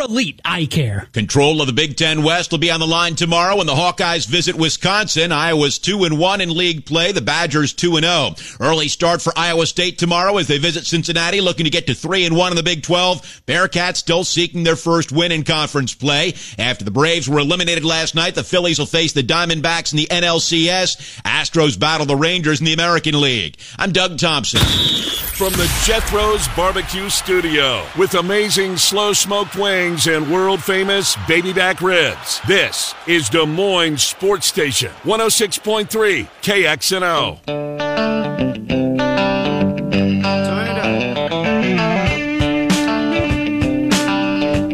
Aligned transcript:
for 0.00 0.10
elite 0.10 0.40
eye 0.44 0.66
care. 0.66 1.08
Control 1.12 1.60
of 1.60 1.66
the 1.66 1.72
Big 1.72 1.96
Ten 1.96 2.22
West 2.22 2.50
will 2.50 2.58
be 2.58 2.70
on 2.70 2.80
the 2.80 2.86
line 2.86 3.14
tomorrow 3.14 3.56
when 3.56 3.66
the 3.66 3.74
Hawkeyes 3.74 4.26
visit 4.26 4.56
Wisconsin. 4.56 5.32
Iowa's 5.32 5.78
2 5.78 6.04
and 6.04 6.18
1 6.18 6.40
in 6.40 6.56
league 6.56 6.86
play, 6.86 7.12
the 7.12 7.20
Badgers 7.20 7.72
2 7.72 7.96
and 7.96 8.04
0. 8.04 8.34
Early 8.60 8.88
start 8.88 9.20
for 9.20 9.32
Iowa 9.36 9.66
State 9.66 9.98
tomorrow 9.98 10.36
as 10.38 10.46
they 10.46 10.58
visit 10.58 10.86
Cincinnati 10.86 11.40
looking 11.40 11.64
to 11.64 11.70
get 11.70 11.86
to 11.86 11.94
3 11.94 12.24
and 12.24 12.36
1 12.36 12.52
in 12.52 12.56
the 12.56 12.62
Big 12.62 12.82
12. 12.82 13.42
Bearcats 13.46 13.96
still 13.96 14.24
seeking 14.24 14.64
their 14.64 14.76
first 14.76 15.12
win 15.12 15.32
in 15.32 15.44
conference 15.44 15.94
play. 15.94 16.34
After 16.58 16.84
the 16.84 16.90
Braves 16.90 17.28
were 17.28 17.38
eliminated 17.38 17.84
last 17.84 18.14
night, 18.14 18.34
the 18.34 18.44
Phillies 18.44 18.78
will 18.78 18.86
face 18.86 19.12
the 19.12 19.22
Diamondbacks 19.22 19.92
in 19.92 19.98
the 19.98 20.08
NLCS. 20.10 21.22
Astros 21.22 21.78
battle 21.78 22.06
the 22.06 22.16
Rangers 22.16 22.60
in 22.60 22.66
the 22.66 22.72
American 22.72 23.20
League. 23.20 23.56
I'm 23.78 23.92
Doug 23.92 24.18
Thompson. 24.18 24.60
From 25.40 25.54
the 25.54 25.72
Jethro's 25.84 26.46
Barbecue 26.48 27.08
Studio 27.08 27.86
with 27.96 28.12
amazing 28.12 28.76
slow 28.76 29.14
smoked 29.14 29.56
wings 29.56 29.89
and 29.90 30.30
world 30.30 30.62
famous 30.62 31.16
baby 31.26 31.52
back 31.52 31.80
ribs. 31.82 32.40
This 32.46 32.94
is 33.08 33.28
Des 33.28 33.44
Moines 33.44 33.98
Sports 33.98 34.46
Station 34.46 34.92
106.3 35.02 36.28
KXNO. 36.42 37.40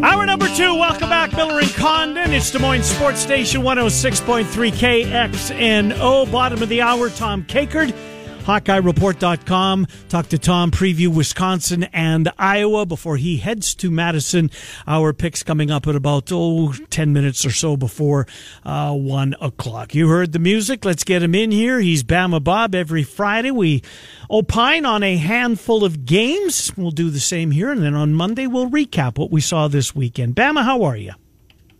Hour 0.04 0.26
number 0.26 0.48
two, 0.48 0.74
welcome 0.74 1.08
back, 1.08 1.32
Miller 1.34 1.60
and 1.60 1.70
Condon. 1.70 2.32
It's 2.32 2.50
Des 2.50 2.58
Moines 2.58 2.82
Sports 2.82 3.20
Station 3.20 3.62
106.3 3.62 4.44
KXNO. 4.72 6.30
Bottom 6.30 6.62
of 6.62 6.68
the 6.68 6.82
hour, 6.82 7.08
Tom 7.08 7.42
Kakert. 7.44 7.94
HawkeyeReport.com. 8.46 9.88
Talk 10.08 10.28
to 10.28 10.38
Tom, 10.38 10.70
preview 10.70 11.08
Wisconsin 11.08 11.82
and 11.92 12.30
Iowa 12.38 12.86
before 12.86 13.16
he 13.16 13.38
heads 13.38 13.74
to 13.74 13.90
Madison. 13.90 14.52
Our 14.86 15.12
picks 15.12 15.42
coming 15.42 15.72
up 15.72 15.88
at 15.88 15.96
about, 15.96 16.30
oh, 16.30 16.72
10 16.72 17.12
minutes 17.12 17.44
or 17.44 17.50
so 17.50 17.76
before 17.76 18.28
uh, 18.64 18.92
1 18.92 19.34
o'clock. 19.40 19.96
You 19.96 20.08
heard 20.08 20.30
the 20.30 20.38
music. 20.38 20.84
Let's 20.84 21.02
get 21.02 21.24
him 21.24 21.34
in 21.34 21.50
here. 21.50 21.80
He's 21.80 22.04
Bama 22.04 22.42
Bob. 22.42 22.72
Every 22.72 23.02
Friday 23.02 23.50
we 23.50 23.82
opine 24.30 24.86
on 24.86 25.02
a 25.02 25.16
handful 25.16 25.84
of 25.84 26.04
games. 26.04 26.72
We'll 26.76 26.92
do 26.92 27.10
the 27.10 27.18
same 27.18 27.50
here. 27.50 27.72
And 27.72 27.82
then 27.82 27.94
on 27.94 28.14
Monday 28.14 28.46
we'll 28.46 28.70
recap 28.70 29.18
what 29.18 29.32
we 29.32 29.40
saw 29.40 29.66
this 29.66 29.92
weekend. 29.92 30.36
Bama, 30.36 30.62
how 30.62 30.84
are 30.84 30.96
you? 30.96 31.14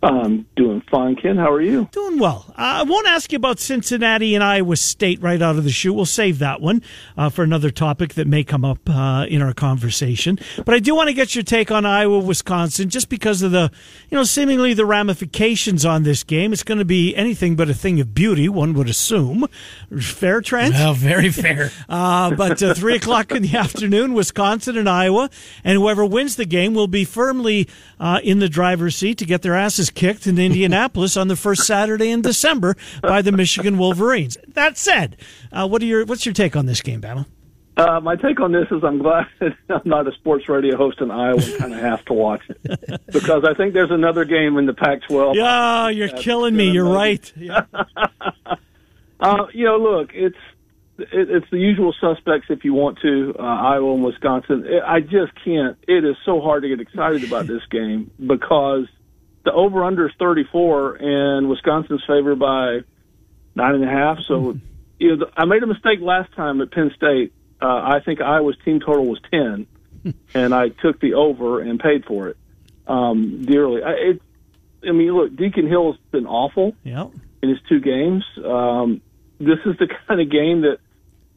I'm 0.03 0.47
doing 0.57 0.83
fine, 0.91 1.17
Ken. 1.17 1.37
How 1.37 1.51
are 1.51 1.61
you? 1.61 1.89
Doing 1.91 2.19
well. 2.19 2.45
Uh, 2.51 2.55
I 2.57 2.83
won't 2.83 3.09
ask 3.09 3.33
you 3.33 3.37
about 3.37 3.59
Cincinnati 3.59 4.35
and 4.35 4.45
Iowa 4.45 4.77
State 4.77 5.21
right 5.23 5.41
out 5.41 5.57
of 5.57 5.65
the 5.65 5.71
chute. 5.71 5.95
We'll 5.95 6.05
save 6.05 6.39
that 6.39 6.61
one 6.61 6.83
uh, 7.17 7.29
for 7.31 7.43
another 7.43 7.71
topic 7.71 8.15
that 8.15 8.27
may 8.27 8.45
come 8.45 8.65
up 8.65 8.79
uh, 8.89 9.27
in 9.29 9.43
our 9.43 9.53
conversation. 9.55 10.39
But 10.65 10.75
I 10.75 10.79
do 10.79 10.95
want 10.95 11.09
to 11.09 11.15
get 11.15 11.35
your 11.35 11.45
take 11.45 11.71
on 11.71 11.87
Iowa, 11.87 12.19
Wisconsin, 12.19 12.89
just 12.91 13.09
because 13.09 13.43
of 13.43 13.53
the, 13.53 13.71
you 14.11 14.17
know, 14.17 14.25
seemingly 14.25 14.75
the 14.75 14.87
ramifications 14.87 15.85
on 15.85 16.03
this 16.03 16.23
game. 16.23 16.53
It's 16.53 16.63
going 16.63 16.79
to 16.79 16.85
be 16.85 17.17
anything 17.17 17.57
but 17.57 17.71
a 17.71 17.75
thing 17.75 17.99
of 18.01 18.15
beauty, 18.15 18.49
one 18.49 18.75
would 18.75 18.89
assume. 18.89 19.47
Fair, 19.99 20.41
Trent? 20.41 20.75
Well, 20.75 20.95
very 20.95 21.31
fair. 21.31 21.71
Uh, 21.89 22.35
but 22.35 22.63
uh, 22.63 22.75
three 22.75 22.97
o'clock 22.97 23.31
in 23.31 23.43
the 23.43 23.57
afternoon, 23.57 24.13
Wisconsin 24.13 24.77
and 24.77 24.89
Iowa, 24.89 25.31
and 25.63 25.79
whoever 25.79 26.05
wins 26.05 26.37
the 26.37 26.45
game 26.45 26.75
will 26.75 26.89
be 26.89 27.05
firmly 27.05 27.69
uh, 28.01 28.21
in 28.25 28.39
the 28.41 28.49
driver's 28.49 28.97
seat 28.97 29.19
to 29.19 29.25
get 29.25 29.43
their 29.43 29.55
asses 29.55 29.86
kicked 29.91 30.27
in 30.27 30.39
Indianapolis 30.39 31.17
on 31.17 31.29
the 31.29 31.37
first 31.37 31.67
Saturday 31.67 32.11
in 32.11 32.23
December 32.23 32.77
by 33.03 33.23
the 33.23 33.33
Michigan 33.33 33.79
Wolverines. 33.79 34.37
That 34.49 34.77
said, 34.79 35.17
uh, 35.53 35.69
what 35.69 35.83
are 35.83 35.87
your 35.87 36.05
what's 36.05 36.27
your 36.27 36.33
take 36.33 36.57
on 36.57 36.67
this 36.67 36.83
game, 36.83 37.01
Bama? 37.01 37.27
Uh, 37.77 38.01
my 38.01 38.17
take 38.17 38.41
on 38.41 38.53
this 38.53 38.67
is 38.71 38.83
I'm 38.83 38.99
glad 38.99 39.27
I'm 39.69 39.83
not 39.85 40.09
a 40.09 40.13
sports 40.13 40.49
radio 40.49 40.79
host 40.79 41.01
in 41.01 41.11
Iowa 41.11 41.43
and 41.43 41.59
kind 41.59 41.75
of 41.75 41.81
have 41.81 42.05
to 42.07 42.15
watch 42.15 42.41
it 42.49 42.59
because 43.13 43.45
I 43.45 43.53
think 43.55 43.75
there's 43.75 43.91
another 43.91 44.25
game 44.25 44.57
in 44.57 44.65
the 44.65 44.73
Pac-12. 44.73 45.35
Yeah, 45.35 45.89
you're 45.91 46.09
That's 46.09 46.23
killing 46.23 46.57
me. 46.57 46.71
You're 46.71 46.91
right. 46.91 47.33
Yeah. 47.37 47.65
Uh, 49.21 49.47
you 49.53 49.65
know, 49.65 49.79
look, 49.79 50.11
it's 50.15 50.37
it, 50.99 51.31
it's 51.31 51.47
the 51.51 51.59
usual 51.59 51.95
suspects 52.01 52.47
if 52.51 52.65
you 52.65 52.75
want 52.75 52.99
to. 53.01 53.35
Uh, 53.39 53.43
Iowa 53.43 53.95
and 53.95 54.05
Wisconsin. 54.05 54.65
It, 54.67 54.83
I 54.83 55.01
just 55.01 55.33
can't. 55.45 55.77
It 55.87 56.05
is 56.05 56.17
so 56.25 56.41
hard 56.41 56.63
to 56.63 56.69
get 56.69 56.81
excited 56.81 57.25
about 57.25 57.47
this 57.47 57.63
game 57.71 58.11
because 58.19 58.87
the 59.47 59.53
over 59.53 59.85
under 59.85 60.07
is 60.09 60.13
34 60.19 60.97
and 60.97 61.49
Wisconsin's 61.49 62.03
favored 62.07 62.39
by 62.39 62.81
nine 63.55 63.77
and 63.77 63.85
a 63.85 63.89
half. 63.89 64.19
So, 64.27 64.59
you 64.99 65.17
know, 65.17 65.25
the, 65.25 65.31
I 65.41 65.45
made 65.47 65.63
a 65.63 65.67
mistake 65.67 66.01
last 66.03 66.33
time 66.35 66.61
at 66.61 66.71
Penn 66.73 66.91
State. 66.97 67.33
Uh, 67.63 67.67
I 67.67 68.01
think 68.05 68.21
Iowa's 68.21 68.57
team 68.65 68.81
total 68.81 69.07
was 69.07 69.21
10, 69.31 69.67
and 70.35 70.53
I 70.55 70.69
took 70.69 71.01
the 71.01 71.15
over 71.15 71.61
and 71.61 71.79
paid 71.81 72.05
for 72.05 72.29
it 72.29 72.37
um, 72.89 73.45
dearly. 73.47 73.83
I, 73.83 73.93
it, 73.93 74.23
I 74.87 74.91
mean, 74.93 75.13
look, 75.13 75.35
Deacon 75.37 75.69
Hill's 75.69 75.97
been 76.11 76.27
awful 76.27 76.75
Yep. 76.85 77.13
in 77.43 77.49
his 77.49 77.59
two 77.69 77.81
games. 77.81 78.25
Um, 78.45 79.01
this 79.39 79.59
is 79.65 79.77
the 79.79 79.87
kind 80.09 80.21
of 80.21 80.29
game 80.29 80.63
that 80.63 80.79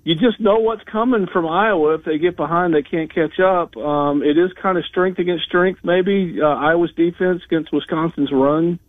you 0.09 0.15
just 0.15 0.39
know 0.39 0.57
what's 0.57 0.81
coming 0.85 1.27
from 1.31 1.45
Iowa. 1.45 1.93
If 1.93 2.03
they 2.03 2.17
get 2.17 2.35
behind, 2.35 2.73
they 2.73 2.81
can't 2.81 3.13
catch 3.13 3.39
up. 3.39 3.77
Um, 3.77 4.23
it 4.23 4.39
is 4.39 4.51
kind 4.59 4.75
of 4.75 4.83
strength 4.85 5.19
against 5.19 5.45
strength, 5.45 5.81
maybe 5.83 6.39
uh, 6.41 6.47
Iowa's 6.47 6.91
defense 6.95 7.43
against 7.45 7.71
Wisconsin's 7.71 8.31
run 8.31 8.79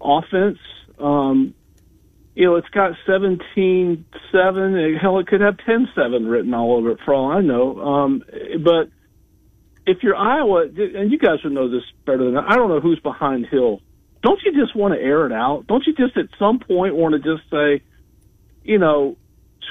offense. 0.00 0.58
Um, 0.98 1.54
you 2.34 2.46
know, 2.46 2.56
it's 2.56 2.68
got 2.70 2.96
17 3.06 4.04
7. 4.32 4.98
Hell, 5.00 5.20
it 5.20 5.28
could 5.28 5.42
have 5.42 5.58
10 5.58 5.90
7 5.94 6.26
written 6.26 6.52
all 6.52 6.76
over 6.76 6.90
it 6.90 6.98
for 7.04 7.14
all 7.14 7.30
I 7.30 7.40
know. 7.40 7.78
Um, 7.78 8.24
but 8.64 8.88
if 9.86 10.02
you're 10.02 10.16
Iowa, 10.16 10.64
and 10.64 11.12
you 11.12 11.18
guys 11.20 11.38
would 11.44 11.52
know 11.52 11.70
this 11.70 11.84
better 12.04 12.24
than 12.24 12.36
I, 12.36 12.48
I 12.48 12.56
don't 12.56 12.68
know 12.68 12.80
who's 12.80 12.98
behind 12.98 13.46
Hill. 13.46 13.80
Don't 14.24 14.40
you 14.44 14.60
just 14.60 14.74
want 14.74 14.92
to 14.92 15.00
air 15.00 15.24
it 15.24 15.32
out? 15.32 15.68
Don't 15.68 15.86
you 15.86 15.94
just 15.94 16.16
at 16.16 16.36
some 16.36 16.58
point 16.58 16.96
want 16.96 17.12
to 17.14 17.20
just 17.20 17.48
say, 17.48 17.84
you 18.64 18.78
know, 18.80 19.16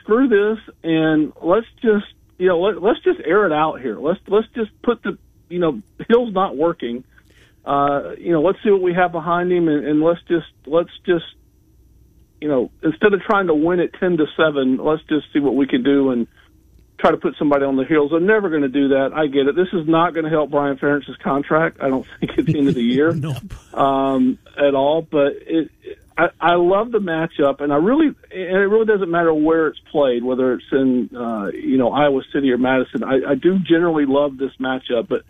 screw 0.02 0.28
this 0.28 0.60
and 0.84 1.34
let's 1.42 1.68
just, 1.82 2.06
you 2.38 2.48
know, 2.48 2.60
let, 2.60 2.82
let's 2.82 3.00
just 3.04 3.20
air 3.26 3.46
it 3.46 3.52
out 3.52 3.82
here. 3.82 3.98
Let's 4.00 4.20
let's 4.28 4.48
just 4.56 4.72
put 4.82 5.04
the, 5.04 5.18
you 5.50 5.60
know, 5.60 5.82
Hill's 6.10 6.34
not 6.34 6.56
working. 6.58 7.04
Uh, 7.66 8.12
you 8.18 8.32
know, 8.32 8.42
let's 8.42 8.60
see 8.64 8.72
what 8.72 8.82
we 8.82 8.94
have 8.94 9.12
behind 9.12 9.52
him, 9.52 9.68
and, 9.70 9.86
and 9.86 10.02
let's 10.02 10.22
just 10.28 10.48
let's 10.66 10.90
just, 11.06 11.26
you 12.42 12.50
know, 12.50 12.72
instead 12.84 13.14
of 13.14 13.22
trying 13.22 13.48
to 13.48 13.54
win 13.54 13.80
it 13.80 13.94
ten 14.00 14.18
to 14.18 14.26
seven, 14.36 14.78
let's 14.78 15.04
just 15.04 15.32
see 15.32 15.40
what 15.40 15.56
we 15.56 15.66
can 15.66 15.82
do 15.84 16.12
and 16.12 16.28
try 17.00 17.12
to 17.12 17.18
put 17.18 17.36
somebody 17.38 17.66
on 17.66 17.76
the 17.76 17.86
heels. 17.86 18.12
They're 18.12 18.20
never 18.20 18.50
going 18.50 18.62
to 18.62 18.70
do 18.70 18.90
that. 18.90 19.12
I 19.14 19.28
get 19.28 19.48
it. 19.48 19.56
This 19.56 19.68
is 19.74 19.88
not 19.88 20.14
going 20.14 20.26
to 20.26 20.30
help 20.30 20.52
Brian 20.52 20.78
Ferentz's 20.78 21.18
contract. 21.18 21.78
I 21.82 21.90
don't 21.90 22.06
think 22.20 22.38
at 22.38 22.46
the 22.46 22.58
end 22.58 22.68
of 22.70 22.76
the 22.76 22.84
year 22.84 23.12
Nope. 23.16 23.38
um, 23.74 24.40
at 24.58 24.74
all. 24.76 25.02
But 25.02 25.34
it, 25.42 25.72
I, 26.18 26.28
I 26.40 26.56
love 26.56 26.92
the 26.92 27.00
matchup, 27.00 27.62
and 27.62 27.74
I 27.74 27.78
really, 27.78 28.08
and 28.08 28.16
it 28.32 28.68
really 28.68 28.86
doesn't 28.86 29.10
matter 29.10 29.34
where 29.34 29.68
it's 29.68 29.80
played, 29.92 30.24
whether 30.24 30.54
it's 30.54 30.66
in 30.72 31.10
uh, 31.16 31.48
you 31.54 31.78
know 31.78 31.92
Iowa 31.92 32.22
City 32.34 32.52
or 32.52 32.58
Madison. 32.58 33.04
I, 33.04 33.32
I 33.32 33.36
do 33.36 33.60
generally 33.60 34.06
love 34.06 34.38
this 34.38 34.52
matchup, 34.60 35.08
but 35.08 35.24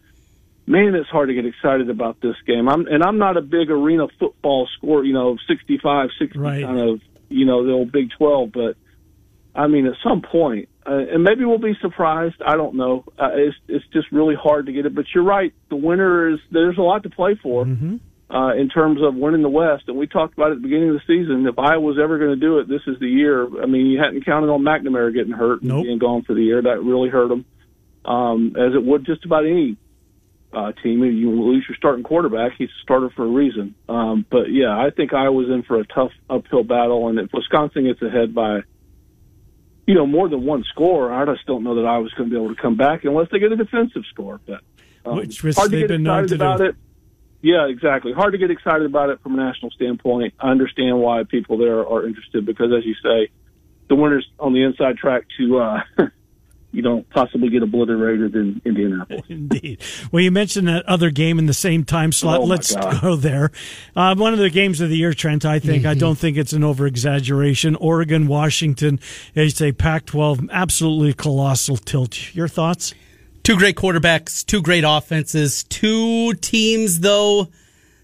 man, 0.66 0.96
it's 0.96 1.10
hard 1.10 1.30
to 1.30 1.34
get 1.34 1.46
excited 1.46 1.90
about 1.90 2.20
this 2.22 2.36
game. 2.46 2.68
I'm 2.68 2.88
and 2.88 3.04
I'm 3.04 3.18
not 3.18 3.38
a 3.38 3.42
big 3.42 3.70
arena 3.70 4.08
football 4.20 4.68
score, 4.78 5.04
you 5.04 5.14
know, 5.14 5.38
65, 5.48 6.10
60 6.20 6.40
Right. 6.40 6.64
kind 6.64 6.80
of, 6.80 7.02
you 7.30 7.46
know, 7.46 7.66
the 7.66 7.72
old 7.72 7.92
Big 7.92 8.10
12, 8.18 8.52
but 8.52 8.76
I 9.56 9.68
mean, 9.68 9.86
at 9.86 9.94
some 10.04 10.22
point, 10.22 10.70
uh, 10.86 10.98
and 11.14 11.24
maybe 11.24 11.46
we'll 11.46 11.60
be 11.60 11.78
surprised. 11.80 12.42
I 12.46 12.56
don't 12.56 12.76
know. 12.76 13.06
Uh, 13.18 13.30
it's 13.34 13.56
it's 13.68 13.86
just 13.94 14.12
really 14.12 14.36
hard 14.36 14.66
to 14.66 14.74
get 14.74 14.86
it. 14.86 14.96
But 14.96 15.06
you're 15.14 15.24
right. 15.24 15.54
The 15.70 15.76
winner 15.76 16.34
is 16.34 16.40
there's 16.52 16.78
a 16.78 16.82
lot 16.82 17.04
to 17.04 17.10
play 17.10 17.36
for 17.42 17.64
uh, 18.34 18.54
in 18.56 18.68
terms 18.68 19.00
of 19.02 19.16
winning 19.16 19.44
the 19.44 19.50
West. 19.50 19.84
And 19.88 19.98
we 19.98 20.08
talked 20.08 20.34
about 20.34 20.50
it 20.50 20.54
at 20.54 20.58
the 20.58 20.68
beginning 20.68 20.90
of 20.90 20.96
the 20.96 21.02
season. 21.06 21.46
If 21.46 21.60
Iowa 21.60 21.80
was 21.80 21.98
ever 22.02 22.18
going 22.18 22.32
to 22.32 22.36
do 22.36 22.60
it, 22.60 22.68
this 22.68 22.82
is 22.88 23.00
the 23.00 23.08
year. 23.08 23.46
I 23.62 23.68
mean, 23.68 23.86
you 23.86 24.00
hadn't 24.00 24.26
counted 24.26 24.50
on 24.50 24.62
McNamara 24.62 25.14
getting 25.14 25.34
hurt 25.34 25.62
and 25.62 25.84
being 25.84 26.00
gone 26.00 26.24
for 26.24 26.34
the 26.34 26.42
year. 26.42 26.62
That 26.62 26.82
really 26.84 27.10
hurt 27.10 27.30
them, 27.30 27.46
um, 28.06 28.56
as 28.58 28.74
it 28.74 28.84
would 28.84 29.06
just 29.06 29.24
about 29.24 29.46
any 29.46 29.78
uh, 30.52 30.72
team. 30.72 31.04
If 31.04 31.14
you 31.14 31.30
lose 31.30 31.66
your 31.70 31.78
starting 31.78 32.04
quarterback, 32.04 32.54
he's 32.58 32.70
a 32.70 32.82
starter 32.82 33.12
for 33.16 33.24
a 33.24 33.30
reason. 33.30 33.76
Um, 33.88 34.26
but 34.30 34.50
yeah, 34.50 34.78
I 34.78 34.90
think 34.90 35.14
Iowa's 35.14 35.50
in 35.50 35.62
for 35.64 35.80
a 35.80 35.86
tough 35.86 36.12
uphill 36.28 36.64
battle. 36.64 37.10
And 37.10 37.20
if 37.20 37.30
Wisconsin 37.32 37.86
gets 37.86 38.02
ahead 38.02 38.34
by 38.34 38.62
you 39.86 39.96
know, 39.96 40.08
more 40.08 40.30
than 40.30 40.46
one 40.46 40.64
score, 40.72 41.12
I 41.14 41.26
just 41.26 41.46
don't 41.46 41.64
know 41.64 41.76
that 41.76 41.86
I 41.86 41.98
was 41.98 42.12
going 42.14 42.30
to 42.30 42.34
be 42.34 42.42
able 42.42 42.56
to 42.56 42.62
come 42.62 42.78
back 42.78 43.04
unless 43.04 43.28
they 43.32 43.40
get 43.40 43.52
a 43.52 43.58
defensive 43.58 44.04
score. 44.10 44.40
But 44.46 44.62
um, 45.06 45.18
Which 45.18 45.42
hard 45.42 45.72
to 45.72 45.80
get 45.80 45.92
excited 45.92 46.32
about 46.32 46.60
do. 46.60 46.66
it. 46.66 46.76
Yeah, 47.44 47.68
exactly. 47.68 48.14
Hard 48.14 48.32
to 48.32 48.38
get 48.38 48.52
excited 48.52 48.86
about 48.86 49.10
it 49.10 49.22
from 49.22 49.38
a 49.38 49.44
national 49.44 49.70
standpoint. 49.72 50.34
I 50.40 50.50
understand 50.50 51.00
why 51.00 51.24
people 51.24 51.58
there 51.58 51.86
are 51.86 52.08
interested 52.08 52.46
because, 52.46 52.72
as 52.72 52.86
you 52.86 52.96
say, 53.04 53.30
the 53.90 53.96
winner's 53.96 54.26
on 54.40 54.54
the 54.54 54.64
inside 54.64 54.96
track 54.96 55.26
to, 55.38 55.58
uh, 55.60 55.82
you 56.72 56.82
know, 56.82 57.04
possibly 57.10 57.50
get 57.50 57.62
obliterated 57.62 58.34
in 58.34 58.62
Indianapolis. 58.64 59.24
Indeed. 59.30 59.82
Well, 60.10 60.24
you 60.24 60.32
mentioned 60.32 60.70
that 60.70 60.86
other 60.86 61.10
game 61.10 61.38
in 61.38 61.46
the 61.48 61.54
same 61.54 61.84
time 61.84 62.14
slot. 62.14 62.40
Oh, 62.40 62.46
Let's 62.46 62.74
God. 62.74 63.02
go 63.02 63.18
there. 63.18 63.52
Uh, 63.94 64.16
one 64.16 64.32
of 64.32 64.40
the 64.40 64.50
games 64.50 64.80
of 64.80 64.90
the 64.90 64.96
year, 64.96 65.14
Trent, 65.14 65.44
I 65.44 65.60
think. 65.60 65.86
I 65.86 65.96
don't 65.96 66.18
think 66.18 66.38
it's 66.38 66.54
an 66.54 66.64
over 66.64 66.88
exaggeration. 66.88 67.76
Oregon, 67.76 68.28
Washington, 68.28 69.02
it's 69.36 69.62
a 69.62 69.74
Pac 69.74 70.06
12, 70.06 70.50
absolutely 70.50 71.12
colossal 71.12 71.76
tilt. 71.76 72.34
Your 72.34 72.48
thoughts? 72.48 72.94
Two 73.44 73.58
great 73.58 73.76
quarterbacks, 73.76 74.46
two 74.46 74.62
great 74.62 74.86
offenses, 74.88 75.64
two 75.66 76.34
teams 76.36 77.02
though 77.02 77.50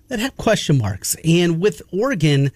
that 0.10 0.20
have 0.20 0.36
question 0.36 0.78
marks. 0.78 1.16
And 1.24 1.62
with 1.62 1.82
Oregon, 1.94 2.52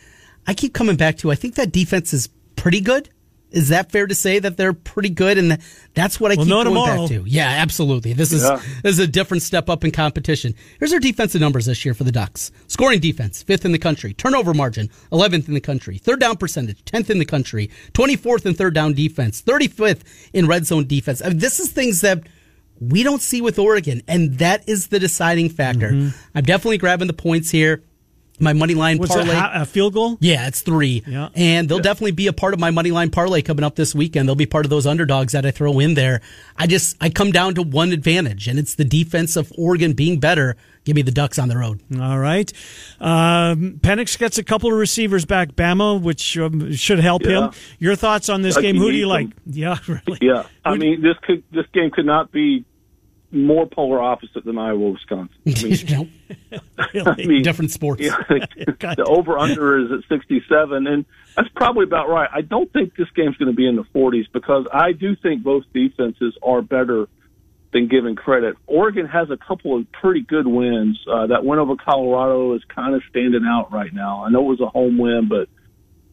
I 0.45 0.53
keep 0.53 0.73
coming 0.73 0.97
back 0.97 1.17
to 1.19 1.31
I 1.31 1.35
think 1.35 1.55
that 1.55 1.71
defense 1.71 2.13
is 2.13 2.27
pretty 2.57 2.81
good. 2.81 3.09
Is 3.51 3.69
that 3.69 3.91
fair 3.91 4.07
to 4.07 4.15
say 4.15 4.39
that 4.39 4.57
they're 4.57 4.73
pretty 4.73 5.11
good? 5.11 5.37
And 5.37 5.59
that's 5.93 6.19
what 6.19 6.31
I 6.31 6.35
Well, 6.35 6.45
keep 6.45 6.49
no 6.49 6.55
going 6.63 6.75
tomorrow. 6.75 7.07
back 7.07 7.09
to. 7.09 7.23
Yeah, 7.29 7.47
absolutely. 7.47 8.11
This 8.13 8.33
is 8.33 8.41
Yeah. 8.41 8.59
this 8.81 8.93
is 8.93 8.99
a 8.99 9.07
different 9.07 9.43
step 9.43 9.69
up 9.69 9.85
in 9.85 9.91
competition. 9.91 10.53
Here's 10.79 10.91
our 10.91 10.99
defensive 10.99 11.39
numbers 11.39 11.67
this 11.67 11.85
year 11.85 11.93
for 11.93 12.03
the 12.03 12.11
Ducks: 12.11 12.51
scoring 12.67 12.99
defense, 12.99 13.43
fifth 13.43 13.63
in 13.63 13.71
the 13.71 13.77
country; 13.79 14.13
turnover 14.13 14.53
margin, 14.55 14.89
eleventh 15.11 15.47
in 15.47 15.53
the 15.53 15.61
country; 15.61 15.99
third 15.99 16.19
down 16.19 16.35
percentage, 16.35 16.83
tenth 16.83 17.09
in 17.11 17.19
the 17.19 17.25
country; 17.25 17.69
twenty 17.93 18.15
fourth 18.17 18.45
in 18.45 18.55
third 18.55 18.73
down 18.73 18.93
defense, 18.93 19.39
thirty 19.39 19.67
fifth 19.69 20.03
in 20.33 20.47
red 20.47 20.65
zone 20.65 20.85
defense. 20.87 21.21
I 21.23 21.29
mean, 21.29 21.37
this 21.37 21.59
is 21.61 21.69
things 21.69 22.01
that 22.01 22.23
we 22.89 23.03
don't 23.03 23.21
see 23.21 23.41
with 23.41 23.59
Oregon, 23.59 24.01
and 24.07 24.37
that 24.39 24.67
is 24.67 24.87
the 24.87 24.99
deciding 24.99 25.49
factor. 25.49 25.91
Mm-hmm. 25.91 26.09
I'm 26.35 26.43
definitely 26.43 26.77
grabbing 26.77 27.07
the 27.07 27.13
points 27.13 27.49
here. 27.51 27.83
My 28.39 28.51
money 28.53 28.73
line 28.73 28.97
What's 28.97 29.13
parlay. 29.13 29.29
that, 29.31 29.61
a 29.61 29.63
field 29.63 29.93
goal? 29.93 30.17
Yeah, 30.19 30.47
it's 30.47 30.61
three. 30.61 31.03
Yeah. 31.05 31.29
And 31.35 31.69
they'll 31.69 31.77
definitely 31.79 32.13
be 32.13 32.25
a 32.25 32.33
part 32.33 32.55
of 32.55 32.59
my 32.59 32.71
money 32.71 32.89
line 32.89 33.11
parlay 33.11 33.43
coming 33.43 33.63
up 33.63 33.75
this 33.75 33.93
weekend. 33.93 34.27
They'll 34.27 34.33
be 34.35 34.47
part 34.47 34.65
of 34.65 34.71
those 34.71 34.87
underdogs 34.87 35.33
that 35.33 35.45
I 35.45 35.51
throw 35.51 35.77
in 35.79 35.93
there. 35.93 36.19
I 36.57 36.65
just 36.65 36.97
I 36.99 37.11
come 37.11 37.31
down 37.31 37.53
to 37.55 37.61
one 37.61 37.91
advantage, 37.93 38.47
and 38.47 38.57
it's 38.57 38.73
the 38.73 38.85
defense 38.85 39.35
of 39.35 39.53
Oregon 39.55 39.93
being 39.93 40.19
better. 40.19 40.57
Give 40.83 40.95
me 40.95 41.03
the 41.03 41.11
Ducks 41.11 41.37
on 41.37 41.47
the 41.47 41.57
road. 41.57 41.79
All 41.97 42.17
right. 42.17 42.51
Um, 42.99 43.79
Penix 43.81 44.17
gets 44.17 44.37
a 44.39 44.43
couple 44.43 44.71
of 44.71 44.77
receivers 44.77 45.25
back, 45.25 45.51
Bama, 45.53 46.01
which 46.01 46.37
um, 46.37 46.73
should 46.73 46.99
help 46.99 47.21
Yeah. 47.23 47.45
him. 47.47 47.51
Your 47.79 47.95
thoughts 47.95 48.29
on 48.29 48.41
this 48.41 48.55
Like 48.55 48.63
game? 48.63 48.77
Who 48.77 48.91
do 48.91 48.97
you 48.97 49.05
needs 49.05 49.09
like? 49.09 49.29
them. 49.29 49.43
Yeah, 49.53 49.77
really. 49.87 50.19
Yeah, 50.21 50.43
I 50.65 50.71
Who 50.71 50.79
do- 50.79 50.85
mean 50.85 51.01
this 51.01 51.15
could 51.21 51.43
this 51.51 51.65
game 51.71 51.91
could 51.91 52.05
not 52.07 52.31
be 52.31 52.65
more 53.33 53.65
polar 53.65 54.01
opposite 54.01 54.45
than 54.45 54.57
Iowa 54.57 54.91
Wisconsin. 54.91 55.35
I 55.45 55.63
mean, 55.63 55.85
know, 55.89 57.01
I 57.11 57.15
mean, 57.25 57.43
different 57.43 57.71
sports. 57.71 58.01
God. 58.79 58.97
the 58.97 59.05
over 59.05 59.37
under 59.37 59.79
is 59.79 59.91
at 59.91 60.07
67, 60.09 60.87
and 60.87 61.05
that's 61.35 61.49
probably 61.55 61.83
about 61.83 62.09
right. 62.09 62.29
I 62.31 62.41
don't 62.41 62.71
think 62.71 62.95
this 62.95 63.09
game's 63.15 63.37
going 63.37 63.51
to 63.51 63.55
be 63.55 63.67
in 63.67 63.75
the 63.75 63.85
40s 63.95 64.25
because 64.31 64.65
I 64.71 64.91
do 64.91 65.15
think 65.15 65.43
both 65.43 65.63
defenses 65.73 66.37
are 66.43 66.61
better 66.61 67.07
than 67.73 67.87
given 67.87 68.15
credit. 68.15 68.55
Oregon 68.67 69.07
has 69.07 69.29
a 69.31 69.37
couple 69.37 69.77
of 69.77 69.91
pretty 69.91 70.21
good 70.21 70.47
wins. 70.47 70.99
Uh, 71.11 71.27
that 71.27 71.43
win 71.43 71.59
over 71.59 71.75
Colorado 71.75 72.53
is 72.53 72.61
kind 72.73 72.93
of 72.95 73.01
standing 73.09 73.45
out 73.45 73.71
right 73.71 73.91
now. 73.93 74.23
I 74.23 74.29
know 74.29 74.41
it 74.41 74.49
was 74.49 74.61
a 74.61 74.67
home 74.67 74.97
win, 74.99 75.27
but 75.27 75.49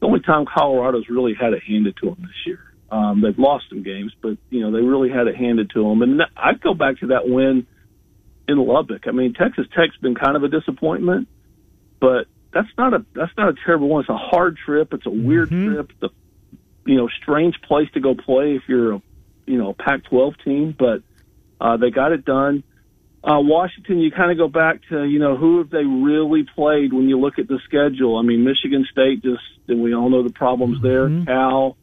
the 0.00 0.06
only 0.06 0.20
time 0.20 0.46
Colorado's 0.46 1.08
really 1.10 1.34
had 1.34 1.52
it 1.52 1.62
handed 1.62 1.96
to 1.98 2.06
them 2.06 2.16
this 2.22 2.46
year. 2.46 2.69
Um, 2.90 3.22
they've 3.22 3.38
lost 3.38 3.66
some 3.68 3.82
games, 3.82 4.12
but 4.20 4.36
you 4.50 4.60
know 4.60 4.72
they 4.72 4.84
really 4.84 5.10
had 5.10 5.28
it 5.28 5.36
handed 5.36 5.70
to 5.70 5.82
them. 5.82 6.02
And 6.02 6.22
I'd 6.36 6.60
go 6.60 6.74
back 6.74 6.98
to 7.00 7.08
that 7.08 7.28
win 7.28 7.66
in 8.48 8.58
Lubbock. 8.58 9.06
I 9.06 9.12
mean, 9.12 9.32
Texas 9.32 9.66
Tech's 9.76 9.96
been 9.98 10.16
kind 10.16 10.36
of 10.36 10.42
a 10.42 10.48
disappointment, 10.48 11.28
but 12.00 12.26
that's 12.52 12.68
not 12.76 12.94
a 12.94 13.04
that's 13.14 13.32
not 13.36 13.48
a 13.48 13.54
terrible 13.64 13.88
one. 13.88 14.00
It's 14.00 14.10
a 14.10 14.16
hard 14.16 14.58
trip. 14.64 14.92
It's 14.92 15.06
a 15.06 15.10
weird 15.10 15.50
trip. 15.50 15.92
The 16.00 16.08
you 16.84 16.96
know 16.96 17.08
strange 17.22 17.54
place 17.62 17.88
to 17.94 18.00
go 18.00 18.14
play 18.14 18.56
if 18.56 18.62
you're 18.66 18.94
a 18.94 19.02
you 19.46 19.58
know 19.58 19.70
a 19.70 19.74
Pac-12 19.74 20.44
team, 20.44 20.74
but 20.76 21.02
uh, 21.60 21.76
they 21.76 21.90
got 21.90 22.12
it 22.12 22.24
done. 22.24 22.64
Uh, 23.22 23.38
Washington, 23.38 23.98
you 23.98 24.10
kind 24.10 24.32
of 24.32 24.38
go 24.38 24.48
back 24.48 24.80
to 24.88 25.04
you 25.04 25.20
know 25.20 25.36
who 25.36 25.58
have 25.58 25.70
they 25.70 25.84
really 25.84 26.44
played 26.56 26.92
when 26.92 27.08
you 27.08 27.20
look 27.20 27.38
at 27.38 27.46
the 27.46 27.60
schedule. 27.66 28.18
I 28.18 28.22
mean, 28.22 28.44
Michigan 28.44 28.84
State 28.90 29.22
just 29.22 29.42
and 29.68 29.80
we 29.80 29.94
all 29.94 30.10
know 30.10 30.24
the 30.24 30.32
problems 30.32 30.82
there. 30.82 31.08
Cal 31.24 31.76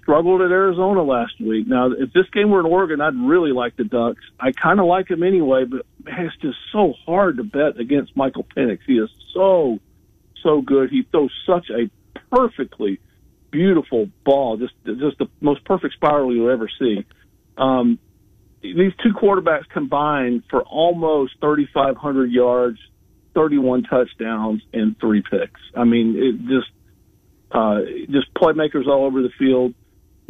struggled 0.00 0.40
at 0.42 0.50
Arizona 0.50 1.02
last 1.02 1.40
week. 1.40 1.66
Now, 1.66 1.90
if 1.92 2.12
this 2.12 2.28
game 2.32 2.50
were 2.50 2.60
in 2.60 2.66
Oregon, 2.66 3.00
I'd 3.00 3.14
really 3.14 3.52
like 3.52 3.76
the 3.76 3.84
Ducks. 3.84 4.22
I 4.38 4.52
kind 4.52 4.80
of 4.80 4.86
like 4.86 5.08
them 5.08 5.22
anyway, 5.22 5.64
but 5.64 5.86
man, 6.04 6.26
it's 6.26 6.36
just 6.36 6.58
so 6.72 6.94
hard 7.06 7.38
to 7.38 7.44
bet 7.44 7.78
against 7.78 8.16
Michael 8.16 8.44
Penix. 8.56 8.80
He 8.86 8.94
is 8.94 9.10
so, 9.32 9.78
so 10.42 10.60
good. 10.60 10.90
He 10.90 11.06
throws 11.10 11.30
such 11.46 11.70
a 11.70 11.90
perfectly 12.34 13.00
beautiful 13.50 14.08
ball, 14.24 14.56
just 14.56 14.74
just 14.84 15.18
the 15.18 15.28
most 15.40 15.64
perfect 15.64 15.94
spiral 15.94 16.34
you'll 16.34 16.50
ever 16.50 16.68
see. 16.78 17.06
Um, 17.56 17.98
these 18.62 18.92
two 19.02 19.12
quarterbacks 19.12 19.68
combined 19.72 20.42
for 20.50 20.62
almost 20.62 21.34
3,500 21.40 22.32
yards, 22.32 22.78
31 23.34 23.84
touchdowns, 23.84 24.62
and 24.72 24.98
three 24.98 25.22
picks. 25.22 25.60
I 25.76 25.84
mean, 25.84 26.16
it 26.16 26.48
just 26.48 26.70
uh, 27.54 27.78
just 28.10 28.34
playmakers 28.34 28.86
all 28.88 29.06
over 29.06 29.22
the 29.22 29.30
field. 29.38 29.74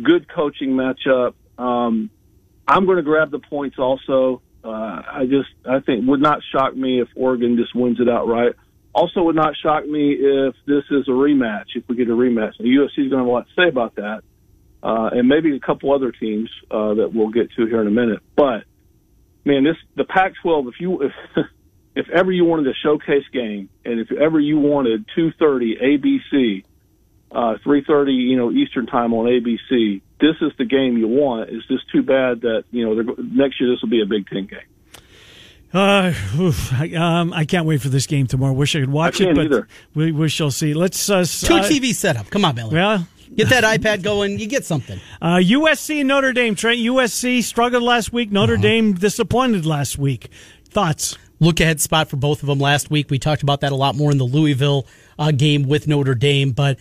Good 0.02 0.28
coaching 0.28 0.70
matchup. 0.70 1.34
Um, 1.58 2.10
I'm 2.68 2.84
going 2.84 2.98
to 2.98 3.02
grab 3.02 3.30
the 3.30 3.38
points 3.38 3.76
also. 3.78 4.42
Uh, 4.62 4.68
I 4.68 5.24
just 5.28 5.48
I 5.68 5.80
think 5.80 6.06
would 6.06 6.20
not 6.20 6.40
shock 6.52 6.76
me 6.76 7.00
if 7.00 7.08
Oregon 7.16 7.56
just 7.56 7.74
wins 7.74 7.98
it 8.00 8.08
outright. 8.08 8.52
Also, 8.94 9.22
would 9.22 9.36
not 9.36 9.54
shock 9.62 9.86
me 9.86 10.12
if 10.12 10.54
this 10.66 10.84
is 10.90 11.08
a 11.08 11.10
rematch. 11.10 11.74
If 11.74 11.84
we 11.88 11.96
get 11.96 12.08
a 12.08 12.12
rematch, 12.12 12.56
the 12.58 12.64
UFC 12.64 13.06
is 13.06 13.10
going 13.10 13.10
to 13.10 13.16
have 13.18 13.26
a 13.26 13.30
lot 13.30 13.46
to 13.48 13.54
say 13.62 13.68
about 13.68 13.96
that, 13.96 14.22
uh, 14.82 15.10
and 15.12 15.28
maybe 15.28 15.56
a 15.56 15.60
couple 15.60 15.92
other 15.92 16.12
teams 16.12 16.48
uh, 16.70 16.94
that 16.94 17.10
we'll 17.12 17.30
get 17.30 17.50
to 17.56 17.66
here 17.66 17.80
in 17.80 17.88
a 17.88 17.90
minute. 17.90 18.20
But 18.36 18.64
man, 19.44 19.64
this 19.64 19.76
the 19.96 20.04
Pac-12. 20.04 20.68
If 20.68 20.74
you 20.80 21.02
if 21.02 21.12
if 21.96 22.08
ever 22.10 22.30
you 22.30 22.44
wanted 22.44 22.68
a 22.68 22.74
showcase 22.82 23.24
game, 23.32 23.68
and 23.84 24.00
if 24.00 24.12
ever 24.12 24.38
you 24.38 24.58
wanted 24.58 25.06
2:30 25.16 25.82
ABC, 25.82 26.64
uh, 27.34 27.58
3:30 27.64 28.14
you 28.14 28.36
know 28.36 28.50
Eastern 28.50 28.86
time 28.86 29.12
on 29.12 29.26
ABC, 29.26 30.00
this 30.20 30.36
is 30.40 30.52
the 30.58 30.64
game 30.64 30.96
you 30.96 31.08
want. 31.08 31.50
It's 31.50 31.66
just 31.66 31.90
too 31.90 32.02
bad 32.02 32.42
that 32.42 32.64
you 32.70 32.84
know 32.84 33.14
next 33.18 33.60
year 33.60 33.70
this 33.70 33.82
will 33.82 33.90
be 33.90 34.02
a 34.02 34.06
Big 34.06 34.26
Ten 34.28 34.46
game. 34.46 34.60
Uh, 35.72 36.12
oof, 36.38 36.72
I, 36.72 36.92
um, 36.94 37.32
I 37.32 37.44
can't 37.44 37.66
wait 37.66 37.82
for 37.82 37.88
this 37.88 38.06
game 38.06 38.28
tomorrow. 38.28 38.52
Wish 38.52 38.76
I 38.76 38.80
could 38.80 38.92
watch 38.92 39.20
I 39.20 39.24
it, 39.24 39.26
can't 39.26 39.36
but 39.36 39.46
either. 39.46 39.68
we, 39.92 40.12
we 40.12 40.28
shall 40.28 40.52
see. 40.52 40.72
Let's 40.72 41.10
uh, 41.10 41.18
s- 41.18 41.40
Two 41.40 41.54
uh, 41.54 41.64
TV 41.64 41.92
setup. 41.92 42.30
Come 42.30 42.44
on, 42.44 42.54
Billy. 42.54 42.74
Well, 42.74 43.08
Get 43.34 43.48
that 43.48 43.64
iPad 43.64 44.04
going. 44.04 44.38
You 44.38 44.46
get 44.46 44.64
something. 44.64 45.00
uh, 45.22 45.36
USC 45.36 45.98
and 45.98 46.08
Notre 46.08 46.32
Dame. 46.32 46.54
Trent, 46.54 46.78
USC 46.78 47.42
struggled 47.42 47.82
last 47.82 48.12
week. 48.12 48.28
Uh-huh. 48.28 48.34
Notre 48.46 48.56
Dame 48.56 48.94
disappointed 48.94 49.66
last 49.66 49.98
week. 49.98 50.28
Thoughts? 50.68 51.18
look 51.40 51.60
ahead 51.60 51.80
spot 51.80 52.08
for 52.08 52.16
both 52.16 52.42
of 52.42 52.48
them 52.48 52.58
last 52.58 52.90
week. 52.90 53.10
We 53.10 53.18
talked 53.18 53.42
about 53.42 53.60
that 53.60 53.72
a 53.72 53.76
lot 53.76 53.96
more 53.96 54.10
in 54.10 54.18
the 54.18 54.24
Louisville 54.24 54.86
uh, 55.18 55.30
game 55.30 55.68
with 55.68 55.86
Notre 55.86 56.14
Dame, 56.14 56.52
but 56.52 56.78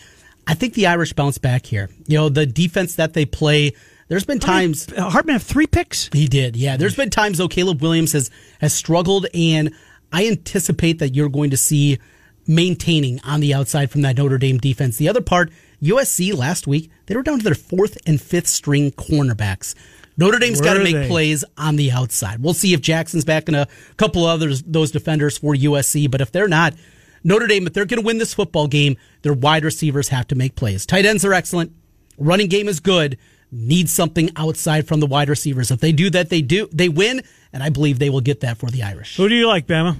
I 0.47 0.53
think 0.55 0.73
the 0.73 0.87
Irish 0.87 1.13
bounce 1.13 1.37
back 1.37 1.65
here. 1.65 1.89
You 2.07 2.17
know, 2.17 2.29
the 2.29 2.45
defense 2.45 2.95
that 2.95 3.13
they 3.13 3.25
play. 3.25 3.73
There's 4.09 4.25
been 4.25 4.39
times 4.39 4.87
Uh, 4.95 5.09
Hartman 5.09 5.33
have 5.33 5.43
three 5.43 5.67
picks. 5.67 6.09
he 6.13 6.27
did, 6.27 6.55
yeah. 6.55 6.77
There's 6.77 6.95
been 6.95 7.09
times 7.09 7.37
though 7.37 7.47
Caleb 7.47 7.81
Williams 7.81 8.11
has 8.11 8.29
has 8.59 8.73
struggled, 8.73 9.25
and 9.33 9.73
I 10.11 10.27
anticipate 10.27 10.99
that 10.99 11.15
you're 11.15 11.29
going 11.29 11.49
to 11.51 11.57
see 11.57 11.97
maintaining 12.45 13.19
on 13.23 13.39
the 13.39 13.53
outside 13.53 13.89
from 13.89 14.01
that 14.01 14.17
Notre 14.17 14.37
Dame 14.37 14.57
defense. 14.57 14.97
The 14.97 15.07
other 15.07 15.21
part, 15.21 15.49
USC 15.81 16.35
last 16.35 16.67
week 16.67 16.91
they 17.05 17.15
were 17.15 17.23
down 17.23 17.37
to 17.39 17.43
their 17.43 17.55
fourth 17.55 17.97
and 18.05 18.21
fifth 18.21 18.47
string 18.47 18.91
cornerbacks. 18.91 19.75
Notre 20.17 20.37
Dame's 20.37 20.61
got 20.61 20.75
to 20.75 20.83
make 20.83 20.93
they? 20.95 21.07
plays 21.07 21.43
on 21.57 21.75
the 21.75 21.91
outside. 21.91 22.43
We'll 22.43 22.53
see 22.53 22.73
if 22.73 22.81
Jackson's 22.81 23.25
back 23.25 23.47
and 23.47 23.55
a 23.55 23.67
couple 23.97 24.25
others 24.25 24.61
those 24.63 24.91
defenders 24.91 25.39
for 25.39 25.55
USC, 25.55 26.11
but 26.11 26.21
if 26.21 26.31
they're 26.31 26.47
not, 26.47 26.73
Notre 27.23 27.47
Dame, 27.47 27.67
if 27.67 27.73
they're 27.73 27.85
going 27.85 28.01
to 28.01 28.05
win 28.05 28.17
this 28.17 28.33
football 28.33 28.67
game, 28.67 28.97
their 29.21 29.33
wide 29.33 29.63
receivers 29.63 30.09
have 30.09 30.27
to 30.27 30.35
make 30.35 30.55
plays. 30.55 30.85
Tight 30.85 31.05
ends 31.05 31.23
are 31.23 31.33
excellent. 31.33 31.71
Running 32.17 32.47
game 32.47 32.67
is 32.67 32.79
good. 32.79 33.17
Needs 33.51 33.91
something 33.91 34.29
outside 34.35 34.87
from 34.87 34.99
the 34.99 35.05
wide 35.05 35.29
receivers. 35.29 35.71
If 35.71 35.79
they 35.79 35.91
do 35.91 36.09
that, 36.09 36.29
they 36.29 36.41
do 36.41 36.67
they 36.71 36.89
win, 36.89 37.21
and 37.51 37.61
I 37.61 37.69
believe 37.69 37.99
they 37.99 38.09
will 38.09 38.21
get 38.21 38.39
that 38.41 38.57
for 38.57 38.69
the 38.69 38.83
Irish. 38.83 39.15
Who 39.15 39.29
do 39.29 39.35
you 39.35 39.47
like, 39.47 39.67
Bama? 39.67 39.97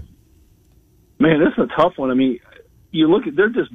Man, 1.19 1.39
this 1.39 1.53
is 1.57 1.69
a 1.71 1.75
tough 1.75 1.93
one. 1.97 2.09
I 2.09 2.15
mean, 2.15 2.39
you 2.91 3.07
look 3.07 3.27
at 3.27 3.35
they're 3.35 3.49
just 3.49 3.71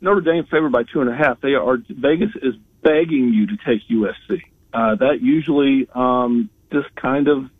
Notre 0.00 0.20
Dame 0.20 0.44
favored 0.44 0.70
by 0.70 0.84
two 0.84 1.00
and 1.00 1.10
a 1.10 1.14
half. 1.14 1.40
They 1.40 1.54
are 1.54 1.78
Vegas 1.88 2.30
is 2.40 2.54
begging 2.82 3.32
you 3.32 3.48
to 3.48 3.56
take 3.66 3.80
USC. 3.88 4.42
Uh, 4.72 4.94
that 4.96 5.20
usually 5.20 5.88
um, 5.94 6.50
just 6.72 6.94
kind 6.94 7.26
of 7.26 7.50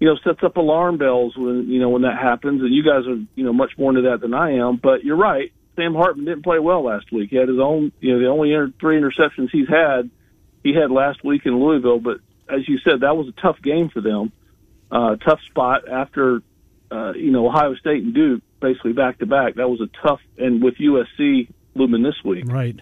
you 0.00 0.08
know 0.08 0.16
sets 0.24 0.42
up 0.42 0.56
alarm 0.56 0.98
bells 0.98 1.36
when 1.36 1.68
you 1.68 1.80
know 1.80 1.88
when 1.90 2.02
that 2.02 2.18
happens. 2.18 2.60
And 2.62 2.74
you 2.74 2.82
guys 2.82 3.06
are 3.06 3.16
you 3.34 3.44
know 3.44 3.52
much 3.52 3.72
more 3.78 3.90
into 3.90 4.02
that 4.10 4.20
than 4.20 4.34
I 4.34 4.52
am. 4.56 4.76
But 4.82 5.04
you're 5.04 5.16
right. 5.16 5.52
Sam 5.76 5.94
Hartman 5.94 6.24
didn't 6.24 6.44
play 6.44 6.58
well 6.58 6.84
last 6.84 7.10
week. 7.10 7.30
He 7.30 7.36
had 7.36 7.48
his 7.48 7.58
own 7.58 7.92
you 8.00 8.14
know 8.14 8.20
the 8.20 8.28
only 8.28 8.50
inter- 8.52 8.72
three 8.80 9.00
interceptions 9.00 9.48
he's 9.50 9.68
had 9.68 10.10
he 10.62 10.74
had 10.74 10.90
last 10.90 11.24
week 11.24 11.42
in 11.46 11.58
Louisville. 11.58 11.98
But 12.00 12.18
as 12.48 12.68
you 12.68 12.78
said, 12.78 13.00
that 13.00 13.16
was 13.16 13.28
a 13.28 13.40
tough 13.40 13.60
game 13.62 13.88
for 13.88 14.00
them. 14.00 14.32
Uh, 14.90 15.16
tough 15.16 15.40
spot 15.50 15.88
after 15.88 16.40
uh, 16.90 17.12
you 17.14 17.30
know, 17.32 17.46
Ohio 17.48 17.74
State 17.74 18.02
and 18.04 18.14
Duke 18.14 18.42
basically 18.60 18.92
back 18.92 19.18
to 19.18 19.26
back. 19.26 19.56
That 19.56 19.68
was 19.68 19.80
a 19.80 19.88
tough, 20.06 20.20
and 20.38 20.62
with 20.62 20.74
USC 20.76 21.48
looming 21.74 22.02
this 22.02 22.14
week, 22.24 22.44
Right. 22.46 22.78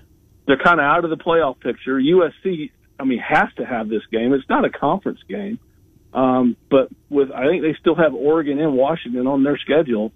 they're 0.46 0.58
kind 0.58 0.78
of 0.80 0.84
out 0.84 1.04
of 1.04 1.10
the 1.10 1.16
playoff 1.16 1.58
picture. 1.60 1.98
USC, 1.98 2.70
I 3.00 3.04
mean, 3.04 3.18
has 3.20 3.48
to 3.56 3.64
have 3.64 3.88
this 3.88 4.02
game. 4.12 4.32
It's 4.34 4.48
not 4.50 4.64
a 4.66 4.70
conference 4.70 5.20
game, 5.28 5.58
um, 6.12 6.56
but 6.70 6.88
with 7.08 7.30
I 7.30 7.46
think 7.46 7.62
they 7.62 7.74
still 7.80 7.94
have 7.94 8.14
Oregon 8.14 8.58
and 8.60 8.74
Washington 8.74 9.26
on 9.26 9.42
their 9.44 9.58
schedule. 9.58 10.12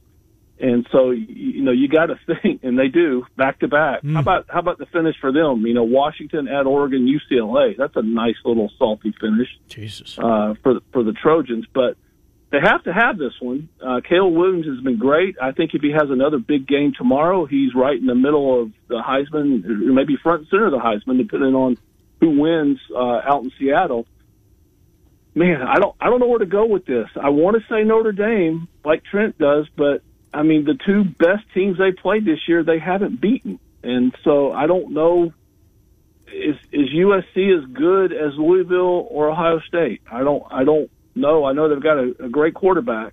and 0.58 0.86
so 0.90 1.10
you 1.10 1.62
know 1.62 1.72
you 1.72 1.88
got 1.88 2.06
to 2.06 2.18
think, 2.42 2.62
and 2.62 2.78
they 2.78 2.88
do 2.88 3.26
back 3.36 3.60
to 3.60 3.68
back. 3.68 4.02
How 4.14 4.20
about 4.20 4.46
how 4.48 4.60
about 4.60 4.78
the 4.78 4.86
finish 4.86 5.16
for 5.20 5.32
them? 5.32 5.66
You 5.66 5.74
know, 5.74 5.84
Washington 5.84 6.48
at 6.48 6.66
Oregon, 6.66 7.06
UCLA. 7.06 7.76
That's 7.76 7.96
a 7.96 8.02
nice 8.02 8.36
little 8.44 8.70
salty 8.78 9.14
finish 9.20 9.48
Jesus. 9.68 10.18
uh, 10.18 10.54
for 10.62 10.74
the, 10.74 10.80
for 10.92 11.02
the 11.02 11.12
Trojans, 11.12 11.66
but 11.74 11.96
they 12.50 12.58
have 12.62 12.84
to 12.84 12.92
have 12.92 13.18
this 13.18 13.32
one. 13.40 13.68
Uh, 13.84 14.00
Caleb 14.08 14.34
Williams 14.34 14.66
has 14.66 14.80
been 14.82 14.98
great. 14.98 15.36
I 15.42 15.50
think 15.52 15.74
if 15.74 15.82
he 15.82 15.90
has 15.90 16.10
another 16.10 16.38
big 16.38 16.66
game 16.66 16.92
tomorrow, 16.96 17.44
he's 17.44 17.74
right 17.74 17.98
in 17.98 18.06
the 18.06 18.14
middle 18.14 18.62
of 18.62 18.72
the 18.88 19.02
Heisman, 19.02 19.64
or 19.64 19.92
maybe 19.92 20.16
front 20.22 20.40
and 20.42 20.48
center 20.48 20.66
of 20.66 20.72
the 20.72 20.78
Heisman, 20.78 21.18
depending 21.18 21.54
on 21.54 21.76
who 22.20 22.40
wins 22.40 22.78
uh, 22.94 23.20
out 23.24 23.42
in 23.42 23.50
Seattle. 23.58 24.06
Man, 25.36 25.60
I 25.60 25.74
don't 25.74 25.94
I 26.00 26.06
don't 26.06 26.18
know 26.18 26.28
where 26.28 26.38
to 26.38 26.46
go 26.46 26.64
with 26.64 26.86
this. 26.86 27.08
I 27.14 27.28
want 27.28 27.58
to 27.58 27.68
say 27.68 27.84
Notre 27.84 28.12
Dame, 28.12 28.68
like 28.86 29.04
Trent 29.04 29.36
does, 29.36 29.66
but 29.76 30.02
I 30.32 30.42
mean 30.42 30.64
the 30.64 30.78
two 30.86 31.04
best 31.04 31.44
teams 31.52 31.76
they 31.76 31.92
played 31.92 32.24
this 32.24 32.38
year, 32.48 32.64
they 32.64 32.78
haven't 32.78 33.20
beaten, 33.20 33.60
and 33.82 34.16
so 34.24 34.50
I 34.50 34.66
don't 34.66 34.92
know 34.92 35.34
is 36.28 36.56
is 36.72 36.88
USC 36.88 37.54
as 37.54 37.70
good 37.70 38.14
as 38.14 38.32
Louisville 38.38 39.06
or 39.10 39.28
Ohio 39.28 39.60
State? 39.60 40.00
I 40.10 40.20
don't 40.20 40.42
I 40.50 40.64
don't 40.64 40.90
know. 41.14 41.44
I 41.44 41.52
know 41.52 41.68
they've 41.68 41.82
got 41.82 41.98
a, 41.98 42.14
a 42.24 42.28
great 42.30 42.54
quarterback, 42.54 43.12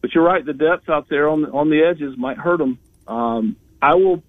but 0.00 0.14
you're 0.14 0.22
right. 0.22 0.46
The 0.46 0.54
depth 0.54 0.88
out 0.88 1.08
there 1.08 1.28
on 1.28 1.46
on 1.46 1.68
the 1.68 1.82
edges 1.82 2.16
might 2.16 2.38
hurt 2.38 2.58
them. 2.58 2.78
Um, 3.08 3.56
I 3.82 3.96
will 3.96 4.22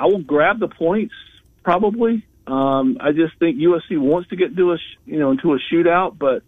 I 0.00 0.06
will 0.06 0.22
grab 0.22 0.58
the 0.58 0.68
points 0.68 1.14
probably. 1.62 2.26
Um, 2.50 2.98
I 3.00 3.12
just 3.12 3.38
think 3.38 3.58
USC 3.58 3.96
wants 3.96 4.30
to 4.30 4.36
get 4.36 4.50
into 4.50 4.72
a 4.72 4.78
you 5.06 5.20
know 5.20 5.30
into 5.30 5.54
a 5.54 5.58
shootout, 5.72 6.18
but 6.18 6.42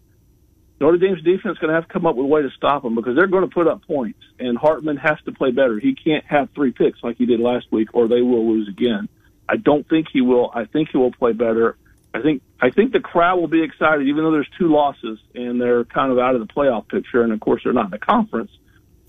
Notre 0.81 0.97
Dame's 0.97 1.23
defense 1.23 1.53
is 1.53 1.59
going 1.59 1.69
to 1.69 1.75
have 1.75 1.87
to 1.87 1.93
come 1.93 2.05
up 2.05 2.17
with 2.17 2.25
a 2.25 2.27
way 2.27 2.41
to 2.41 2.49
stop 2.57 2.83
them 2.83 2.93
because 2.93 3.15
they're 3.15 3.27
going 3.27 3.47
to 3.47 3.53
put 3.53 3.67
up 3.67 3.87
points, 3.87 4.19
and 4.37 4.57
Hartman 4.57 4.97
has 4.97 5.17
to 5.25 5.31
play 5.31 5.51
better. 5.51 5.79
He 5.79 5.95
can't 5.95 6.25
have 6.25 6.49
three 6.53 6.71
picks 6.71 7.01
like 7.01 7.17
he 7.17 7.25
did 7.25 7.39
last 7.39 7.67
week, 7.71 7.89
or 7.93 8.09
they 8.09 8.21
will 8.21 8.45
lose 8.51 8.67
again. 8.67 9.07
I 9.47 9.55
don't 9.55 9.87
think 9.87 10.07
he 10.11 10.19
will. 10.19 10.51
I 10.53 10.65
think 10.65 10.89
he 10.91 10.97
will 10.97 11.13
play 11.13 11.31
better. 11.31 11.77
I 12.13 12.21
think 12.21 12.41
I 12.59 12.69
think 12.69 12.91
the 12.91 12.99
crowd 12.99 13.39
will 13.39 13.47
be 13.47 13.63
excited, 13.63 14.05
even 14.05 14.25
though 14.25 14.31
there's 14.31 14.49
two 14.59 14.67
losses 14.67 15.19
and 15.33 15.59
they're 15.59 15.85
kind 15.85 16.11
of 16.11 16.19
out 16.19 16.35
of 16.35 16.45
the 16.45 16.53
playoff 16.53 16.89
picture, 16.89 17.23
and 17.23 17.31
of 17.31 17.39
course 17.39 17.61
they're 17.63 17.71
not 17.71 17.85
in 17.85 17.91
the 17.91 17.97
conference, 17.97 18.51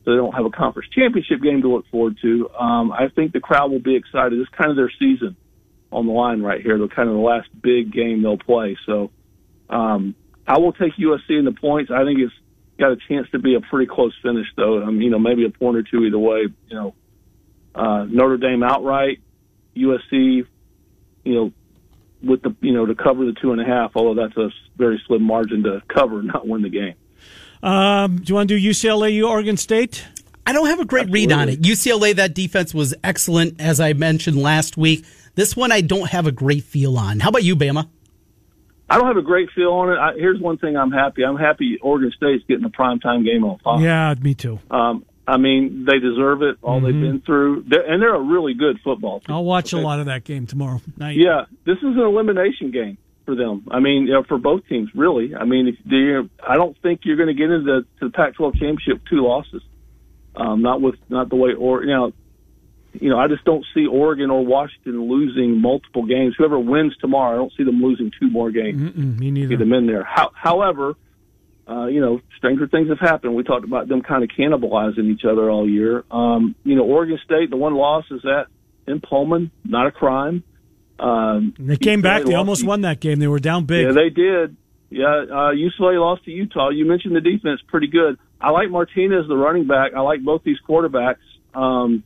so 0.04 0.12
they 0.12 0.16
don't 0.16 0.34
have 0.34 0.46
a 0.46 0.50
conference 0.50 0.88
championship 0.90 1.42
game 1.42 1.62
to 1.62 1.68
look 1.68 1.88
forward 1.90 2.18
to. 2.22 2.50
Um, 2.50 2.92
I 2.92 3.08
think 3.08 3.32
the 3.32 3.40
crowd 3.40 3.72
will 3.72 3.80
be 3.80 3.96
excited. 3.96 4.38
It's 4.38 4.48
kind 4.50 4.70
of 4.70 4.76
their 4.76 4.92
season 4.96 5.36
on 5.94 6.06
the 6.06 6.12
line 6.12 6.42
right 6.42 6.60
here. 6.60 6.76
They're 6.76 6.88
kind 6.88 7.08
of 7.08 7.14
the 7.14 7.20
last 7.20 7.48
big 7.62 7.92
game 7.92 8.22
they'll 8.22 8.36
play. 8.36 8.76
So 8.84 9.10
um, 9.70 10.14
I 10.46 10.58
will 10.58 10.72
take 10.72 10.94
USC 10.96 11.38
in 11.38 11.44
the 11.44 11.52
points. 11.52 11.90
I 11.90 12.04
think 12.04 12.18
it's 12.18 12.34
got 12.78 12.90
a 12.90 12.96
chance 13.08 13.28
to 13.30 13.38
be 13.38 13.54
a 13.54 13.60
pretty 13.60 13.86
close 13.86 14.12
finish, 14.20 14.46
though. 14.56 14.82
I 14.82 14.86
mean, 14.86 15.02
you 15.02 15.10
know, 15.10 15.20
maybe 15.20 15.44
a 15.44 15.50
point 15.50 15.76
or 15.76 15.82
two 15.84 16.04
either 16.04 16.18
way. 16.18 16.48
You 16.68 16.74
know, 16.74 16.94
uh, 17.74 18.04
Notre 18.04 18.36
Dame 18.36 18.64
outright, 18.64 19.20
USC, 19.76 20.46
you 21.24 21.34
know, 21.34 21.52
with 22.22 22.42
the 22.42 22.54
you 22.60 22.72
know 22.72 22.86
to 22.86 22.94
cover 22.94 23.24
the 23.24 23.34
two 23.40 23.52
and 23.52 23.60
a 23.60 23.64
half. 23.64 23.92
Although 23.94 24.20
that's 24.20 24.36
a 24.36 24.50
very 24.76 25.00
slim 25.06 25.22
margin 25.22 25.62
to 25.62 25.80
cover, 25.88 26.22
not 26.22 26.46
win 26.46 26.62
the 26.62 26.70
game. 26.70 26.94
Um, 27.62 28.16
do 28.16 28.24
you 28.26 28.34
want 28.34 28.48
to 28.48 28.58
do 28.58 28.68
UCLA, 28.70 29.26
Oregon 29.26 29.56
State? 29.56 30.04
I 30.46 30.52
don't 30.52 30.66
have 30.66 30.80
a 30.80 30.84
great 30.84 31.08
read 31.08 31.32
on 31.32 31.48
it. 31.48 31.62
UCLA, 31.62 32.14
that 32.16 32.34
defense 32.34 32.74
was 32.74 32.94
excellent, 33.02 33.60
as 33.60 33.80
I 33.80 33.94
mentioned 33.94 34.36
last 34.36 34.76
week. 34.76 35.06
This 35.34 35.56
one, 35.56 35.72
I 35.72 35.80
don't 35.80 36.08
have 36.10 36.26
a 36.26 36.32
great 36.32 36.64
feel 36.64 36.96
on. 36.96 37.20
How 37.20 37.30
about 37.30 37.42
you, 37.42 37.56
Bama? 37.56 37.88
I 38.88 38.98
don't 38.98 39.06
have 39.06 39.16
a 39.16 39.22
great 39.22 39.48
feel 39.54 39.72
on 39.72 39.90
it. 39.90 39.98
I, 39.98 40.12
here's 40.14 40.40
one 40.40 40.58
thing 40.58 40.76
I'm 40.76 40.92
happy. 40.92 41.24
I'm 41.24 41.36
happy 41.36 41.78
Oregon 41.80 42.12
State's 42.16 42.44
getting 42.46 42.64
a 42.64 42.70
primetime 42.70 43.24
game 43.24 43.44
on 43.44 43.58
Fox. 43.58 43.82
Yeah, 43.82 44.14
me 44.20 44.34
too. 44.34 44.60
Um, 44.70 45.04
I 45.26 45.38
mean, 45.38 45.86
they 45.86 45.98
deserve 45.98 46.42
it. 46.42 46.58
All 46.62 46.80
they've 46.80 46.92
been 46.92 47.22
through, 47.24 47.64
they're, 47.66 47.90
and 47.90 48.02
they're 48.02 48.14
a 48.14 48.20
really 48.20 48.52
good 48.52 48.78
football 48.84 49.20
team. 49.20 49.34
I'll 49.34 49.44
watch 49.44 49.72
a 49.72 49.78
lot 49.78 50.00
of 50.00 50.06
that 50.06 50.24
game 50.24 50.46
tomorrow 50.46 50.80
night. 50.98 51.16
Yeah, 51.16 51.46
this 51.64 51.78
is 51.78 51.82
an 51.82 52.00
elimination 52.00 52.70
game 52.70 52.98
for 53.24 53.34
them. 53.34 53.66
I 53.70 53.80
mean, 53.80 54.06
you 54.06 54.12
know, 54.12 54.22
for 54.22 54.36
both 54.36 54.68
teams, 54.68 54.90
really. 54.94 55.34
I 55.34 55.44
mean, 55.44 55.66
if 55.66 55.76
you 55.86 56.28
I 56.46 56.56
don't 56.56 56.76
think 56.82 57.00
you're 57.04 57.16
going 57.16 57.28
to 57.28 57.34
get 57.34 57.50
into 57.50 57.64
the, 57.64 57.86
to 58.00 58.08
the 58.08 58.10
Pac-12 58.10 58.52
championship 58.52 58.94
with 58.94 59.08
two 59.08 59.24
losses. 59.26 59.62
Um, 60.36 60.62
not 60.62 60.82
with 60.82 60.96
not 61.08 61.30
the 61.30 61.36
way 61.36 61.54
or 61.54 61.84
you 61.84 61.92
know, 61.92 62.12
you 63.00 63.10
know, 63.10 63.18
I 63.18 63.28
just 63.28 63.44
don't 63.44 63.64
see 63.74 63.86
Oregon 63.86 64.30
or 64.30 64.44
Washington 64.44 65.08
losing 65.08 65.60
multiple 65.60 66.04
games. 66.06 66.34
Whoever 66.38 66.58
wins 66.58 66.96
tomorrow, 67.00 67.34
I 67.34 67.36
don't 67.36 67.52
see 67.56 67.64
them 67.64 67.82
losing 67.82 68.10
two 68.20 68.30
more 68.30 68.50
games. 68.50 68.80
Mm-mm, 68.80 69.18
me 69.18 69.30
neither. 69.30 69.48
Get 69.48 69.58
them 69.58 69.72
in 69.72 69.86
there. 69.86 70.04
How, 70.04 70.30
however, 70.34 70.94
uh, 71.68 71.86
you 71.86 72.00
know, 72.00 72.20
stranger 72.36 72.68
things 72.68 72.88
have 72.90 73.00
happened. 73.00 73.34
We 73.34 73.42
talked 73.42 73.64
about 73.64 73.88
them 73.88 74.02
kind 74.02 74.22
of 74.22 74.30
cannibalizing 74.30 75.10
each 75.12 75.24
other 75.24 75.50
all 75.50 75.68
year. 75.68 76.04
Um, 76.10 76.54
you 76.64 76.76
know, 76.76 76.84
Oregon 76.84 77.18
State, 77.24 77.50
the 77.50 77.56
one 77.56 77.74
loss 77.74 78.04
is 78.10 78.22
that 78.22 78.46
in 78.86 79.00
Pullman, 79.00 79.50
not 79.64 79.86
a 79.86 79.90
crime. 79.90 80.44
Um, 80.98 81.54
They 81.58 81.76
came 81.76 82.02
back. 82.02 82.24
They 82.24 82.34
almost 82.34 82.60
to- 82.62 82.66
won 82.66 82.82
that 82.82 83.00
game. 83.00 83.18
They 83.18 83.26
were 83.28 83.40
down 83.40 83.64
big. 83.64 83.86
Yeah, 83.86 83.92
they 83.92 84.10
did. 84.10 84.56
Yeah, 84.90 85.06
uh, 85.06 85.50
UCLA 85.52 85.98
lost 85.98 86.24
to 86.26 86.30
Utah. 86.30 86.68
You 86.68 86.84
mentioned 86.86 87.16
the 87.16 87.20
defense, 87.20 87.60
pretty 87.66 87.88
good. 87.88 88.16
I 88.40 88.50
like 88.50 88.70
Martinez, 88.70 89.26
the 89.26 89.36
running 89.36 89.66
back. 89.66 89.92
I 89.96 90.00
like 90.02 90.22
both 90.22 90.44
these 90.44 90.58
quarterbacks. 90.68 91.16
Um, 91.52 92.04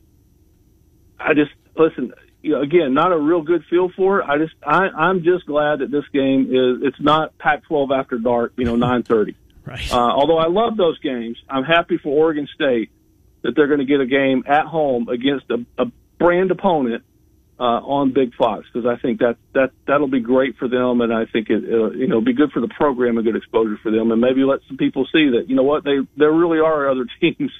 I 1.19 1.33
just 1.33 1.51
listen. 1.75 2.13
You 2.41 2.53
know, 2.53 2.61
again, 2.61 2.93
not 2.93 3.11
a 3.11 3.17
real 3.17 3.41
good 3.41 3.65
feel 3.69 3.89
for 3.89 4.21
it. 4.21 4.25
I 4.25 4.37
just, 4.37 4.53
I, 4.65 4.87
I'm 4.87 5.23
just 5.23 5.45
glad 5.45 5.79
that 5.79 5.91
this 5.91 6.05
game 6.13 6.43
is. 6.45 6.87
It's 6.87 7.01
not 7.01 7.37
Pac-12 7.37 7.91
after 7.97 8.17
dark. 8.17 8.53
You 8.55 8.65
know, 8.65 8.75
9:30. 8.87 9.35
right. 9.65 9.91
Uh, 9.91 9.97
although 9.97 10.37
I 10.37 10.47
love 10.47 10.77
those 10.77 10.97
games, 10.99 11.37
I'm 11.49 11.63
happy 11.65 11.97
for 11.97 12.09
Oregon 12.09 12.47
State 12.55 12.91
that 13.41 13.55
they're 13.55 13.67
going 13.67 13.79
to 13.79 13.85
get 13.85 13.99
a 13.99 14.05
game 14.05 14.43
at 14.47 14.65
home 14.65 15.09
against 15.09 15.45
a, 15.49 15.65
a 15.77 15.91
brand 16.17 16.51
opponent 16.51 17.03
uh, 17.59 17.63
on 17.63 18.13
Big 18.13 18.33
Fox 18.35 18.65
because 18.71 18.87
I 18.87 19.01
think 19.01 19.19
that 19.19 19.35
that 19.53 19.71
that'll 19.85 20.07
be 20.07 20.21
great 20.21 20.57
for 20.57 20.67
them, 20.67 21.01
and 21.01 21.13
I 21.13 21.25
think 21.25 21.49
it 21.49 21.63
uh, 21.63 21.91
you 21.91 22.07
know 22.07 22.21
be 22.21 22.33
good 22.33 22.51
for 22.51 22.61
the 22.61 22.69
program 22.69 23.17
and 23.17 23.25
good 23.25 23.35
exposure 23.35 23.77
for 23.83 23.91
them, 23.91 24.11
and 24.11 24.21
maybe 24.21 24.43
let 24.43 24.61
some 24.67 24.77
people 24.77 25.05
see 25.11 25.31
that 25.31 25.49
you 25.49 25.55
know 25.55 25.63
what 25.63 25.83
they 25.83 25.97
there 26.15 26.31
really 26.31 26.59
are 26.59 26.89
other 26.89 27.05
teams 27.19 27.51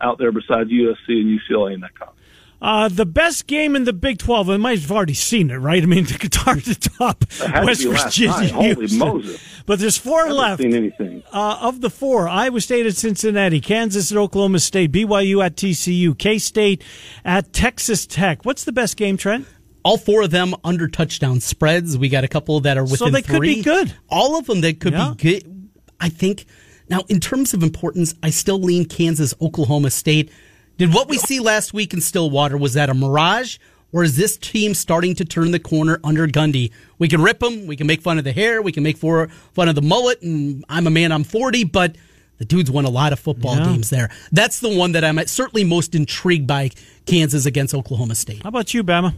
out 0.00 0.18
there 0.18 0.32
besides 0.32 0.70
USC 0.70 1.08
and 1.08 1.40
UCLA 1.40 1.74
in 1.74 1.80
that 1.80 1.94
conference. 1.98 2.17
Uh, 2.60 2.88
the 2.88 3.06
best 3.06 3.46
game 3.46 3.76
in 3.76 3.84
the 3.84 3.92
Big 3.92 4.18
12, 4.18 4.50
I 4.50 4.56
might 4.56 4.80
have 4.80 4.90
already 4.90 5.14
seen 5.14 5.50
it, 5.50 5.56
right? 5.56 5.80
I 5.82 5.86
mean, 5.86 6.04
the 6.04 6.18
guitar 6.18 6.56
to 6.56 6.74
top, 6.74 7.30
had 7.32 7.60
to 7.60 7.66
West 7.66 7.84
Virginia. 7.84 8.48
Holy 8.48 8.74
Houston. 8.74 8.98
Moses. 8.98 9.40
But 9.64 9.78
there's 9.78 9.96
four 9.96 10.26
I 10.26 10.30
left. 10.30 10.62
seen 10.62 10.74
anything. 10.74 11.22
Uh, 11.32 11.58
of 11.60 11.80
the 11.80 11.90
four, 11.90 12.28
Iowa 12.28 12.60
State 12.60 12.86
at 12.86 12.96
Cincinnati, 12.96 13.60
Kansas 13.60 14.10
at 14.10 14.18
Oklahoma 14.18 14.58
State, 14.58 14.90
BYU 14.90 15.44
at 15.44 15.54
TCU, 15.56 16.18
K 16.18 16.38
State 16.38 16.82
at 17.24 17.52
Texas 17.52 18.06
Tech. 18.06 18.44
What's 18.44 18.64
the 18.64 18.72
best 18.72 18.96
game, 18.96 19.16
Trent? 19.16 19.46
All 19.84 19.96
four 19.96 20.22
of 20.22 20.30
them 20.32 20.54
under 20.64 20.88
touchdown 20.88 21.38
spreads. 21.40 21.96
We 21.96 22.08
got 22.08 22.24
a 22.24 22.28
couple 22.28 22.58
that 22.60 22.76
are 22.76 22.82
within 22.82 22.96
three. 22.96 23.06
So 23.06 23.10
they 23.12 23.22
could 23.22 23.40
be 23.42 23.62
good. 23.62 23.94
All 24.08 24.36
of 24.36 24.46
them 24.46 24.62
that 24.62 24.80
could 24.80 24.94
Yeah. 24.94 25.14
be 25.16 25.22
good. 25.40 25.68
I 26.00 26.08
think. 26.08 26.46
Now, 26.90 27.02
in 27.08 27.20
terms 27.20 27.54
of 27.54 27.62
importance, 27.62 28.14
I 28.22 28.30
still 28.30 28.58
lean 28.58 28.86
Kansas, 28.86 29.32
Oklahoma 29.40 29.90
State. 29.90 30.30
Did 30.78 30.94
what 30.94 31.08
we 31.08 31.18
see 31.18 31.40
last 31.40 31.74
week 31.74 31.92
in 31.92 32.00
Stillwater 32.00 32.56
was 32.56 32.74
that 32.74 32.88
a 32.88 32.94
mirage, 32.94 33.58
or 33.92 34.04
is 34.04 34.16
this 34.16 34.36
team 34.36 34.74
starting 34.74 35.12
to 35.16 35.24
turn 35.24 35.50
the 35.50 35.58
corner 35.58 35.98
under 36.04 36.28
Gundy? 36.28 36.70
We 37.00 37.08
can 37.08 37.20
rip 37.20 37.40
them, 37.40 37.66
we 37.66 37.74
can 37.74 37.88
make 37.88 38.00
fun 38.00 38.16
of 38.16 38.22
the 38.22 38.30
hair, 38.30 38.62
we 38.62 38.70
can 38.70 38.84
make 38.84 38.96
for, 38.96 39.26
fun 39.54 39.68
of 39.68 39.74
the 39.74 39.82
mullet, 39.82 40.22
and 40.22 40.64
I'm 40.68 40.86
a 40.86 40.90
man, 40.90 41.10
I'm 41.10 41.24
40, 41.24 41.64
but 41.64 41.96
the 42.38 42.44
dude's 42.44 42.70
won 42.70 42.84
a 42.84 42.90
lot 42.90 43.12
of 43.12 43.18
football 43.18 43.56
Yeah. 43.56 43.64
games 43.64 43.90
there. 43.90 44.08
That's 44.30 44.60
the 44.60 44.68
one 44.72 44.92
that 44.92 45.02
I'm 45.02 45.18
certainly 45.26 45.64
most 45.64 45.96
intrigued 45.96 46.46
by. 46.46 46.70
Kansas 47.06 47.44
against 47.46 47.74
Oklahoma 47.74 48.14
State. 48.14 48.42
How 48.44 48.50
about 48.50 48.72
you, 48.72 48.84
Bama? 48.84 49.14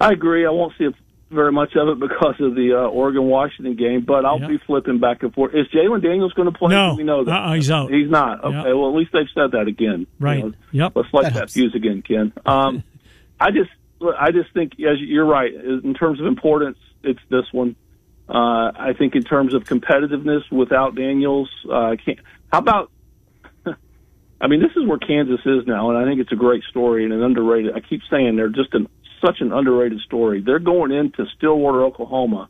I 0.00 0.10
agree. 0.12 0.44
I 0.46 0.50
won't 0.50 0.72
see 0.78 0.88
very 1.32 1.52
much 1.52 1.74
of 1.76 1.88
it 1.88 1.98
because 1.98 2.34
of 2.40 2.54
the 2.54 2.74
uh, 2.74 2.88
Oregon 2.88 3.24
Washington 3.24 3.74
game, 3.76 4.04
but 4.06 4.24
I'll 4.24 4.40
Yeah. 4.40 4.48
be 4.48 4.58
flipping 4.66 4.98
back 5.00 5.22
and 5.22 5.32
forth. 5.34 5.54
Is 5.54 5.66
Jalon 5.68 6.02
Daniels 6.02 6.32
going 6.34 6.50
to 6.52 6.56
play? 6.58 6.70
No. 6.74 6.94
We 6.96 7.02
know 7.04 7.24
that. 7.24 7.32
Uh-uh, 7.32 7.54
he's 7.54 7.70
out. 7.70 7.90
He's 7.90 8.10
not. 8.10 8.44
Okay. 8.44 8.54
Yeah. 8.68 8.72
Well, 8.74 8.88
at 8.90 8.94
least 8.96 9.12
they've 9.12 9.26
said 9.34 9.52
that 9.52 9.66
again. 9.68 10.06
Right. 10.20 10.44
Yep. 10.72 10.92
Let's 10.94 11.08
light 11.12 11.22
That 11.24 11.34
that, 11.34 11.50
fuse 11.50 11.74
again, 11.74 12.02
Ken. 12.02 12.32
Um, 12.46 12.84
I 13.40 13.50
just, 13.50 13.70
I 14.18 14.30
just 14.30 14.52
think, 14.54 14.72
as 14.80 15.00
you're 15.00 15.24
right, 15.26 15.52
in 15.52 15.94
terms 15.94 16.20
of 16.20 16.26
importance, 16.26 16.78
it's 17.02 17.20
this 17.28 17.44
one. 17.52 17.76
Uh, 18.28 18.70
I 18.74 18.94
think 18.96 19.14
in 19.16 19.24
terms 19.24 19.52
of 19.54 19.64
competitiveness, 19.64 20.42
without 20.52 20.94
Daniels, 20.94 21.50
uh, 21.70 21.96
can't. 22.04 22.18
How 22.52 22.58
about? 22.58 22.90
I 24.40 24.46
mean, 24.48 24.60
this 24.60 24.70
is 24.76 24.86
where 24.86 24.98
Kansas 24.98 25.40
is 25.44 25.66
now, 25.66 25.90
and 25.90 25.98
I 25.98 26.04
think 26.04 26.20
it's 26.20 26.32
a 26.32 26.36
great 26.36 26.62
story 26.70 27.04
and 27.04 27.12
an 27.12 27.22
underrated. 27.22 27.74
I 27.74 27.80
keep 27.80 28.00
saying 28.10 28.36
they're 28.36 28.48
just 28.48 28.74
an, 28.74 28.88
such 29.24 29.40
an 29.40 29.52
underrated 29.52 30.00
story. 30.00 30.42
They're 30.44 30.58
going 30.58 30.92
into 30.92 31.24
Stillwater, 31.36 31.84
Oklahoma, 31.84 32.48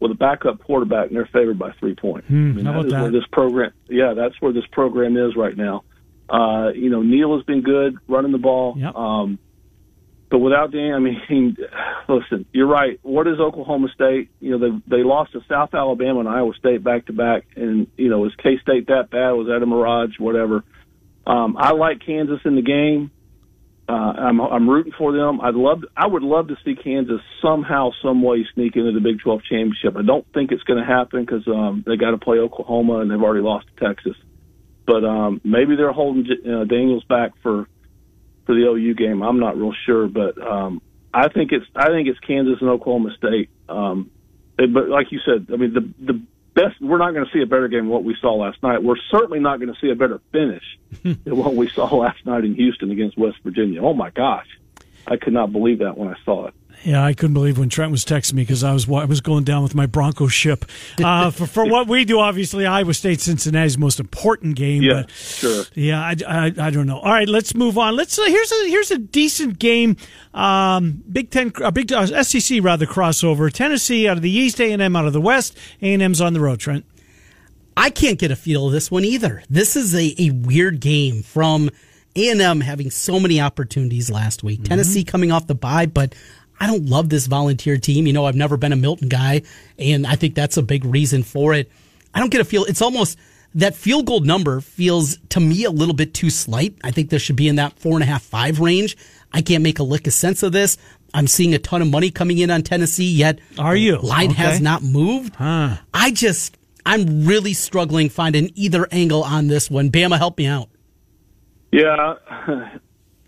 with 0.00 0.10
a 0.10 0.14
backup 0.14 0.62
quarterback, 0.64 1.08
and 1.08 1.16
they're 1.16 1.28
favored 1.32 1.58
by 1.58 1.72
three 1.78 1.94
points. 1.94 2.28
Hmm, 2.28 2.34
I 2.34 2.54
mean, 2.54 2.66
about 2.66 2.86
is 2.86 2.92
where 2.92 3.10
this 3.10 3.26
program. 3.30 3.72
Yeah, 3.88 4.14
that's 4.14 4.34
where 4.40 4.52
this 4.52 4.66
program 4.72 5.16
is 5.16 5.36
right 5.36 5.56
now. 5.56 5.84
Uh, 6.28 6.70
you 6.74 6.90
know, 6.90 7.02
Neal 7.02 7.36
has 7.36 7.44
been 7.44 7.62
good 7.62 7.96
running 8.08 8.32
the 8.32 8.38
ball. 8.38 8.74
Yep. 8.76 8.94
Um, 8.94 9.38
but 10.30 10.38
without 10.38 10.72
Dan, 10.72 10.94
I 10.94 10.98
mean, 10.98 11.56
listen, 12.08 12.46
you're 12.52 12.66
right. 12.66 12.98
What 13.02 13.26
is 13.26 13.38
Oklahoma 13.38 13.88
State? 13.94 14.30
You 14.40 14.52
know, 14.52 14.58
they 14.58 14.96
they 14.96 15.02
lost 15.04 15.32
to 15.32 15.40
South 15.48 15.74
Alabama 15.74 16.20
and 16.20 16.28
Iowa 16.28 16.52
State 16.58 16.82
back 16.82 17.06
to 17.06 17.12
back, 17.12 17.44
and 17.56 17.86
you 17.96 18.08
know, 18.08 18.24
is 18.24 18.32
K 18.42 18.58
State 18.60 18.88
that 18.88 19.10
bad? 19.10 19.30
Was 19.32 19.46
that 19.46 19.62
a 19.62 19.66
mirage? 19.66 20.18
Whatever. 20.18 20.64
Um, 21.26 21.56
I 21.58 21.72
like 21.72 22.04
Kansas 22.04 22.40
in 22.44 22.56
the 22.56 22.62
game. 22.62 23.10
Uh, 23.86 23.92
I'm, 23.92 24.40
I'm 24.40 24.68
rooting 24.68 24.92
for 24.96 25.12
them. 25.12 25.40
I'd 25.42 25.54
love, 25.54 25.82
I 25.94 26.06
would 26.06 26.22
love 26.22 26.48
to 26.48 26.56
see 26.64 26.74
Kansas 26.74 27.20
somehow, 27.42 27.90
some 28.02 28.22
way 28.22 28.46
sneak 28.54 28.76
into 28.76 28.92
the 28.92 29.00
Big 29.00 29.20
12 29.20 29.42
championship. 29.42 29.96
I 29.96 30.02
don't 30.02 30.26
think 30.32 30.52
it's 30.52 30.62
going 30.62 30.78
to 30.78 30.86
happen 30.86 31.24
because 31.24 31.46
um, 31.46 31.84
they 31.86 31.96
got 31.96 32.12
to 32.12 32.18
play 32.18 32.38
Oklahoma 32.38 33.00
and 33.00 33.10
they've 33.10 33.20
already 33.20 33.42
lost 33.42 33.66
to 33.76 33.86
Texas. 33.86 34.16
But 34.86 35.04
um, 35.04 35.40
maybe 35.44 35.76
they're 35.76 35.92
holding 35.92 36.26
uh, 36.30 36.64
Daniels 36.64 37.04
back 37.04 37.32
for 37.42 37.66
for 38.46 38.54
the 38.54 38.62
OU 38.62 38.94
game. 38.94 39.22
I'm 39.22 39.40
not 39.40 39.56
real 39.56 39.72
sure, 39.86 40.08
but 40.08 40.36
um, 40.40 40.82
I 41.12 41.28
think 41.28 41.52
it's 41.52 41.64
I 41.74 41.88
think 41.88 42.08
it's 42.08 42.18
Kansas 42.20 42.58
and 42.60 42.68
Oklahoma 42.68 43.10
State. 43.16 43.48
Um, 43.68 44.10
but 44.56 44.88
like 44.88 45.10
you 45.10 45.20
said, 45.24 45.46
I 45.52 45.56
mean 45.56 45.72
the 45.72 46.12
the 46.12 46.20
best. 46.54 46.80
We're 46.80 46.98
not 46.98 47.12
going 47.12 47.26
to 47.26 47.32
see 47.32 47.42
a 47.42 47.46
better 47.46 47.68
game 47.68 47.80
than 47.80 47.88
what 47.88 48.04
we 48.04 48.16
saw 48.20 48.34
last 48.34 48.62
night. 48.62 48.82
We're 48.82 48.96
certainly 49.10 49.40
not 49.40 49.60
going 49.60 49.72
to 49.72 49.80
see 49.80 49.90
a 49.90 49.94
better 49.94 50.20
finish 50.32 50.64
than 51.02 51.36
what 51.36 51.54
we 51.54 51.68
saw 51.68 51.94
last 51.94 52.24
night 52.24 52.44
in 52.44 52.54
Houston 52.54 52.90
against 52.90 53.18
West 53.18 53.38
Virginia. 53.44 53.82
Oh 53.82 53.94
my 53.94 54.10
gosh, 54.10 54.46
I 55.06 55.16
could 55.16 55.32
not 55.32 55.52
believe 55.52 55.80
that 55.80 55.96
when 55.96 56.08
I 56.08 56.16
saw 56.24 56.46
it. 56.46 56.54
Yeah, 56.84 57.02
I 57.02 57.14
couldn't 57.14 57.32
believe 57.32 57.58
when 57.58 57.70
Trent 57.70 57.90
was 57.90 58.04
texting 58.04 58.34
me 58.34 58.42
because 58.42 58.62
I 58.62 58.72
was 58.72 58.88
I 58.90 59.06
was 59.06 59.22
going 59.22 59.44
down 59.44 59.62
with 59.62 59.74
my 59.74 59.86
Bronco 59.86 60.26
ship. 60.28 60.64
Uh, 61.04 61.30
for, 61.30 61.46
for 61.46 61.66
what 61.66 61.86
we 61.86 62.04
do, 62.04 62.18
obviously, 62.18 62.64
Iowa 62.66 62.94
State 62.94 63.20
Cincinnati's 63.20 63.76
most 63.76 64.00
important 64.00 64.56
game. 64.56 64.82
Yeah, 64.82 65.02
but 65.02 65.10
sure. 65.10 65.64
Yeah, 65.74 66.00
I, 66.00 66.14
I, 66.26 66.46
I, 66.58 66.70
don't 66.70 66.86
know. 66.86 66.98
All 66.98 67.12
right, 67.12 67.28
let's 67.28 67.54
move 67.54 67.76
on. 67.76 67.94
Let's 67.96 68.18
uh, 68.18 68.24
here's 68.24 68.50
a 68.50 68.68
here's 68.68 68.90
a 68.90 68.98
decent 68.98 69.58
game. 69.58 69.96
Um, 70.32 71.02
Big 71.10 71.30
Ten, 71.30 71.52
uh, 71.62 71.70
Big 71.70 71.92
uh, 71.92 72.22
SEC 72.22 72.62
rather 72.62 72.86
crossover. 72.86 73.52
Tennessee 73.52 74.08
out 74.08 74.16
of 74.16 74.22
the 74.22 74.30
East, 74.30 74.60
A 74.60 74.72
and 74.72 74.80
M 74.80 74.96
out 74.96 75.06
of 75.06 75.12
the 75.12 75.20
West. 75.20 75.56
A 75.82 75.92
and 75.92 76.02
M's 76.02 76.20
on 76.20 76.32
the 76.32 76.40
road. 76.40 76.60
Trent. 76.60 76.86
I 77.76 77.90
can't 77.90 78.18
get 78.18 78.30
a 78.30 78.36
feel 78.36 78.66
of 78.66 78.72
this 78.72 78.90
one 78.90 79.04
either. 79.04 79.42
This 79.50 79.76
is 79.76 79.94
a, 79.94 80.14
a 80.18 80.30
weird 80.30 80.80
game 80.80 81.22
from 81.22 81.70
A&M 82.16 82.60
having 82.60 82.90
so 82.90 83.18
many 83.18 83.40
opportunities 83.40 84.10
last 84.10 84.42
week. 84.42 84.60
Mm-hmm. 84.60 84.68
Tennessee 84.68 85.04
coming 85.04 85.32
off 85.32 85.46
the 85.46 85.54
bye, 85.54 85.86
but 85.86 86.14
I 86.60 86.66
don't 86.66 86.86
love 86.86 87.08
this 87.08 87.26
volunteer 87.26 87.78
team. 87.78 88.06
You 88.06 88.12
know, 88.12 88.26
I've 88.26 88.36
never 88.36 88.56
been 88.56 88.72
a 88.72 88.76
Milton 88.76 89.08
guy, 89.08 89.42
and 89.78 90.06
I 90.06 90.16
think 90.16 90.34
that's 90.34 90.56
a 90.56 90.62
big 90.62 90.84
reason 90.84 91.22
for 91.22 91.54
it. 91.54 91.70
I 92.14 92.20
don't 92.20 92.30
get 92.30 92.40
a 92.40 92.44
feel. 92.44 92.64
It's 92.64 92.82
almost 92.82 93.18
that 93.54 93.74
field 93.74 94.06
goal 94.06 94.20
number 94.20 94.60
feels 94.60 95.18
to 95.30 95.40
me 95.40 95.64
a 95.64 95.70
little 95.70 95.94
bit 95.94 96.14
too 96.14 96.30
slight. 96.30 96.76
I 96.82 96.90
think 96.90 97.10
there 97.10 97.18
should 97.18 97.36
be 97.36 97.48
in 97.48 97.56
that 97.56 97.78
four 97.78 97.94
and 97.94 98.02
a 98.02 98.06
half, 98.06 98.22
five 98.22 98.60
range. 98.60 98.96
I 99.32 99.42
can't 99.42 99.62
make 99.62 99.78
a 99.78 99.82
lick 99.82 100.06
of 100.06 100.12
sense 100.12 100.42
of 100.42 100.52
this. 100.52 100.78
I'm 101.12 101.28
seeing 101.28 101.54
a 101.54 101.58
ton 101.58 101.80
of 101.80 101.88
money 101.88 102.10
coming 102.10 102.38
in 102.38 102.50
on 102.50 102.62
Tennessee, 102.62 103.10
yet 103.10 103.38
are 103.58 103.76
you 103.76 103.98
line 103.98 104.30
okay. 104.30 104.42
has 104.42 104.60
not 104.60 104.82
moved. 104.82 105.36
Huh. 105.36 105.76
I 105.92 106.10
just 106.10 106.56
I'm 106.84 107.26
really 107.26 107.54
struggling 107.54 108.08
finding 108.08 108.50
either 108.54 108.88
angle 108.90 109.22
on 109.22 109.46
this 109.46 109.70
one. 109.70 109.90
Bama, 109.90 110.18
help 110.18 110.38
me 110.38 110.46
out. 110.46 110.68
Yeah, 111.74 112.14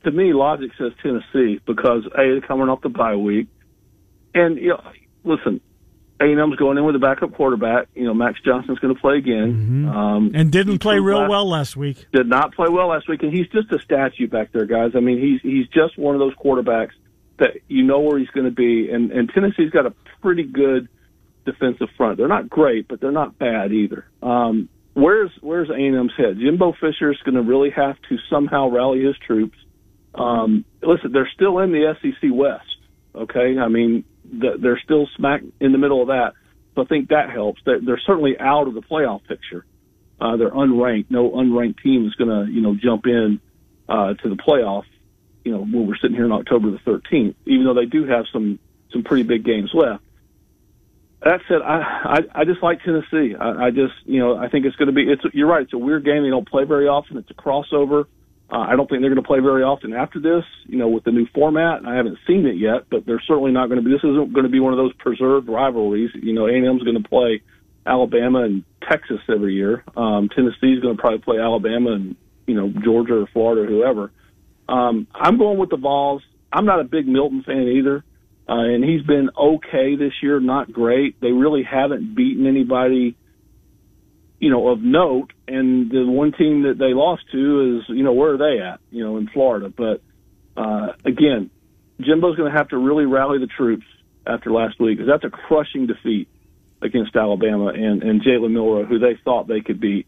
to 0.05 0.11
me, 0.13 0.33
logic 0.33 0.71
says 0.79 0.93
Tennessee 1.03 1.61
because 1.67 2.07
a 2.07 2.17
they're 2.17 2.41
coming 2.43 2.69
off 2.69 2.81
the 2.81 2.89
bye 2.89 3.17
week, 3.17 3.49
and 4.35 4.57
you 4.57 4.69
know, 4.69 4.83
listen, 5.25 5.61
A 6.21 6.27
and 6.27 6.39
M's 6.39 6.55
going 6.55 6.79
in 6.79 6.85
with 6.85 6.95
a 6.95 7.01
backup 7.01 7.35
quarterback. 7.35 7.89
You 7.97 8.05
know, 8.05 8.15
Max 8.15 8.39
Johnson's 8.45 8.79
going 8.79 8.95
to 8.95 9.01
play 9.01 9.17
again, 9.19 9.89
mm-hmm. 9.89 9.89
um, 9.89 10.31
and 10.33 10.53
didn't 10.53 10.79
play 10.79 11.01
real 11.01 11.23
last, 11.23 11.31
well 11.31 11.49
last 11.49 11.77
week. 11.77 12.07
Did 12.13 12.29
not 12.29 12.55
play 12.55 12.69
well 12.71 12.87
last 12.87 13.09
week, 13.09 13.25
and 13.25 13.33
he's 13.33 13.49
just 13.49 13.73
a 13.73 13.81
statue 13.81 14.29
back 14.29 14.53
there, 14.53 14.65
guys. 14.65 14.93
I 14.95 15.01
mean, 15.01 15.19
he's 15.19 15.41
he's 15.43 15.67
just 15.67 15.99
one 15.99 16.15
of 16.15 16.21
those 16.21 16.35
quarterbacks 16.37 16.93
that 17.41 17.55
you 17.67 17.83
know 17.83 17.99
where 17.99 18.17
he's 18.17 18.31
going 18.31 18.47
to 18.47 18.55
be, 18.55 18.91
and 18.93 19.11
and 19.11 19.29
Tennessee's 19.29 19.71
got 19.71 19.87
a 19.87 19.95
pretty 20.23 20.45
good 20.45 20.89
defensive 21.45 21.89
front. 21.97 22.17
They're 22.19 22.29
not 22.29 22.49
great, 22.49 22.87
but 22.87 23.01
they're 23.01 23.11
not 23.11 23.41
bad 23.41 23.73
either. 23.73 24.07
Um, 24.23 24.69
where's 24.97 25.31
where's 25.41 25.71
A 25.71 25.75
and 25.75 25.97
M's 25.97 26.13
head? 26.17 26.39
Jimbo 26.39 26.73
Fisher 26.73 27.13
is 27.13 27.19
going 27.25 27.37
to 27.37 27.43
really 27.43 27.71
have 27.71 27.97
to 28.09 28.17
somehow 28.29 28.69
rally 28.69 29.05
his 29.05 29.17
troops 29.27 29.57
um, 30.17 30.65
listen, 30.83 31.13
they're 31.13 31.31
still 31.35 31.59
in 31.59 31.73
the 31.73 31.95
SEC 32.01 32.31
West. 32.33 32.65
Okay, 33.15 33.59
I 33.59 33.69
mean 33.69 34.05
they're 34.25 34.81
still 34.83 35.09
smack 35.17 35.43
in 35.61 35.73
the 35.73 35.79
middle 35.79 36.03
of 36.03 36.09
that. 36.09 36.33
So 36.75 36.83
I 36.83 36.85
think 36.87 37.09
that 37.09 37.31
helps. 37.31 37.63
They're, 37.65 37.81
they're 37.81 38.01
certainly 38.05 38.39
out 38.39 38.67
of 38.67 38.75
the 38.75 38.83
playoff 38.83 39.27
picture. 39.27 39.65
Uh, 40.21 40.37
they're 40.37 40.51
unranked. 40.51 41.07
No 41.11 41.31
unranked 41.31 41.83
team 41.83 42.07
is 42.07 42.15
going 42.15 42.31
to 42.31 42.51
you 42.51 42.61
know 42.61 42.75
jump 42.75 43.07
in 43.07 43.41
uh, 43.89 44.15
to 44.15 44.29
the 44.29 44.37
playoff. 44.37 44.85
You 45.45 45.53
know 45.53 45.61
when 45.61 45.87
we're 45.87 45.97
sitting 45.97 46.17
here 46.17 46.25
on 46.25 46.33
October 46.33 46.71
the 46.71 46.79
13th, 46.79 47.35
even 47.47 47.65
though 47.65 47.75
they 47.75 47.87
do 47.87 48.07
have 48.07 48.25
some 48.33 48.59
some 48.93 49.03
pretty 49.03 49.23
big 49.23 49.45
games 49.45 49.71
left. 49.73 50.03
That 51.27 51.41
said, 51.49 51.61
I 51.61 51.81
I, 52.05 52.43
I 52.43 52.45
just 52.45 52.63
like 52.63 52.85
Tennessee. 52.85 53.35
I, 53.35 53.67
I 53.67 53.71
just 53.71 53.95
you 54.05 54.21
know 54.21 54.37
I 54.37 54.49
think 54.49 54.65
it's 54.65 54.77
going 54.77 54.87
to 54.87 54.95
be. 54.95 55.11
It's 55.11 55.23
you're 55.35 55.49
right. 55.49 55.63
It's 55.63 55.73
a 55.73 55.79
weird 55.79 56.05
game. 56.05 56.23
They 56.23 56.31
don't 56.31 56.49
play 56.49 56.63
very 56.63 56.87
often. 56.87 57.17
It's 57.17 57.31
a 57.31 57.35
crossover. 57.35 58.05
Uh, 58.49 58.59
I 58.59 58.77
don't 58.77 58.89
think 58.89 59.03
they're 59.03 59.11
going 59.11 59.23
to 59.23 59.27
play 59.27 59.41
very 59.41 59.65
often 59.65 59.93
after 59.93 60.21
this, 60.21 60.45
you 60.67 60.79
know, 60.79 60.87
with 60.87 61.03
the 61.03 61.11
new 61.11 61.27
format. 61.35 61.85
I 61.85 61.97
haven't 61.97 62.19
seen 62.29 62.47
it 62.47 62.57
yet, 62.57 62.89
but 62.89 63.05
they're 63.05 63.23
certainly 63.27 63.51
not 63.51 63.67
going 63.67 63.83
to 63.83 63.85
be. 63.85 63.91
This 63.91 64.05
isn't 64.05 64.35
going 64.35 64.45
to 64.45 64.51
be 64.51 64.61
one 64.61 64.73
of 64.73 64.77
those 64.77 64.93
preserved 64.95 65.49
rivalries. 65.49 66.11
You 66.15 66.33
know, 66.33 66.47
A&M's 66.47 66.85
going 66.85 67.03
to 67.03 67.09
play 67.09 67.43
Alabama 67.85 68.45
and 68.45 68.63
Texas 68.89 69.19
every 69.29 69.55
year. 69.55 69.83
Um, 69.97 70.29
Tennessee's 70.29 70.79
going 70.79 70.97
to 70.97 71.01
probably 71.01 71.19
play 71.19 71.41
Alabama 71.41 71.91
and 71.91 72.15
you 72.47 72.55
know 72.55 72.73
Georgia 72.85 73.23
or 73.23 73.27
Florida 73.33 73.63
or 73.63 73.67
whoever. 73.67 74.13
Um, 74.69 75.09
I'm 75.13 75.39
going 75.39 75.59
with 75.59 75.71
the 75.71 75.77
Vols. 75.77 76.23
I'm 76.53 76.67
not 76.67 76.79
a 76.79 76.85
big 76.85 77.09
Milton 77.09 77.43
fan 77.43 77.67
either, 77.67 78.05
uh, 78.49 78.55
and 78.55 78.85
he's 78.85 79.03
been 79.03 79.31
okay 79.37 79.97
this 79.97 80.13
year, 80.23 80.41
not 80.41 80.73
great. 80.73 81.21
They 81.21 81.33
really 81.33 81.63
haven't 81.63 82.15
beaten 82.15 82.47
anybody 82.47 83.17
you 84.39 84.51
know, 84.51 84.69
of 84.69 84.81
note. 84.81 85.33
And 85.49 85.91
the 85.91 86.05
one 86.07 86.33
team 86.33 86.63
that 86.63 86.79
they 86.79 86.93
lost 86.93 87.23
to 87.33 87.79
is, 87.79 87.85
you 87.89 88.03
know, 88.03 88.13
where 88.13 88.35
are 88.35 88.39
they 88.39 88.63
at? 88.63 88.81
You 88.91 89.05
know, 89.05 89.17
in 89.17 89.29
Florida. 89.29 89.73
But 89.75 90.03
uh, 90.57 90.93
again, 91.05 91.51
Jimbo's 92.01 92.37
going 92.37 92.51
to 92.51 92.57
have 92.57 92.69
to 92.69 92.79
really 92.79 93.07
rally 93.07 93.39
the 93.39 93.47
troops 93.47 93.87
after 94.27 94.51
last 94.51 94.81
week 94.81 94.99
because 94.99 95.11
that's 95.11 95.25
a 95.25 95.31
crushing 95.31 95.87
defeat 95.87 96.29
against 96.83 97.17
Alabama 97.17 97.69
and 97.69 98.03
and 98.03 98.23
Jalen 98.23 98.53
Milroe, 98.53 98.85
who 98.85 98.99
they 98.99 99.19
thought 99.25 99.49
they 99.49 99.61
could 99.61 99.81
beat. 99.81 100.07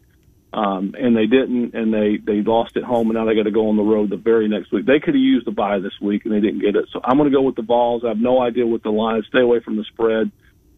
Um, 0.51 0.95
and 0.97 1.15
they 1.15 1.27
didn't, 1.27 1.75
and 1.75 1.93
they 1.93 2.17
they 2.17 2.41
lost 2.41 2.75
at 2.75 2.83
home, 2.83 3.09
and 3.09 3.15
now 3.15 3.25
they 3.25 3.35
got 3.35 3.43
to 3.43 3.51
go 3.51 3.69
on 3.69 3.77
the 3.77 3.83
road 3.83 4.09
the 4.09 4.17
very 4.17 4.47
next 4.47 4.71
week. 4.71 4.85
They 4.85 4.99
could 4.99 5.13
have 5.13 5.21
used 5.21 5.45
the 5.45 5.51
bye 5.51 5.77
this 5.77 5.93
week, 6.01 6.25
and 6.25 6.33
they 6.33 6.39
didn't 6.39 6.61
get 6.61 6.75
it. 6.75 6.85
So 6.91 6.99
I'm 7.03 7.17
going 7.17 7.29
to 7.29 7.35
go 7.35 7.43
with 7.43 7.55
the 7.55 7.61
Vols. 7.61 8.03
I 8.03 8.07
have 8.07 8.17
no 8.17 8.41
idea 8.41 8.65
what 8.65 8.81
the 8.81 8.89
line. 8.89 9.21
Stay 9.27 9.41
away 9.41 9.59
from 9.59 9.75
the 9.77 9.83
spread. 9.83 10.31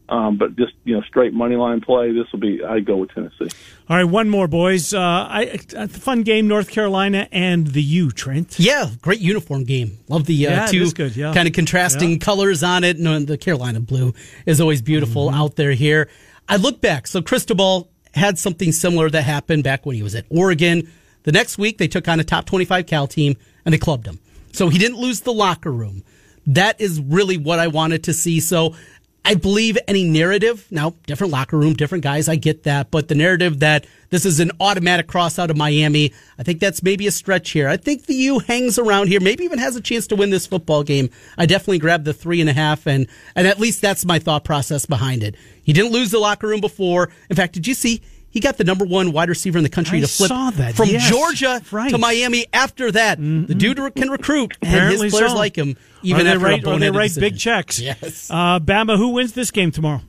Um, 0.10 0.38
but 0.38 0.58
just 0.58 0.74
you 0.84 0.94
know, 0.94 1.02
straight 1.04 1.32
money 1.32 1.56
line 1.56 1.80
play. 1.80 2.12
This 2.12 2.30
will 2.34 2.42
be. 2.42 2.62
I 2.62 2.82
go 2.82 2.98
with 2.98 3.12
Tennessee. 3.12 3.48
All 3.88 3.96
right, 3.96 4.04
one 4.04 4.30
more, 4.30 4.50
boys. 4.50 4.94
Uh, 4.94 5.00
I, 5.00 5.58
a 5.74 5.88
fun 5.88 6.24
game, 6.24 6.50
North 6.50 6.70
Carolina 6.70 7.30
and 7.32 7.68
the 7.68 7.82
U. 7.82 8.12
Trent. 8.12 8.60
Yeah, 8.60 8.90
great 9.02 9.22
uniform 9.22 9.64
game. 9.64 10.00
Love 10.10 10.26
the 10.26 10.48
uh, 10.48 10.52
yeah, 10.52 10.66
two 10.66 10.92
yeah. 11.16 11.34
kind 11.34 11.48
of 11.48 11.54
contrasting 11.54 12.12
yeah. 12.12 12.18
colors 12.18 12.62
on 12.62 12.84
it. 12.84 12.98
And 12.98 13.26
the 13.26 13.38
Carolina 13.38 13.80
blue 13.80 14.14
is 14.46 14.60
always 14.60 14.82
beautiful 14.82 15.28
mm-hmm. 15.28 15.40
out 15.40 15.56
there. 15.56 15.72
Here, 15.72 16.10
I 16.50 16.58
look 16.58 16.82
back. 16.82 17.08
So 17.08 17.22
Cristobal 17.22 17.90
had 18.14 18.38
something 18.38 18.72
similar 18.72 19.10
that 19.10 19.24
happened 19.24 19.64
back 19.64 19.86
when 19.86 19.96
he 19.96 20.04
was 20.04 20.16
at 20.16 20.26
Oregon. 20.30 20.92
The 21.24 21.32
next 21.32 21.58
week, 21.58 21.78
they 21.78 21.88
took 21.88 22.08
on 22.08 22.20
a 22.20 22.24
top 22.24 22.46
twenty-five 22.46 22.86
Cal 22.88 23.08
team 23.08 23.38
and 23.66 23.74
they 23.74 23.78
clubbed 23.78 24.08
him. 24.08 24.20
So 24.54 24.70
he 24.70 24.78
didn't 24.78 24.98
lose 24.98 25.22
the 25.22 25.34
locker 25.34 25.72
room. 25.72 26.04
That 26.48 26.82
is 26.82 27.00
really 27.00 27.38
what 27.38 27.60
I 27.60 27.68
wanted 27.68 28.04
to 28.06 28.14
see. 28.14 28.40
So 28.40 28.76
I 29.24 29.36
believe 29.36 29.78
any 29.88 30.04
narrative, 30.04 30.68
now 30.72 30.96
different 31.06 31.32
locker 31.32 31.56
room, 31.56 31.74
different 31.74 32.04
guys, 32.04 32.28
I 32.28 32.36
get 32.38 32.64
that, 32.64 32.90
but 32.90 33.08
the 33.08 33.14
narrative 33.14 33.60
that 33.60 33.86
this 34.10 34.26
is 34.26 34.40
an 34.40 34.52
automatic 34.60 35.08
cross 35.08 35.38
out 35.38 35.52
of 35.52 35.58
Miami, 35.58 36.12
I 36.40 36.44
think 36.44 36.60
that's 36.60 36.82
maybe 36.82 37.06
a 37.06 37.12
stretch 37.12 37.52
here. 37.52 37.68
I 37.68 37.78
think 37.78 38.08
the 38.08 38.16
U 38.16 38.40
hangs 38.40 38.80
around 38.80 39.08
here, 39.08 39.20
maybe 39.20 39.44
even 39.44 39.60
has 39.60 39.76
a 39.76 39.82
chance 39.82 40.08
to 40.08 40.16
win 40.16 40.32
this 40.32 40.48
football 40.48 40.82
game. 40.82 41.12
I 41.38 41.46
definitely 41.46 41.78
grabbed 41.78 42.06
the 42.06 42.14
three 42.14 42.42
and 42.42 42.50
a 42.50 42.54
half, 42.54 42.88
and, 42.88 43.06
and 43.36 43.46
at 43.46 43.60
least 43.60 43.80
that's 43.80 44.06
my 44.06 44.18
thought 44.18 44.44
process 44.44 44.88
behind 44.88 45.22
it. 45.22 45.36
He 45.64 45.72
didn't 45.72 45.92
lose 45.92 46.10
the 46.10 46.20
locker 46.20 46.48
room 46.48 46.62
before. 46.62 47.12
In 47.30 47.36
fact, 47.36 47.54
did 47.54 47.68
you 47.68 47.76
see 47.76 48.02
he 48.32 48.40
got 48.40 48.58
the 48.58 48.64
number 48.64 48.86
one 48.86 49.12
wide 49.12 49.30
receiver 49.30 49.58
in 49.58 49.64
the 49.64 49.70
country 49.70 50.00
I 50.00 50.02
to 50.02 50.08
flip 50.08 50.30
that, 50.56 50.76
from 50.76 50.90
yes, 50.90 51.10
Georgia 51.10 51.62
right. 51.72 51.92
to 51.92 51.98
Miami. 51.98 52.48
After 52.54 52.92
that, 52.92 53.20
mm-hmm. 53.20 53.46
the 53.46 53.56
dude 53.56 53.78
can 53.96 54.10
recruit, 54.10 54.58
Apparently 54.62 54.96
and 54.96 55.04
his 55.04 55.14
players 55.14 55.32
so. 55.32 55.38
like 55.38 55.56
him. 55.56 55.78
Even 56.02 56.26
or 56.26 56.32
after 56.32 56.40
write, 56.40 56.64
a 56.64 56.72
or 56.72 56.80
they 56.80 56.90
write 56.90 57.10
decision. 57.10 57.22
big 57.22 57.38
checks. 57.38 57.80
Yes. 57.80 58.32
Uh, 58.32 58.60
Bama, 58.60 58.98
who 58.98 59.10
wins 59.10 59.34
this 59.34 59.52
game 59.52 59.70
tomorrow? 59.72 60.02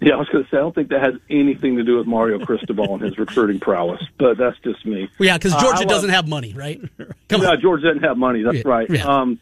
Yeah, 0.00 0.14
I 0.14 0.16
was 0.16 0.28
going 0.30 0.42
to 0.42 0.50
say 0.50 0.56
I 0.56 0.60
don't 0.60 0.74
think 0.74 0.88
that 0.88 1.00
has 1.00 1.14
anything 1.30 1.76
to 1.76 1.84
do 1.84 1.96
with 1.96 2.08
Mario 2.08 2.44
Cristobal 2.44 2.94
and 2.94 3.02
his 3.02 3.16
recruiting 3.18 3.60
prowess, 3.60 4.02
but 4.18 4.36
that's 4.36 4.58
just 4.58 4.84
me. 4.84 5.08
Well, 5.18 5.28
yeah, 5.28 5.38
because 5.38 5.54
Georgia 5.54 5.84
uh, 5.84 5.88
doesn't 5.88 6.10
have 6.10 6.26
money, 6.26 6.52
right? 6.54 6.80
Come 7.28 7.42
yeah, 7.42 7.50
on. 7.50 7.60
Georgia 7.60 7.86
doesn't 7.86 8.02
have 8.02 8.18
money. 8.18 8.42
That's 8.42 8.56
Yeah, 8.56 8.62
right. 8.64 8.90
yeah. 8.90 9.04
Um, 9.06 9.38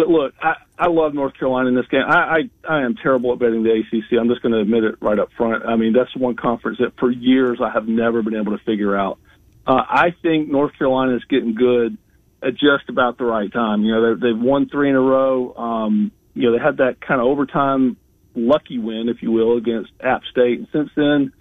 but 0.00 0.08
look, 0.08 0.34
I, 0.40 0.54
I 0.78 0.88
love 0.88 1.12
North 1.12 1.34
Carolina 1.34 1.68
in 1.68 1.74
this 1.74 1.86
game. 1.88 2.04
I, 2.06 2.14
I, 2.16 2.50
I 2.66 2.80
am 2.84 2.94
terrible 2.94 3.34
at 3.34 3.38
betting 3.38 3.62
the 3.62 3.70
ACC. 3.70 4.18
I'm 4.18 4.28
just 4.28 4.40
going 4.40 4.52
to 4.52 4.60
admit 4.60 4.82
it 4.82 4.94
right 5.02 5.18
up 5.18 5.28
front. 5.36 5.66
I 5.66 5.76
mean, 5.76 5.92
that's 5.92 6.16
one 6.16 6.36
conference 6.36 6.78
that 6.78 6.98
for 6.98 7.10
years 7.10 7.60
I 7.62 7.70
have 7.70 7.86
never 7.86 8.22
been 8.22 8.34
able 8.34 8.56
to 8.56 8.64
figure 8.64 8.96
out. 8.96 9.18
Uh, 9.66 9.82
I 9.86 10.14
think 10.22 10.48
North 10.48 10.72
Carolina 10.78 11.16
is 11.16 11.24
getting 11.24 11.54
good 11.54 11.98
at 12.42 12.54
just 12.54 12.88
about 12.88 13.18
the 13.18 13.26
right 13.26 13.52
time. 13.52 13.82
You 13.82 13.92
know, 13.92 14.14
they've 14.14 14.38
won 14.38 14.70
three 14.70 14.88
in 14.88 14.96
a 14.96 15.00
row. 15.00 15.54
Um, 15.54 16.12
you 16.32 16.44
know, 16.44 16.56
they 16.56 16.64
had 16.64 16.78
that 16.78 16.98
kind 17.02 17.20
of 17.20 17.26
overtime 17.26 17.98
lucky 18.34 18.78
win, 18.78 19.10
if 19.10 19.22
you 19.22 19.30
will, 19.32 19.58
against 19.58 19.90
App 20.00 20.22
State. 20.30 20.60
And 20.60 20.68
since 20.72 20.88
then, 20.96 21.34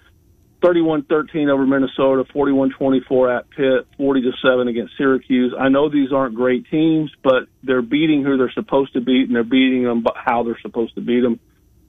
31-13 0.62 1.50
over 1.50 1.66
Minnesota, 1.66 2.26
41-24 2.34 3.38
at 3.38 3.50
Pitt, 3.50 3.88
40 3.98 4.22
to 4.22 4.32
7 4.44 4.68
against 4.68 4.94
Syracuse. 4.98 5.54
I 5.58 5.70
know 5.70 5.90
these 5.90 6.12
aren't 6.12 6.36
great 6.36 6.70
teams, 6.70 7.12
but 7.24 7.44
they're 7.64 7.82
beating 7.82 8.24
who 8.24 8.38
they're 8.38 8.52
supposed 8.52 8.94
to 8.94 9.02
beat 9.02 9.28
and 9.28 9.36
they're 9.36 9.44
beating 9.44 9.84
them 9.84 10.04
how 10.16 10.44
they're 10.44 10.60
supposed 10.62 10.96
to 10.96 11.02
beat 11.02 11.22
them. 11.22 11.40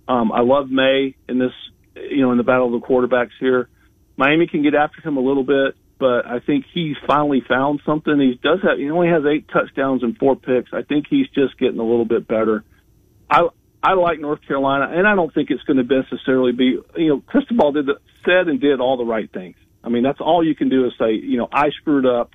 Um, 0.07 0.31
I 0.33 0.41
love 0.41 0.71
Maye 0.71 1.17
in 1.29 1.39
this, 1.39 1.53
you 1.97 2.23
know, 2.23 2.31
in 2.31 2.39
the 2.39 2.45
battle 2.45 2.75
of 2.75 2.81
the 2.81 2.87
quarterbacks 2.87 3.31
here. 3.41 3.69
Miami 4.17 4.47
can 4.47 4.63
get 4.63 4.75
after 4.75 5.01
him 5.01 5.17
a 5.17 5.21
little 5.21 5.45
bit, 5.45 5.75
but 5.99 6.27
I 6.27 6.41
think 6.41 6.65
he's 6.73 6.97
finally 7.07 7.43
found 7.49 7.81
something. 7.85 8.19
He 8.21 8.39
does 8.43 8.61
have, 8.63 8.79
he 8.79 8.91
only 8.91 9.09
has 9.09 9.23
eight 9.25 9.49
touchdowns 9.49 10.03
and 10.03 10.17
four 10.17 10.37
picks. 10.37 10.73
I 10.73 10.83
think 10.83 11.07
he's 11.11 11.29
just 11.29 11.59
getting 11.59 11.79
a 11.79 11.85
little 11.85 12.05
bit 12.05 12.29
better. 12.29 12.65
I, 13.29 13.49
I 13.83 13.95
like 13.95 14.21
North 14.21 14.41
Carolina, 14.47 14.91
and 14.93 15.07
I 15.07 15.15
don't 15.15 15.33
think 15.33 15.51
it's 15.51 15.63
going 15.63 15.77
to 15.77 15.95
necessarily 16.03 16.53
be. 16.53 16.79
You 16.97 17.09
know, 17.09 17.21
Cristobal 17.27 17.73
did 17.73 17.87
the, 17.87 17.99
said 18.25 18.49
and 18.49 18.61
did 18.61 18.81
all 18.81 18.97
the 18.97 19.05
right 19.05 19.31
things. 19.33 19.57
I 19.83 19.89
mean, 19.89 20.03
that's 20.03 20.21
all 20.21 20.45
you 20.45 20.55
can 20.55 20.69
do 20.69 20.87
is 20.87 20.93
say, 20.99 21.13
you 21.15 21.39
know, 21.39 21.49
I 21.51 21.71
screwed 21.71 22.05
up. 22.05 22.33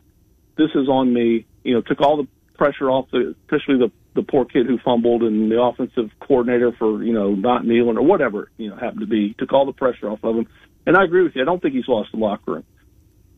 This 0.58 0.72
is 0.74 0.88
on 0.90 1.14
me. 1.14 1.46
You 1.64 1.76
know, 1.76 1.82
took 1.82 2.02
all 2.02 2.18
the 2.18 2.28
pressure 2.58 2.90
off 2.90 3.10
the, 3.12 3.36
especially 3.44 3.78
the 3.78 3.92
the 4.16 4.24
poor 4.24 4.46
kid 4.46 4.66
who 4.66 4.80
fumbled 4.80 5.24
and 5.24 5.52
the 5.52 5.62
offensive 5.62 6.10
coordinator 6.22 6.72
for 6.72 7.04
you 7.04 7.14
know 7.14 7.36
not 7.36 7.66
kneeling 7.66 7.98
or 7.98 8.02
whatever 8.02 8.50
you 8.58 8.70
know 8.70 8.76
happened 8.76 9.02
to 9.02 9.08
be. 9.08 9.36
Took 9.38 9.54
all 9.54 9.66
the 9.66 9.74
pressure 9.74 10.10
off 10.10 10.24
of 10.24 10.38
him. 10.38 10.48
And 10.88 10.96
I 10.96 11.04
agree 11.04 11.24
with 11.24 11.36
you. 11.36 11.42
I 11.42 11.46
don't 11.46 11.62
think 11.62 11.76
he's 11.76 11.88
lost 11.88 12.12
the 12.12 12.18
locker 12.18 12.54
room. 12.54 12.64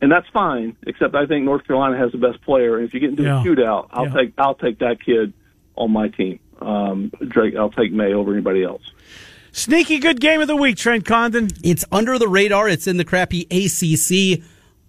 And 0.02 0.12
that's 0.12 0.28
fine, 0.32 0.78
except 0.86 1.16
I 1.16 1.26
think 1.26 1.46
North 1.46 1.66
Carolina 1.66 1.98
has 1.98 2.12
the 2.12 2.20
best 2.20 2.42
player. 2.44 2.78
And 2.78 2.88
if 2.88 2.94
you 2.94 3.00
get 3.00 3.10
into 3.10 3.24
Yeah. 3.24 3.42
a 3.42 3.44
shootout, 3.44 3.88
I'll 3.92 4.06
Yeah. 4.06 4.14
take 4.14 4.34
I'll 4.38 4.56
take 4.56 4.80
that 4.80 5.04
kid 5.04 5.34
on 5.76 5.92
my 5.92 6.10
team. 6.10 6.40
Um, 6.62 7.12
Drake, 7.28 7.56
I'll 7.56 7.72
take 7.72 7.92
Maye 7.92 8.14
over 8.14 8.34
anybody 8.34 8.64
else. 8.64 8.84
Sneaky 9.52 10.00
good 10.00 10.20
game 10.22 10.42
of 10.42 10.48
the 10.48 10.56
week, 10.56 10.78
Trent 10.78 11.06
Condon. 11.06 11.50
It's 11.64 11.86
under 11.92 12.20
the 12.20 12.28
radar. 12.28 12.70
It's 12.70 12.88
in 12.88 12.98
the 12.98 13.06
crappy 13.06 13.48
ACC. 13.50 14.44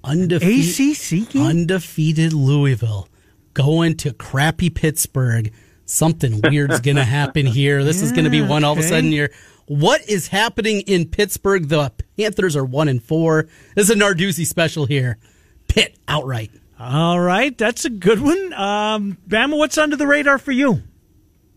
Undefeated, 0.05 0.97
ACC 0.97 1.31
game? 1.33 1.43
undefeated 1.43 2.33
Louisville 2.33 3.09
going 3.55 3.97
to 3.97 4.13
crappy 4.13 4.71
Pittsburgh. 4.71 5.53
Something 5.85 6.41
weird's 6.43 6.81
going 6.83 6.97
to 6.97 7.05
happen 7.05 7.47
here. 7.47 7.83
This 7.83 8.03
is 8.03 8.13
going 8.13 8.25
to 8.25 8.31
be 8.31 8.43
one 8.43 8.63
all 8.63 8.75
of 8.75 8.79
a 8.79 8.83
sudden 8.83 9.11
here. 9.11 9.33
What 9.67 10.09
is 10.09 10.29
happening 10.29 10.81
in 10.83 11.09
Pittsburgh? 11.09 11.69
The 11.69 11.93
Panthers 12.17 12.57
are 12.57 12.65
one 12.65 12.89
and 12.89 13.03
four. 13.03 13.49
This 13.75 13.91
is 13.91 13.97
a 13.97 13.99
Narduzzi 13.99 14.47
special 14.47 14.87
here. 14.87 15.19
Pitt 15.67 15.99
outright. 16.07 16.51
All 16.79 17.19
right, 17.19 17.57
that's 17.59 17.85
a 17.85 17.91
good 17.91 18.21
one. 18.21 18.53
Um, 18.53 19.19
Bama, 19.27 19.59
what's 19.59 19.77
under 19.77 19.97
the 19.97 20.07
radar 20.07 20.39
for 20.39 20.53
you? 20.53 20.83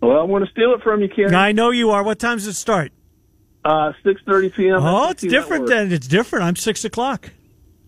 Well, 0.02 0.20
I'm 0.22 0.30
going 0.30 0.44
to 0.46 0.52
steal 0.52 0.74
it 0.74 0.82
from 0.82 1.02
you, 1.02 1.10
Ken. 1.10 1.34
I 1.36 1.52
know 1.52 1.70
you 1.72 1.92
are. 1.92 2.04
What 2.04 2.20
time 2.20 2.38
does 2.38 2.48
it 2.48 2.54
start? 2.54 2.92
Uh, 3.64 3.94
6:30 4.04 4.54
p.m. 4.56 4.80
Oh, 4.82 5.12
it's 5.12 5.22
different 5.22 5.66
Network. 5.66 5.70
then. 5.70 5.92
It's 5.92 6.08
different. 6.08 6.46
I'm 6.46 6.56
six 6.56 6.84
o'clock. 6.84 7.30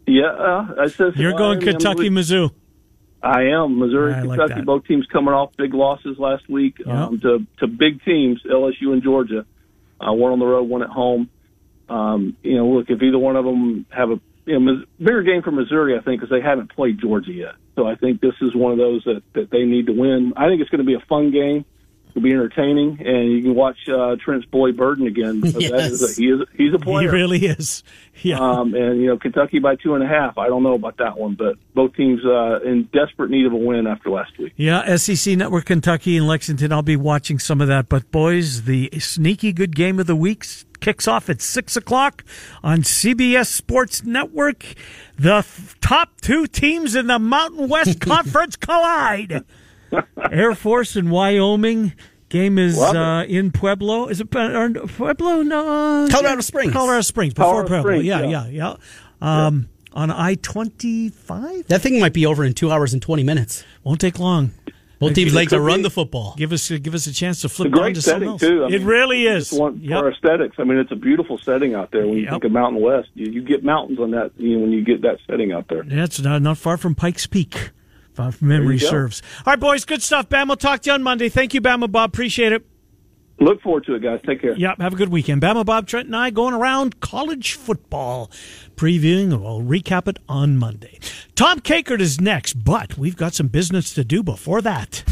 Yeah, 0.06 0.26
uh, 0.28 0.88
says 0.90 1.14
You're 1.16 1.34
going 1.34 1.60
I 1.60 1.72
Kentucky, 1.72 2.04
I'm- 2.04 2.14
Mizzou. 2.14 2.52
I 3.24 3.44
am 3.44 3.80
Missouri, 3.80 4.14
I 4.14 4.20
Kentucky. 4.22 4.54
that. 4.56 4.66
both 4.66 4.86
teams 4.86 5.06
coming 5.08 5.34
off 5.34 5.52
big 5.58 5.74
losses 5.74 6.20
last 6.20 6.50
week 6.50 6.76
Yeah. 6.86 7.06
um, 7.06 7.20
to 7.22 7.48
to 7.60 7.68
big 7.68 8.04
teams, 8.04 8.42
LSU 8.44 8.92
and 8.92 9.02
Georgia. 9.02 9.46
Uh, 10.00 10.12
one 10.12 10.34
on 10.34 10.40
the 10.40 10.46
road, 10.46 10.64
one 10.64 10.84
at 10.84 10.90
home. 10.90 11.30
Um, 11.88 12.36
you 12.44 12.58
know, 12.58 12.68
look 12.68 12.90
if 12.90 13.02
either 13.02 13.18
one 13.18 13.38
of 13.38 13.46
them 13.46 13.86
have 13.92 14.12
a 14.12 14.20
you 14.46 14.60
know 14.60 14.84
bigger 15.00 15.24
game 15.24 15.42
for 15.42 15.52
Missouri, 15.52 15.98
I 15.98 16.02
think, 16.02 16.20
because 16.20 16.30
they 16.30 16.42
haven't 16.42 16.76
played 16.76 17.00
Georgia 17.00 17.32
yet. 17.32 17.54
So 17.76 17.88
I 17.88 17.96
think 17.96 18.20
this 18.20 18.36
is 18.42 18.54
one 18.54 18.74
of 18.74 18.78
those 18.78 19.04
that 19.06 19.24
that 19.36 19.50
they 19.52 19.64
need 19.64 19.88
to 19.88 19.94
win. 19.94 20.34
I 20.36 20.48
think 20.50 20.60
it's 20.62 20.70
going 20.70 20.86
to 20.86 20.86
be 20.86 20.96
a 20.96 21.06
fun 21.08 21.32
game. 21.32 21.64
It'll 22.16 22.22
be 22.22 22.32
entertaining, 22.32 23.00
and 23.04 23.32
you 23.32 23.42
can 23.42 23.56
watch 23.56 23.90
uh, 23.90 24.16
Trent's 24.24 24.46
boy 24.46 24.72
Burden 24.72 25.08
again. 25.08 25.42
That 25.42 25.56
is 25.56 26.02
Yes. 26.02 26.18
a, 26.18 26.22
he 26.22 26.28
is 26.30 26.42
he's 26.56 26.74
a 26.74 26.78
player. 26.78 27.10
He 27.10 27.16
really 27.16 27.46
is. 27.46 27.84
Yeah. 28.22 28.38
Um, 28.38 28.76
and 28.76 29.02
you 29.02 29.08
know 29.08 29.18
Kentucky 29.18 29.58
by 29.58 29.76
two 29.76 29.96
and 29.96 30.04
a 30.04 30.08
half. 30.08 30.38
I 30.38 30.46
don't 30.46 30.62
know 30.62 30.76
about 30.76 30.98
that 30.98 31.18
one, 31.18 31.34
but 31.34 31.56
both 31.74 31.96
teams 31.96 32.24
uh, 32.24 32.60
in 32.62 32.84
desperate 32.94 33.32
need 33.32 33.48
of 33.48 33.54
a 33.54 33.58
win 33.58 33.88
after 33.88 34.12
last 34.12 34.38
week. 34.38 34.54
Yeah, 34.56 34.96
SEC 34.98 35.36
Network, 35.36 35.66
Kentucky, 35.66 36.16
and 36.16 36.28
Lexington. 36.28 36.72
I'll 36.72 36.84
be 36.84 36.96
watching 36.96 37.40
some 37.40 37.60
of 37.60 37.68
that. 37.70 37.90
But 37.90 38.12
boys, 38.12 38.66
the 38.66 38.92
sneaky 39.00 39.52
good 39.52 39.76
game 39.76 40.00
of 40.00 40.06
the 40.06 40.16
week 40.16 40.46
kicks 40.80 41.08
off 41.08 41.28
at 41.28 41.42
six 41.42 41.76
o'clock 41.76 42.24
on 42.64 42.84
CBS 42.84 43.48
Sports 43.48 44.04
Network. 44.04 44.64
The 45.18 45.38
f- 45.38 45.76
top 45.82 46.22
two 46.22 46.46
teams 46.46 46.94
in 46.96 47.08
the 47.08 47.18
Mountain 47.18 47.68
West 47.68 48.00
Conference 48.00 48.56
collide. 48.56 49.44
Air 50.32 50.56
Force 50.56 50.96
in 50.96 51.10
Wyoming. 51.10 51.94
Game 52.30 52.58
is 52.58 52.80
uh, 52.80 53.26
in 53.28 53.52
Pueblo. 53.52 54.08
Is 54.08 54.20
it 54.20 54.36
uh, 54.36 54.70
Pueblo? 54.88 55.44
No, 55.44 56.08
Colorado 56.10 56.42
Springs. 56.42 56.74
Colorado 56.74 57.02
Springs 57.02 57.34
before 57.36 57.64
Colorado 57.64 57.68
Pueblo. 57.68 57.92
Springs, 57.92 58.06
yeah, 58.06 58.22
yeah. 58.22 58.48
yeah, 58.48 58.76
yeah. 59.22 59.46
Um, 59.46 59.70
On 59.94 60.10
I 60.10 60.36
twenty 60.36 61.10
five. 61.10 61.68
That 61.68 61.82
thing 61.84 62.00
might 62.00 62.14
be 62.14 62.26
over 62.26 62.44
in 62.44 62.54
two 62.54 62.72
hours 62.72 62.94
and 62.94 63.02
20 63.02 63.24
minutes. 63.24 63.64
Won't 63.84 64.02
take 64.02 64.18
long. 64.18 64.52
Both 65.00 65.16
teams 65.16 65.36
like 65.36 65.50
to 65.50 65.60
run 65.60 65.80
be. 65.80 65.84
the 65.84 65.90
football. 65.90 66.34
Give 66.38 66.54
us 66.54 66.70
give 66.70 66.96
us 66.96 67.06
a 67.08 67.14
chance 67.14 67.42
to 67.42 67.50
flip 67.50 67.68
It's 67.68 67.74
a 67.74 67.76
down 67.76 67.84
great 67.84 67.96
to 67.96 68.02
something 68.02 68.38
setting 68.40 68.58
else. 68.58 68.70
too. 68.72 68.76
I 68.76 68.82
it 68.82 68.86
really 68.86 69.28
is. 69.28 69.50
Just 69.50 69.60
want, 69.62 69.84
Yep. 69.84 70.00
For 70.00 70.12
aesthetics, 70.12 70.56
I 70.60 70.64
mean, 70.64 70.78
it's 70.78 70.92
a 70.92 70.96
beautiful 70.96 71.38
setting 71.38 71.76
out 71.76 71.92
there. 71.92 72.08
When 72.08 72.16
you 72.18 72.24
Yep. 72.24 72.32
think 72.32 72.44
of 72.46 72.52
Mountain 72.54 72.82
West, 72.82 73.10
you, 73.14 73.30
you 73.32 73.42
get 73.44 73.64
mountains 73.66 74.00
on 74.00 74.12
that. 74.12 74.32
You 74.38 74.56
know, 74.56 74.62
when 74.64 74.72
you 74.72 74.82
get 74.84 75.02
that 75.02 75.18
setting 75.30 75.52
out 75.52 75.68
there. 75.68 75.84
Yeah, 75.86 76.06
it's 76.06 76.20
not, 76.22 76.42
not 76.42 76.58
far 76.58 76.78
from 76.78 76.96
Pikes 76.96 77.28
Peak, 77.28 77.72
Uh, 78.18 78.28
if 78.28 78.42
memory 78.42 78.80
serves. 78.80 79.22
All 79.46 79.54
right, 79.54 79.60
boys, 79.60 79.86
good 79.86 80.02
stuff. 80.02 80.30
Bam, 80.30 80.48
we'll 80.48 80.58
talk 80.58 80.82
to 80.82 80.90
you 80.90 80.94
on 80.94 81.04
Monday. 81.04 81.30
Thank 81.30 81.54
you, 81.54 81.62
Bama 81.62 81.92
Bob. 81.92 82.10
Appreciate 82.10 82.52
it. 82.52 82.66
Look 83.40 83.62
forward 83.62 83.86
to 83.86 83.96
it, 83.96 84.04
guys. 84.04 84.20
Take 84.26 84.42
care. 84.42 84.56
Yep, 84.56 84.80
have 84.80 84.94
a 84.94 84.96
good 84.96 85.10
weekend. 85.10 85.42
Bama 85.42 85.66
Bob, 85.66 85.88
Trent, 85.88 86.06
and 86.06 86.16
I 86.16 86.30
going 86.30 86.54
around 86.54 87.00
college 87.00 87.54
football, 87.54 88.30
previewing. 88.76 89.30
We'll 89.30 89.62
recap 89.62 90.08
it 90.08 90.20
on 90.30 90.58
Monday. 90.58 91.00
Tom 91.36 91.60
Kakert 91.60 92.00
is 92.00 92.22
next, 92.22 92.64
but 92.64 92.98
we've 92.98 93.18
got 93.18 93.34
some 93.34 93.48
business 93.48 93.94
to 93.96 94.04
do 94.04 94.22
before 94.22 94.62
that. 94.62 95.04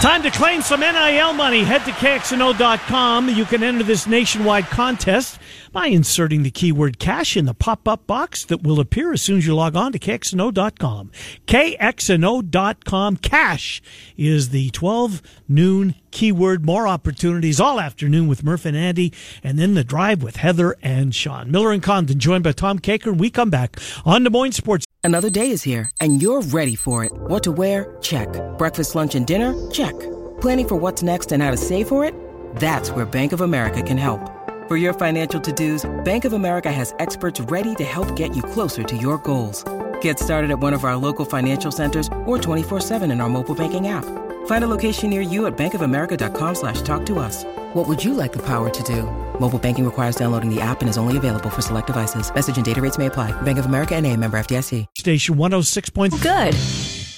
Time 0.00 0.22
to 0.24 0.30
claim 0.30 0.62
some 0.62 0.80
NIL 0.80 1.32
money. 1.34 1.62
Head 1.62 1.84
to 1.84 1.92
KXNO.com. 1.92 3.28
You 3.28 3.44
can 3.44 3.62
enter 3.62 3.84
this 3.84 4.06
nationwide 4.08 4.64
contest 4.64 5.38
by 5.72 5.86
inserting 5.86 6.42
the 6.42 6.50
keyword 6.50 6.98
cash 6.98 7.36
in 7.36 7.46
the 7.46 7.54
pop 7.54 7.88
up 7.88 8.06
box 8.06 8.44
that 8.44 8.62
will 8.62 8.78
appear 8.78 9.12
as 9.12 9.22
soon 9.22 9.38
as 9.38 9.46
you 9.46 9.54
log 9.54 9.74
on 9.74 9.92
to 9.92 9.98
KXNO.com. 9.98 11.10
KXNO.com. 11.46 13.16
Cash 13.16 13.82
is 14.16 14.50
the 14.50 14.70
12 14.70 15.22
noon 15.48 15.94
keyword. 16.10 16.64
More 16.64 16.86
opportunities 16.86 17.58
all 17.58 17.80
afternoon 17.80 18.28
with 18.28 18.44
Murph 18.44 18.66
and 18.66 18.76
Andy, 18.76 19.12
and 19.42 19.58
then 19.58 19.74
the 19.74 19.84
drive 19.84 20.22
with 20.22 20.36
Heather 20.36 20.76
and 20.82 21.14
Sean. 21.14 21.50
Miller 21.50 21.72
and 21.72 21.82
Condon 21.82 22.18
joined 22.18 22.44
by 22.44 22.52
Tom 22.52 22.78
Kakert. 22.78 23.12
And 23.12 23.20
we 23.20 23.30
come 23.30 23.50
back 23.50 23.78
on 24.04 24.24
Des 24.24 24.30
Moines 24.30 24.52
Sports. 24.52 24.86
Another 25.04 25.30
day 25.30 25.50
is 25.50 25.62
here, 25.64 25.90
and 26.00 26.22
you're 26.22 26.42
ready 26.42 26.76
for 26.76 27.04
it. 27.04 27.12
What 27.12 27.42
to 27.44 27.52
wear? 27.52 27.96
Check. 28.02 28.28
Breakfast, 28.56 28.94
lunch, 28.94 29.14
and 29.14 29.26
dinner? 29.26 29.70
Check. 29.70 29.98
Planning 30.40 30.68
for 30.68 30.76
what's 30.76 31.02
next 31.02 31.32
and 31.32 31.42
how 31.42 31.50
to 31.50 31.56
save 31.56 31.88
for 31.88 32.04
it? 32.04 32.14
That's 32.56 32.90
where 32.90 33.04
Bank 33.04 33.32
of 33.32 33.40
America 33.40 33.82
can 33.82 33.96
help. 33.96 34.41
For 34.72 34.78
your 34.78 34.94
financial 34.94 35.38
to-dos, 35.38 35.84
Bank 36.02 36.24
of 36.24 36.32
America 36.32 36.72
has 36.72 36.94
experts 36.98 37.40
ready 37.40 37.74
to 37.74 37.84
help 37.84 38.16
get 38.16 38.34
you 38.34 38.42
closer 38.42 38.82
to 38.82 38.96
your 38.96 39.18
goals. 39.18 39.62
Get 40.00 40.18
started 40.18 40.50
at 40.50 40.60
one 40.60 40.72
of 40.72 40.82
our 40.84 40.96
local 40.96 41.26
financial 41.26 41.70
centers 41.70 42.06
or 42.24 42.38
24-7 42.38 43.12
in 43.12 43.20
our 43.20 43.28
mobile 43.28 43.54
banking 43.54 43.88
app. 43.88 44.06
Find 44.46 44.64
a 44.64 44.66
location 44.66 45.10
near 45.10 45.20
you 45.20 45.44
at 45.44 45.58
bankofamerica.com 45.58 46.54
slash 46.54 46.80
talk 46.80 47.04
to 47.04 47.18
us. 47.18 47.44
What 47.74 47.86
would 47.86 48.02
you 48.02 48.14
like 48.14 48.32
the 48.32 48.42
power 48.46 48.70
to 48.70 48.82
do? 48.82 49.02
Mobile 49.38 49.58
banking 49.58 49.84
requires 49.84 50.16
downloading 50.16 50.48
the 50.48 50.62
app 50.62 50.80
and 50.80 50.88
is 50.88 50.96
only 50.96 51.18
available 51.18 51.50
for 51.50 51.60
select 51.60 51.88
devices. 51.88 52.34
Message 52.34 52.56
and 52.56 52.64
data 52.64 52.80
rates 52.80 52.96
may 52.96 53.08
apply. 53.08 53.30
Bank 53.42 53.58
of 53.58 53.66
America 53.66 53.94
and 53.94 54.06
a 54.06 54.16
member 54.16 54.38
FDIC. 54.38 54.86
Station 54.96 55.36
106.3. 55.36 56.22
Good. 56.22 56.54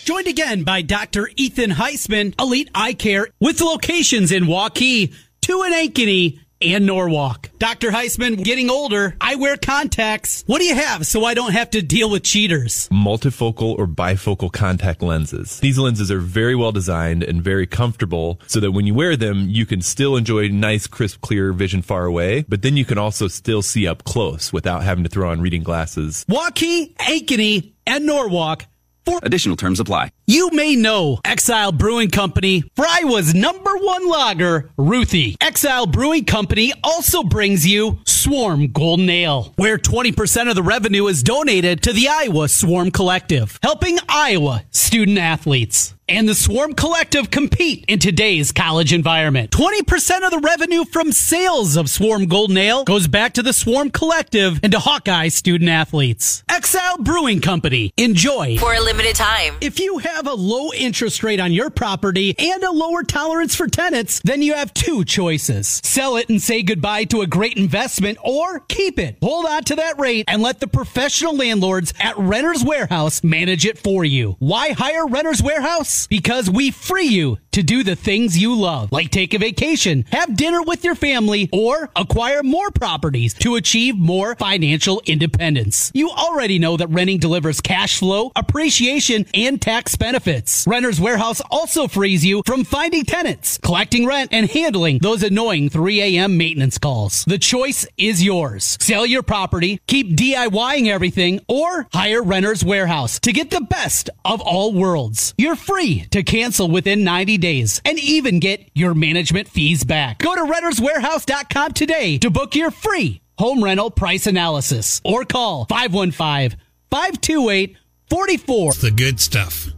Joined 0.04 0.26
again 0.26 0.64
by 0.64 0.82
Dr. 0.82 1.30
Ethan 1.36 1.70
Heisman, 1.70 2.34
Elite 2.40 2.70
Eye 2.74 2.94
Care, 2.94 3.28
with 3.38 3.60
locations 3.60 4.32
in 4.32 4.46
Waukee, 4.46 5.14
two 5.40 5.62
in 5.62 5.72
Ankeny, 5.72 6.40
and 6.64 6.86
Norwalk. 6.86 7.50
Dr. 7.58 7.90
Heisman, 7.90 8.42
getting 8.42 8.70
older, 8.70 9.16
I 9.20 9.36
wear 9.36 9.56
contacts. 9.56 10.42
What 10.46 10.58
do 10.58 10.64
you 10.64 10.74
have 10.74 11.06
so 11.06 11.24
I 11.24 11.34
don't 11.34 11.52
have 11.52 11.70
to 11.70 11.82
deal 11.82 12.10
with 12.10 12.22
cheaters? 12.22 12.88
multifocal 12.90 13.78
or 13.78 13.86
bifocal 13.86 14.52
contact 14.52 15.02
lenses. 15.02 15.60
These 15.60 15.78
lenses 15.78 16.10
are 16.10 16.20
very 16.20 16.54
well 16.54 16.72
designed 16.72 17.22
and 17.22 17.42
very 17.42 17.66
comfortable 17.66 18.40
so 18.46 18.60
that 18.60 18.72
when 18.72 18.86
you 18.86 18.94
wear 18.94 19.16
them, 19.16 19.46
you 19.48 19.66
can 19.66 19.82
still 19.82 20.16
enjoy 20.16 20.48
nice, 20.48 20.86
crisp, 20.86 21.20
clear 21.20 21.52
vision 21.52 21.82
far 21.82 22.06
away, 22.06 22.44
but 22.48 22.62
then 22.62 22.76
you 22.76 22.84
can 22.84 22.98
also 22.98 23.28
still 23.28 23.62
see 23.62 23.86
up 23.86 24.04
close 24.04 24.52
without 24.52 24.82
having 24.82 25.04
to 25.04 25.10
throw 25.10 25.30
on 25.30 25.40
reading 25.40 25.62
glasses. 25.62 26.24
Waukee, 26.28 26.94
Ankeny, 26.96 27.72
and 27.86 28.06
Norwalk. 28.06 28.66
For 29.04 29.20
Additional 29.22 29.56
terms 29.56 29.80
apply. 29.80 30.10
you 30.26 30.50
may 30.52 30.76
know 30.76 31.18
Exile 31.24 31.72
Brewing 31.72 32.10
Company, 32.10 32.64
Iowa's 32.78 33.34
number 33.34 33.76
one 33.76 34.08
lager, 34.08 34.70
Ruthie. 34.78 35.36
Exile 35.40 35.86
Brewing 35.86 36.24
Company 36.24 36.72
also 36.82 37.22
brings 37.22 37.66
you 37.66 37.98
Swarm 38.06 38.68
Golden 38.72 39.10
Ale, 39.10 39.52
where 39.56 39.76
20% 39.76 40.48
of 40.48 40.54
the 40.54 40.62
revenue 40.62 41.06
is 41.06 41.22
donated 41.22 41.82
to 41.82 41.92
the 41.92 42.08
Iowa 42.08 42.48
Swarm 42.48 42.90
Collective, 42.90 43.58
helping 43.62 43.98
Iowa 44.08 44.64
student 44.70 45.18
athletes. 45.18 45.93
And 46.08 46.28
the 46.28 46.34
Swarm 46.34 46.74
Collective 46.74 47.30
compete 47.30 47.84
in 47.88 47.98
today's 47.98 48.52
college 48.52 48.92
environment. 48.92 49.50
20% 49.50 50.24
of 50.24 50.30
the 50.30 50.40
revenue 50.44 50.84
from 50.84 51.12
sales 51.12 51.76
of 51.76 51.88
Swarm 51.88 52.26
Golden 52.26 52.56
Ale 52.58 52.84
goes 52.84 53.08
back 53.08 53.34
to 53.34 53.42
the 53.42 53.52
Swarm 53.52 53.90
Collective 53.90 54.60
and 54.62 54.72
to 54.72 54.78
Hawkeye 54.78 55.28
student 55.28 55.70
athletes. 55.70 56.44
Exile 56.48 56.98
Brewing 56.98 57.40
Company. 57.40 57.92
Enjoy. 57.96 58.58
For 58.58 58.74
a 58.74 58.80
limited 58.80 59.16
time. 59.16 59.56
If 59.60 59.80
you 59.80 59.98
have 59.98 60.26
a 60.26 60.34
low 60.34 60.72
interest 60.72 61.22
rate 61.22 61.40
on 61.40 61.52
your 61.52 61.70
property 61.70 62.34
and 62.38 62.62
a 62.62 62.70
lower 62.70 63.02
tolerance 63.02 63.54
for 63.54 63.66
tenants, 63.66 64.20
then 64.24 64.42
you 64.42 64.54
have 64.54 64.74
two 64.74 65.04
choices. 65.04 65.80
Sell 65.84 66.16
it 66.16 66.28
and 66.28 66.40
say 66.42 66.62
goodbye 66.62 67.04
to 67.04 67.22
a 67.22 67.26
great 67.26 67.56
investment 67.56 68.18
or 68.22 68.60
keep 68.60 68.98
it. 68.98 69.16
Hold 69.22 69.46
on 69.46 69.64
to 69.64 69.76
that 69.76 69.98
rate 69.98 70.26
and 70.28 70.42
let 70.42 70.60
the 70.60 70.68
professional 70.68 71.34
landlords 71.36 71.94
at 71.98 72.18
Renter's 72.18 72.62
Warehouse 72.62 73.24
manage 73.24 73.64
it 73.64 73.78
for 73.78 74.04
you. 74.04 74.36
Why 74.38 74.72
hire 74.72 75.06
Renter's 75.06 75.42
Warehouse? 75.42 75.93
Because 76.08 76.50
we 76.50 76.70
free 76.70 77.06
you 77.06 77.38
to 77.54 77.62
do 77.62 77.84
the 77.84 77.94
things 77.94 78.36
you 78.36 78.52
love, 78.52 78.90
like 78.90 79.10
take 79.10 79.32
a 79.32 79.38
vacation, 79.38 80.04
have 80.10 80.36
dinner 80.36 80.60
with 80.60 80.82
your 80.82 80.96
family, 80.96 81.48
or 81.52 81.88
acquire 81.94 82.42
more 82.42 82.68
properties 82.72 83.32
to 83.32 83.54
achieve 83.54 83.96
more 83.96 84.34
financial 84.34 85.00
independence. 85.06 85.92
You 85.94 86.10
already 86.10 86.58
know 86.58 86.76
that 86.76 86.88
renting 86.88 87.20
delivers 87.20 87.60
cash 87.60 88.00
flow, 88.00 88.32
appreciation, 88.34 89.26
and 89.34 89.62
tax 89.62 89.94
benefits. 89.94 90.66
Renter's 90.66 91.00
Warehouse 91.00 91.40
also 91.48 91.86
frees 91.86 92.24
you 92.24 92.42
from 92.44 92.64
finding 92.64 93.04
tenants, 93.04 93.58
collecting 93.58 94.04
rent, 94.04 94.30
and 94.32 94.50
handling 94.50 94.98
those 94.98 95.22
annoying 95.22 95.70
3 95.70 96.00
a.m. 96.02 96.36
maintenance 96.36 96.78
calls. 96.78 97.24
The 97.28 97.38
choice 97.38 97.86
is 97.96 98.20
yours. 98.20 98.76
Sell 98.80 99.06
your 99.06 99.22
property, 99.22 99.80
keep 99.86 100.16
DIYing 100.16 100.88
everything, 100.88 101.40
or 101.46 101.86
hire 101.92 102.20
Renter's 102.20 102.64
Warehouse 102.64 103.20
to 103.20 103.32
get 103.32 103.50
the 103.50 103.60
best 103.60 104.10
of 104.24 104.40
all 104.40 104.72
worlds. 104.72 105.34
You're 105.38 105.54
free 105.54 106.06
to 106.10 106.24
cancel 106.24 106.68
within 106.68 107.04
90 107.04 107.38
days 107.38 107.43
and 107.84 107.98
even 107.98 108.40
get 108.40 108.70
your 108.74 108.94
management 108.94 109.48
fees 109.48 109.84
back. 109.84 110.18
Go 110.18 110.34
to 110.34 110.52
renterswarehouse.com 110.52 111.72
today 111.72 112.18
to 112.18 112.30
book 112.30 112.54
your 112.54 112.70
free 112.70 113.20
home 113.38 113.62
rental 113.62 113.90
price 113.90 114.26
analysis 114.26 115.00
or 115.04 115.24
call 115.24 115.66
515 115.66 116.58
528 116.90 117.76
44. 118.08 118.72
The 118.74 118.90
good 118.90 119.20
stuff. 119.20 119.73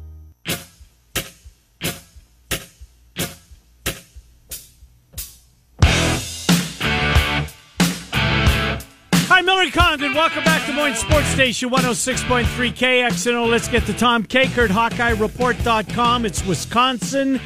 Miller 9.46 9.70
Condon. 9.70 10.12
Welcome 10.12 10.42
back 10.44 10.66
to 10.66 10.72
Des 10.72 10.76
Moines 10.76 10.96
Sports 10.96 11.28
Station 11.28 11.70
106.3 11.70 12.44
KXNO. 12.72 13.48
Let's 13.48 13.68
get 13.68 13.87
to 13.87 13.92
Tom 13.94 14.24
Kakert, 14.24 14.68
HawkeyeReport.com. 14.68 16.26
It's 16.26 16.44
Wisconsin. 16.44 17.40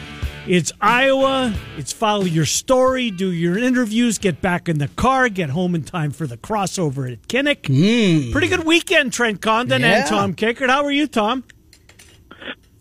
It's 0.49 0.73
Iowa. 0.81 1.55
It's 1.77 1.93
follow 1.93 2.25
your 2.25 2.47
story, 2.47 3.11
do 3.11 3.31
your 3.31 3.59
interviews, 3.59 4.17
get 4.19 4.41
back 4.41 4.69
in 4.69 4.79
the 4.79 4.89
car, 4.89 5.29
get 5.29 5.51
home 5.51 5.75
in 5.75 5.85
time 5.85 6.11
for 6.11 6.27
the 6.27 6.39
crossover 6.39 7.13
at 7.13 7.21
Kinnick. 7.29 7.67
Hmm. 7.67 8.33
Pretty 8.33 8.49
good 8.49 8.65
weekend, 8.65 9.13
Trent 9.13 9.43
Condon 9.43 9.83
Yeah. 9.83 9.99
and 10.01 10.07
Tom 10.09 10.35
Kakert. 10.35 10.71
How 10.71 10.85
are 10.85 10.91
you, 10.91 11.07
Tom? 11.07 11.45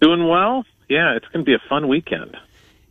Doing 0.01 0.27
well. 0.27 0.63
Yeah, 0.87 1.15
it's 1.17 1.27
going 1.33 1.43
to 1.43 1.49
be 1.49 1.53
a 1.53 1.61
fun 1.69 1.89
weekend. 1.89 2.35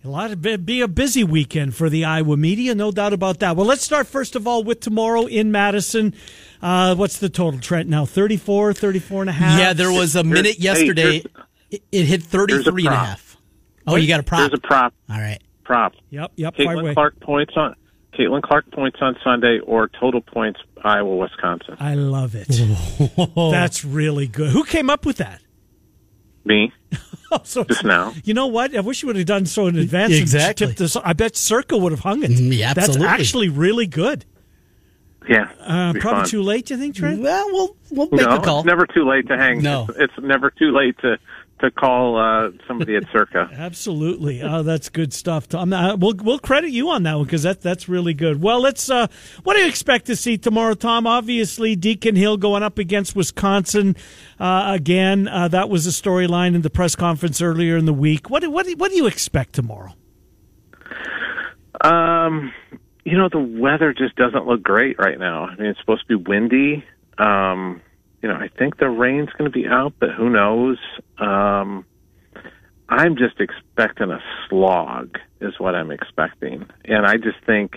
A 0.09 0.11
lot 0.11 0.31
of 0.31 0.41
be 0.65 0.81
a 0.81 0.89
busy 0.89 1.23
weekend 1.23 1.75
for 1.77 1.91
the 1.91 2.07
Iowa 2.07 2.39
media, 2.39 2.75
no 2.75 2.91
doubt 2.91 3.13
about 3.13 3.41
that. 3.41 3.57
Well, 3.57 3.67
let's 3.67 3.83
start 3.83 4.07
first 4.07 4.37
of 4.37 4.47
all 4.47 4.65
with 4.65 4.81
tomorrow 4.81 5.27
in 5.27 5.53
Madison. 5.53 6.15
Uh, 6.63 6.95
what's 6.95 7.19
the 7.19 7.29
total, 7.29 7.61
Trent? 7.61 7.91
Now 7.91 8.07
34, 8.07 8.73
34 8.73 9.21
and 9.21 9.29
a 9.29 9.33
half. 9.35 9.59
Yeah, 9.59 9.75
there 9.75 9.93
was 9.93 10.17
a 10.17 10.25
minute 10.25 10.57
hey, 10.57 10.63
yesterday. 10.63 11.03
here's- 11.03 11.27
It, 11.71 11.83
it 11.93 12.05
hit 12.07 12.23
33 12.23 12.87
and 12.87 12.95
a 12.95 12.99
half. 12.99 13.37
Oh, 13.87 13.97
you 13.97 14.09
got 14.09 14.21
a 14.21 14.23
prop. 14.23 14.41
There's 14.51 14.59
a 14.59 14.67
prop. 14.67 14.95
All 15.11 15.21
right. 15.21 15.41
Prop. 15.65 15.93
Yep, 16.09 16.33
yep. 16.37 16.57
fire 16.57 16.73
away. 16.73 16.93
Caitlin 16.93 16.95
Clark 16.95 17.21
points 17.21 17.53
on 17.55 17.75
Caitlin 18.19 18.41
Clark 18.43 18.73
points 18.73 18.97
on 19.03 19.15
Sunday 19.23 19.59
or 19.59 19.91
total 20.01 20.23
points 20.23 20.59
Iowa 20.83 21.17
Wisconsin. 21.17 21.77
I 21.79 21.97
love 21.97 22.35
it. 22.35 22.49
That's 23.37 23.85
really 23.85 24.27
good. 24.27 24.53
Who 24.53 24.65
came 24.65 24.89
up 24.89 25.05
with 25.05 25.19
that? 25.19 25.43
Me 26.47 26.73
Oh, 27.33 27.41
so 27.45 27.63
just 27.65 27.85
now. 27.85 28.15
You 28.25 28.33
know 28.33 28.47
what? 28.47 28.75
I 28.75 28.81
wish 28.81 29.03
you 29.03 29.07
would 29.09 29.17
have 29.17 29.27
done 29.27 29.45
so 29.45 29.67
in 29.67 29.77
advance. 29.77 30.15
Exactly. 30.15 30.67
tipped 30.69 30.79
this. 30.79 30.97
I 30.97 31.13
bet 31.13 31.37
Circa 31.37 31.77
would 31.77 31.93
have 31.93 32.01
hung 32.01 32.23
it. 32.23 32.31
Mm, 32.31 32.57
yeah, 32.57 32.73
That's 32.73 32.97
actually 32.97 33.51
really 33.51 33.87
good. 33.87 34.25
Yeah, 35.29 35.51
Uh, 35.61 35.93
probably 36.01 36.21
fun. 36.23 36.25
too 36.29 36.43
late. 36.43 36.71
You 36.71 36.79
think, 36.79 36.95
Trent? 36.95 37.21
Well, 37.21 37.47
we'll 37.53 37.77
we'll 37.91 38.09
make 38.11 38.23
no, 38.23 38.37
the 38.39 38.43
call. 38.43 38.61
it's 38.61 38.67
never 38.67 38.87
too 38.87 39.07
late 39.07 39.29
to 39.29 39.37
hang. 39.37 39.61
No. 39.61 39.85
it's, 39.91 39.99
it's 39.99 40.15
never 40.27 40.51
too 40.51 40.73
late 40.75 40.97
to 41.01 41.19
to 41.61 41.71
call 41.71 42.17
uh, 42.17 42.51
somebody 42.67 42.97
at 42.97 43.05
Circa. 43.13 43.49
Absolutely. 43.55 44.43
Oh, 44.43 44.63
that's 44.63 44.89
good 44.89 45.13
stuff, 45.13 45.49
Tom. 45.49 45.73
Uh, 45.73 45.97
we'll 45.97 46.15
we'll 46.17 46.39
credit 46.39 46.71
you 46.71 46.89
on 46.91 47.03
that 47.05 47.15
one 47.17 47.25
because 47.25 47.43
that 47.43 47.61
that's 47.61 47.89
really 47.89 48.15
good. 48.15 48.43
Well, 48.43 48.61
let's. 48.61 48.89
Uh, 48.91 49.07
what 49.45 49.55
do 49.55 49.63
you 49.63 49.69
expect 49.69 50.07
to 50.07 50.17
see 50.17 50.39
tomorrow, 50.39 50.75
Tom? 50.75 51.07
Obviously, 51.07 51.77
Deacon 51.77 52.17
Hill 52.17 52.37
going 52.37 52.63
up 52.63 52.79
against 52.79 53.17
Wisconsin 53.17 53.97
uh, 54.39 54.73
again. 54.75 55.29
Uh, 55.29 55.49
that 55.49 55.69
was 55.69 55.87
a 55.87 55.91
storyline 55.91 56.55
in 56.55 56.63
the 56.63 56.71
press 56.71 56.95
conference 56.95 57.41
earlier 57.43 57.77
in 57.77 57.85
the 57.85 57.93
week. 57.95 58.31
What 58.31 58.43
do- 58.43 58.51
what 58.51 58.69
what 58.79 58.91
do 58.91 58.97
you 58.97 59.07
expect 59.07 59.55
tomorrow? 59.55 59.95
Um, 61.81 62.53
you 63.05 63.17
know, 63.17 63.29
the 63.31 63.39
weather 63.39 63.93
just 63.93 64.17
doesn't 64.17 64.47
look 64.47 64.63
great 64.63 64.99
right 64.99 65.19
now. 65.19 65.45
I 65.45 65.57
mean, 65.57 65.67
it's 65.67 65.81
supposed 65.81 66.03
to 66.09 66.19
be 66.19 66.25
windy. 66.29 66.85
Um, 67.19 67.81
you 68.23 68.29
know, 68.29 68.35
I 68.35 68.49
think 68.49 68.79
the 68.79 68.89
rain's 68.89 69.31
going 69.39 69.51
to 69.51 69.57
be 69.57 69.67
out, 69.67 69.95
but 70.01 70.11
who 70.11 70.29
knows? 70.31 70.79
Um, 71.19 71.85
I'm 72.89 73.17
just 73.17 73.41
expecting 73.41 74.11
a 74.11 74.21
slog, 74.49 75.19
is 75.41 75.59
what 75.59 75.75
I'm 75.75 75.91
expecting. 75.91 76.67
And 76.85 77.07
I 77.07 77.17
just 77.17 77.39
think 77.47 77.77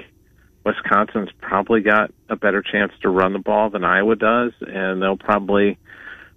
Wisconsin's 0.65 1.29
probably 1.41 1.81
got 1.81 2.11
a 2.29 2.35
better 2.35 2.61
chance 2.61 2.91
to 3.01 3.09
run 3.09 3.33
the 3.33 3.39
ball 3.39 3.69
than 3.69 3.83
Iowa 3.83 4.15
does, 4.15 4.53
and 4.61 5.01
they'll 5.01 5.17
probably 5.17 5.77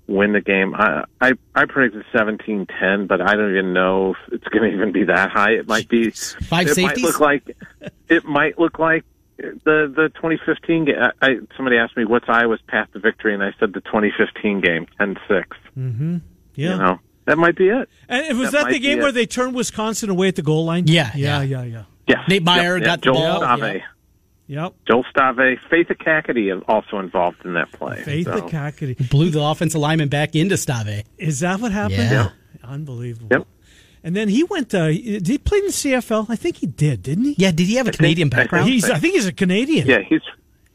win 0.07 0.33
the 0.33 0.41
game. 0.41 0.75
I 0.75 1.05
I, 1.21 1.33
I 1.55 1.65
predicted 1.67 2.05
17-10, 2.15 3.09
but 3.09 3.21
I 3.23 3.37
don't 3.37 3.53
even 3.53 3.73
know 3.73 4.11
if 4.11 4.33
it's 4.35 4.49
going 4.49 4.65
to 4.71 4.77
even 4.77 4.93
be 4.93 5.05
that 5.05 5.31
high. 5.31 5.53
It 5.53 5.69
might 5.69 5.89
be 5.89 6.11
Five 6.11 6.67
it 6.67 6.75
safeties? 6.75 7.03
might 7.03 7.07
look 7.07 7.21
like 7.21 7.57
it 8.09 8.25
might 8.25 8.59
look 8.59 8.79
like 8.79 9.05
the 9.37 9.93
the 9.95 10.11
2015 10.15 10.85
game. 10.87 10.95
I, 11.21 11.37
somebody 11.57 11.77
asked 11.77 11.97
me 11.97 12.05
what's 12.05 12.27
Iowa's 12.29 12.61
path 12.69 12.89
to 12.93 12.99
victory, 13.01 13.35
and 13.35 13.43
I 13.43 13.53
said 13.59 13.73
the 13.73 13.81
2015 13.81 14.61
game, 14.61 14.87
10-6. 15.01 15.45
Mm-hmm. 15.77 16.17
Yeah. 16.55 16.71
You 16.73 16.79
know, 16.79 17.01
that 17.27 17.39
might 17.39 17.57
be 17.57 17.69
it. 17.69 17.89
And 18.09 18.39
was 18.39 18.53
That 18.53 18.65
that, 18.67 18.73
the 18.73 18.79
game 18.79 18.99
where 19.01 19.09
it. 19.09 19.13
they 19.13 19.27
turned 19.27 19.55
Wisconsin 19.55 20.11
away 20.11 20.29
at 20.29 20.37
the 20.37 20.43
goal 20.43 20.65
line? 20.65 20.87
Yeah, 20.87 21.11
yeah, 21.15 21.43
yeah. 21.43 21.63
yeah, 21.63 21.63
yeah. 21.65 21.83
Yeah, 22.07 22.23
Nate 22.29 22.43
Meier 22.43 22.81
got 22.81 23.01
the 23.01 23.07
Joel 23.07 23.41
ball, 23.41 23.57
Stave. 23.59 23.81
yeah. 24.47 24.65
Yep. 24.65 24.75
Joel 24.87 25.05
Stave, 25.11 25.59
Faith 25.71 25.89
Ekakitie 25.89 26.55
is 26.55 26.63
also 26.69 26.99
involved 26.99 27.39
in 27.47 27.55
that 27.55 27.73
play. 27.73 28.03
Faith 28.03 28.27
so. 28.27 28.43
Ekakitie. 28.43 29.09
Blew 29.09 29.31
the 29.31 29.43
offensive 29.43 29.81
lineman 29.81 30.09
back 30.11 30.37
into 30.37 30.59
Stave. 30.59 31.05
Is 31.17 31.41
that 31.41 31.61
what 31.61 31.73
happened? 31.73 31.99
Yeah. 32.11 32.29
Unbelievable. 32.63 33.29
Yep. 33.31 33.47
And 34.05 34.15
then 34.15 34.29
he 34.29 34.45
went. 34.45 34.75
Uh, 34.75 34.89
did 34.89 35.27
he 35.27 35.39
play 35.39 35.59
in 35.59 35.65
the 35.65 35.73
CFL? 35.73 36.27
I 36.29 36.37
think 36.37 36.59
he 36.59 36.67
did, 36.67 37.03
didn't 37.03 37.25
he? 37.25 37.35
Yeah, 37.39 37.51
did 37.51 37.67
he 37.67 37.77
have 37.77 37.89
a 37.89 37.93
Canadian 37.93 38.29
I 38.29 38.31
think- 38.37 38.51
background? 38.51 38.69
He's. 38.69 38.89
I 38.89 38.99
think 38.99 39.15
he's 39.15 39.27
a 39.27 39.33
Canadian. 39.33 39.87
Yeah, 39.89 40.01
he's 40.07 40.21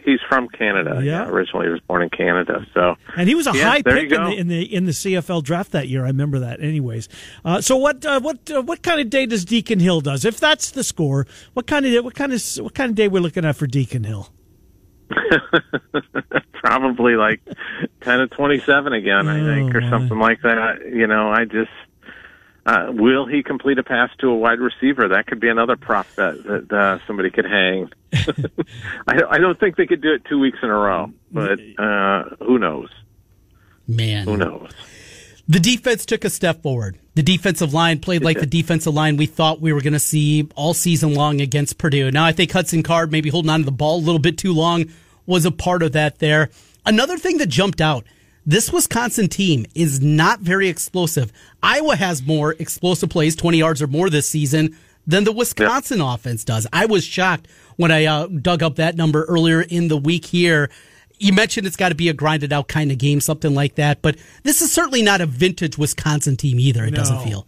he's 0.04 0.20
from 0.28 0.48
Canada. 0.50 0.96
Yeah. 1.04 1.26
Yeah. 1.26 1.28
originally 1.30 1.68
he 1.68 1.72
was 1.72 1.82
born 1.82 2.02
in 2.02 2.10
Canada. 2.10 2.66
So 2.74 2.96
And 3.16 3.30
he 3.30 3.36
was 3.36 3.46
a 3.46 3.52
Yeah, 3.56 3.64
high 3.70 3.82
pick 3.84 4.12
in 4.12 4.24
the, 4.24 4.32
in 4.32 4.48
the 4.48 4.76
in 4.76 4.86
the 4.86 4.92
CFL 4.94 5.44
draft 5.44 5.72
that 5.74 5.88
year. 5.88 6.04
I 6.06 6.08
remember 6.08 6.40
that. 6.40 6.60
Anyways, 6.60 7.08
uh, 7.46 7.62
so 7.62 7.78
what 7.78 8.04
uh, 8.04 8.20
what 8.20 8.50
uh, 8.50 8.64
what 8.64 8.82
kind 8.82 9.00
of 9.00 9.12
day 9.12 9.28
does 9.28 9.46
Deacon 9.46 9.80
Hill 9.80 10.02
does? 10.02 10.26
If 10.26 10.40
that's 10.40 10.72
the 10.72 10.84
score, 10.84 11.28
what 11.54 11.68
kind 11.68 11.86
of 11.86 12.04
what 12.04 12.16
kind 12.16 12.34
of 12.34 12.42
what 12.62 12.74
kind 12.74 12.90
of 12.90 12.96
day 12.96 13.08
we're 13.08 13.22
looking 13.22 13.46
at 13.46 13.56
for 13.56 13.68
Deacon 13.68 14.04
Hill? 14.06 14.30
probably 16.54 17.16
like 17.16 17.42
ten 18.02 18.20
to 18.20 18.28
twenty-seven 18.28 18.94
again, 18.94 19.28
I 19.28 19.40
think, 19.56 19.76
or 19.76 19.82
Oh, 19.84 19.90
something 19.90 20.18
like 20.20 20.42
that. 20.42 20.80
You 20.92 21.06
know, 21.08 21.30
I 21.32 21.46
just. 21.46 21.70
Uh, 22.66 22.88
will 22.90 23.26
he 23.26 23.42
complete 23.42 23.80
a 23.80 23.84
pass 23.84 24.10
to 24.20 24.28
a 24.30 24.36
wide 24.36 24.60
receiver? 24.60 25.08
That 25.08 25.26
could 25.28 25.40
be 25.40 25.50
another 25.50 25.76
prop 25.76 26.08
that, 26.16 26.44
that 26.44 26.72
uh, 26.72 27.00
somebody 27.08 27.30
could 27.32 27.46
hang. 27.46 27.90
I, 29.08 29.16
don't- 29.18 29.34
I 29.34 29.38
don't 29.40 29.60
think 29.60 29.76
they 29.76 29.86
could 29.88 30.02
do 30.02 30.14
it 30.14 30.26
two 30.26 30.40
weeks 30.40 30.60
in 30.62 30.70
a 30.70 30.74
row, 30.76 31.12
but 31.32 31.60
uh, 31.78 32.24
who 32.46 32.60
knows? 32.60 32.90
Man. 33.88 34.26
Who 34.26 34.38
knows? 34.38 34.70
The 35.48 35.60
defense 35.60 36.06
took 36.06 36.26
a 36.26 36.30
step 36.30 36.62
forward. 36.62 37.00
The 37.16 37.24
defensive 37.24 37.74
line 37.74 38.00
played 38.00 38.24
like 38.24 38.40
the 38.40 38.46
defensive 38.46 38.94
line 38.94 39.18
we 39.18 39.26
thought 39.26 39.60
we 39.62 39.74
were 39.74 39.82
going 39.82 39.94
to 39.94 40.00
see 40.00 40.48
all 40.56 40.76
season 40.76 41.16
long 41.16 41.42
against 41.42 41.80
Purdue. 41.80 42.12
Now, 42.12 42.24
I 42.24 42.34
think 42.34 42.52
Hudson 42.52 42.84
Card 42.84 43.12
maybe 43.12 43.30
holding 43.30 43.50
on 43.50 43.62
to 43.62 43.66
the 43.66 43.72
ball 43.72 43.98
a 43.98 44.04
little 44.06 44.20
bit 44.20 44.38
too 44.38 44.54
long 44.54 44.86
was 45.26 45.46
a 45.46 45.52
part 45.52 45.82
of 45.82 45.94
that 45.94 46.20
there. 46.20 46.50
Another 46.86 47.18
thing 47.18 47.40
that 47.40 47.50
jumped 47.50 47.82
out 47.82 48.06
this 48.50 48.74
Wisconsin 48.74 49.28
team 49.28 49.68
is 49.76 50.02
not 50.02 50.40
very 50.40 50.70
explosive. 50.70 51.32
Iowa 51.62 51.96
has 51.96 52.26
more 52.26 52.54
explosive 52.54 53.12
plays, 53.12 53.36
20 53.36 53.60
yards 53.60 53.80
or 53.80 53.86
more 53.86 54.10
this 54.10 54.28
season, 54.28 54.76
than 55.06 55.24
the 55.24 55.32
Wisconsin 55.32 56.02
offense 56.02 56.44
does. 56.44 56.66
I 56.74 56.88
was 56.88 57.06
shocked 57.06 57.48
when 57.76 57.92
I 57.92 58.06
uh, 58.06 58.26
dug 58.26 58.64
up 58.64 58.78
that 58.78 58.96
number 58.96 59.24
earlier 59.26 59.62
in 59.62 59.88
the 59.88 59.98
week 59.98 60.26
here. 60.26 60.72
You 61.20 61.32
mentioned 61.32 61.68
it's 61.68 61.76
got 61.76 61.90
to 61.90 61.96
be 61.96 62.10
a 62.10 62.14
grinded 62.14 62.52
out 62.52 62.68
kind 62.68 62.92
of 62.92 62.98
game, 62.98 63.22
something 63.22 63.54
like 63.54 63.76
that, 63.76 64.02
but 64.02 64.18
this 64.42 64.64
is 64.64 64.72
certainly 64.72 65.04
not 65.04 65.22
a 65.22 65.28
vintage 65.28 65.78
Wisconsin 65.78 66.36
team 66.36 66.60
either, 66.60 66.84
it 66.86 66.96
doesn't 66.96 67.22
feel. 67.22 67.46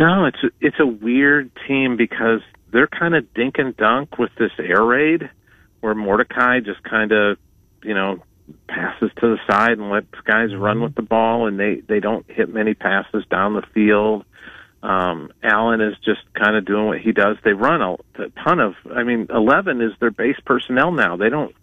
No, 0.00 0.24
it's 0.24 0.54
it's 0.60 0.80
a 0.80 0.86
weird 0.86 1.52
team 1.68 1.96
because 1.96 2.40
they're 2.72 2.88
kind 2.88 3.14
of 3.14 3.32
dink 3.34 3.58
and 3.58 3.76
dunk 3.76 4.18
with 4.18 4.34
this 4.36 4.50
air 4.58 4.82
raid, 4.82 5.30
where 5.78 5.94
Mordecai 5.94 6.58
just 6.58 6.82
kind 6.82 7.12
of, 7.12 7.38
you 7.84 7.94
know, 7.94 8.20
passes 8.68 9.10
to 9.20 9.36
the 9.36 9.38
side 9.50 9.78
and 9.78 9.90
lets 9.90 10.06
guys 10.24 10.54
run 10.54 10.82
with 10.82 10.94
the 10.94 11.02
ball, 11.02 11.46
and 11.46 11.58
they 11.58 11.82
they 11.86 12.00
don't 12.00 12.28
hit 12.30 12.52
many 12.52 12.74
passes 12.74 13.24
down 13.30 13.54
the 13.54 13.62
field. 13.72 14.24
Um, 14.82 15.30
Allen 15.42 15.80
is 15.80 15.94
just 16.04 16.20
kind 16.34 16.56
of 16.56 16.66
doing 16.66 16.86
what 16.86 17.00
he 17.00 17.12
does. 17.12 17.38
They 17.42 17.54
run 17.54 17.80
a, 17.80 17.92
a 18.22 18.28
ton 18.44 18.60
of. 18.60 18.74
I 18.94 19.02
mean, 19.02 19.28
eleven 19.30 19.80
is 19.80 19.92
their 20.00 20.10
base 20.10 20.36
personnel 20.44 20.92
now. 20.92 21.16
They 21.16 21.30
don't 21.30 21.54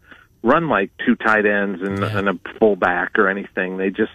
run 0.43 0.69
like 0.69 0.89
two 1.05 1.15
tight 1.15 1.45
ends 1.45 1.81
and, 1.83 2.03
and 2.03 2.29
a 2.29 2.39
fullback 2.57 3.19
or 3.19 3.27
anything. 3.27 3.77
They 3.77 3.89
just 3.89 4.11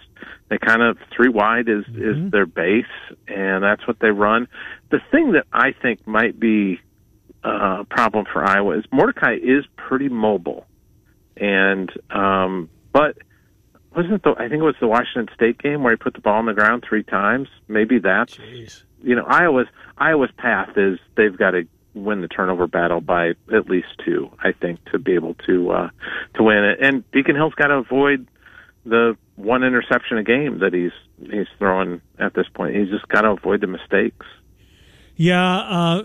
they 0.48 0.59
kind 0.59 0.83
of 0.83 0.98
three 1.14 1.29
wide 1.29 1.68
is 1.68 1.85
is 1.94 2.31
their 2.31 2.46
base, 2.46 2.85
and 3.29 3.62
that's 3.62 3.87
what 3.87 3.98
they 4.00 4.11
run. 4.11 4.48
The 4.90 5.00
thing 5.11 5.33
that 5.33 5.46
I 5.52 5.72
think 5.72 6.07
might 6.07 6.38
be 6.38 6.81
uh, 7.44 7.79
a 7.81 7.85
problem 7.85 8.26
for 8.33 8.44
Iowa 8.44 8.79
is 8.79 8.85
Mordecai 8.92 9.35
is 9.35 9.64
pretty 9.76 10.09
mobile, 10.09 10.66
and 11.37 11.90
um, 12.11 12.70
but 12.92 13.18
wasn't 13.94 14.22
the 14.22 14.35
I 14.37 14.49
think 14.49 14.61
it 14.61 14.64
was 14.64 14.77
the 14.81 14.88
Washington 14.88 15.29
State 15.35 15.59
game 15.59 15.83
where 15.83 15.92
he 15.92 15.96
put 15.96 16.14
the 16.14 16.20
ball 16.20 16.38
on 16.38 16.46
the 16.46 16.55
ground 16.55 16.85
three 16.88 17.03
times. 17.03 17.49
Maybe 17.68 17.99
that's 17.99 18.38
you 19.03 19.14
know 19.14 19.25
Iowa's 19.25 19.66
Iowa's 19.96 20.31
path 20.37 20.77
is 20.77 20.99
they've 21.16 21.37
got 21.37 21.53
to 21.53 21.66
win 21.94 22.20
the 22.20 22.29
turnover 22.29 22.66
battle 22.66 23.01
by 23.01 23.31
at 23.53 23.68
least 23.68 23.88
two. 24.05 24.31
I 24.38 24.53
think 24.53 24.85
to 24.92 24.99
be 24.99 25.14
able 25.14 25.35
to 25.46 25.70
uh, 25.70 25.90
to 26.35 26.42
win 26.42 26.64
it, 26.64 26.79
and 26.83 27.11
Deacon 27.11 27.35
Hill's 27.35 27.55
got 27.55 27.68
to 27.68 27.77
avoid 27.77 28.29
the 28.85 29.16
one 29.37 29.64
interception 29.64 30.18
a 30.18 30.22
game 30.22 30.61
that 30.61 30.72
he's 30.72 30.92
he's 31.18 31.49
throwing 31.59 32.01
at 32.18 32.35
this 32.35 32.46
point. 32.53 32.77
He's 32.77 32.90
just 32.90 33.09
got 33.09 33.22
to 33.22 33.31
avoid 33.31 33.61
the 33.61 33.66
mistakes. 33.66 34.27
Yeah, 35.16 35.42
uh, 35.42 36.02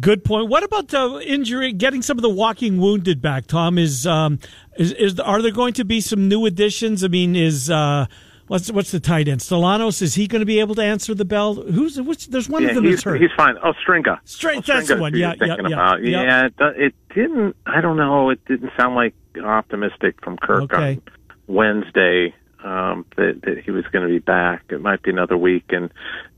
good 0.00 0.24
point. 0.24 0.48
What 0.48 0.62
about 0.62 0.88
the 0.88 1.22
injury? 1.24 1.72
Getting 1.72 2.00
some 2.00 2.16
of 2.16 2.22
the 2.22 2.30
walking 2.30 2.78
wounded 2.78 3.20
back, 3.20 3.46
Tom. 3.46 3.76
Is 3.76 4.06
um, 4.06 4.38
is, 4.78 4.92
is 4.92 5.20
are 5.20 5.42
there 5.42 5.52
going 5.52 5.74
to 5.74 5.84
be 5.84 6.00
some 6.00 6.28
new 6.28 6.46
additions? 6.46 7.04
I 7.04 7.08
mean, 7.08 7.36
is 7.36 7.68
uh, 7.70 8.06
what's 8.46 8.72
what's 8.72 8.90
the 8.90 9.00
tight 9.00 9.28
end? 9.28 9.40
Stilianos 9.40 10.00
is 10.00 10.14
he 10.14 10.26
going 10.26 10.40
to 10.40 10.46
be 10.46 10.60
able 10.60 10.74
to 10.76 10.82
answer 10.82 11.14
the 11.14 11.26
bell? 11.26 11.56
Who's 11.56 12.00
which? 12.00 12.28
There's 12.28 12.48
one 12.48 12.62
yeah, 12.62 12.70
of 12.70 12.74
them 12.76 12.84
he's, 12.84 13.02
hurt. 13.02 13.20
he's 13.20 13.30
fine. 13.36 13.56
Oh, 13.62 13.74
Stringa. 13.86 14.18
String, 14.24 14.60
oh, 14.60 14.62
that's 14.66 14.88
the 14.88 14.96
one. 14.96 15.14
Yeah, 15.14 15.34
yeah, 15.38 15.46
yeah, 15.46 15.54
about. 15.54 16.02
yeah. 16.02 16.22
yeah. 16.22 16.46
It, 16.46 16.54
it 16.76 16.94
didn't. 17.14 17.54
I 17.66 17.82
don't 17.82 17.98
know. 17.98 18.30
It 18.30 18.42
didn't 18.46 18.70
sound 18.78 18.94
like 18.94 19.14
optimistic 19.44 20.24
from 20.24 20.38
Kirk 20.38 20.72
Okay. 20.72 20.92
on 20.94 21.02
Wednesday 21.46 22.34
um, 22.64 23.06
that, 23.16 23.40
that 23.42 23.58
he 23.64 23.70
was 23.70 23.84
going 23.92 24.06
to 24.06 24.12
be 24.12 24.18
back. 24.18 24.64
It 24.70 24.80
might 24.80 25.02
be 25.02 25.10
another 25.10 25.36
week, 25.36 25.66
and 25.70 25.90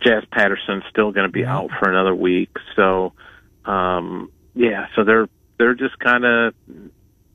Jazz 0.02 0.24
Patterson's 0.30 0.84
still 0.90 1.12
going 1.12 1.26
to 1.26 1.32
be 1.32 1.44
out 1.44 1.70
for 1.78 1.88
another 1.88 2.14
week. 2.14 2.50
So, 2.76 3.12
um, 3.64 4.30
yeah. 4.54 4.86
So 4.94 5.04
they're 5.04 5.28
they're 5.58 5.74
just 5.74 5.98
kind 5.98 6.24
of 6.24 6.54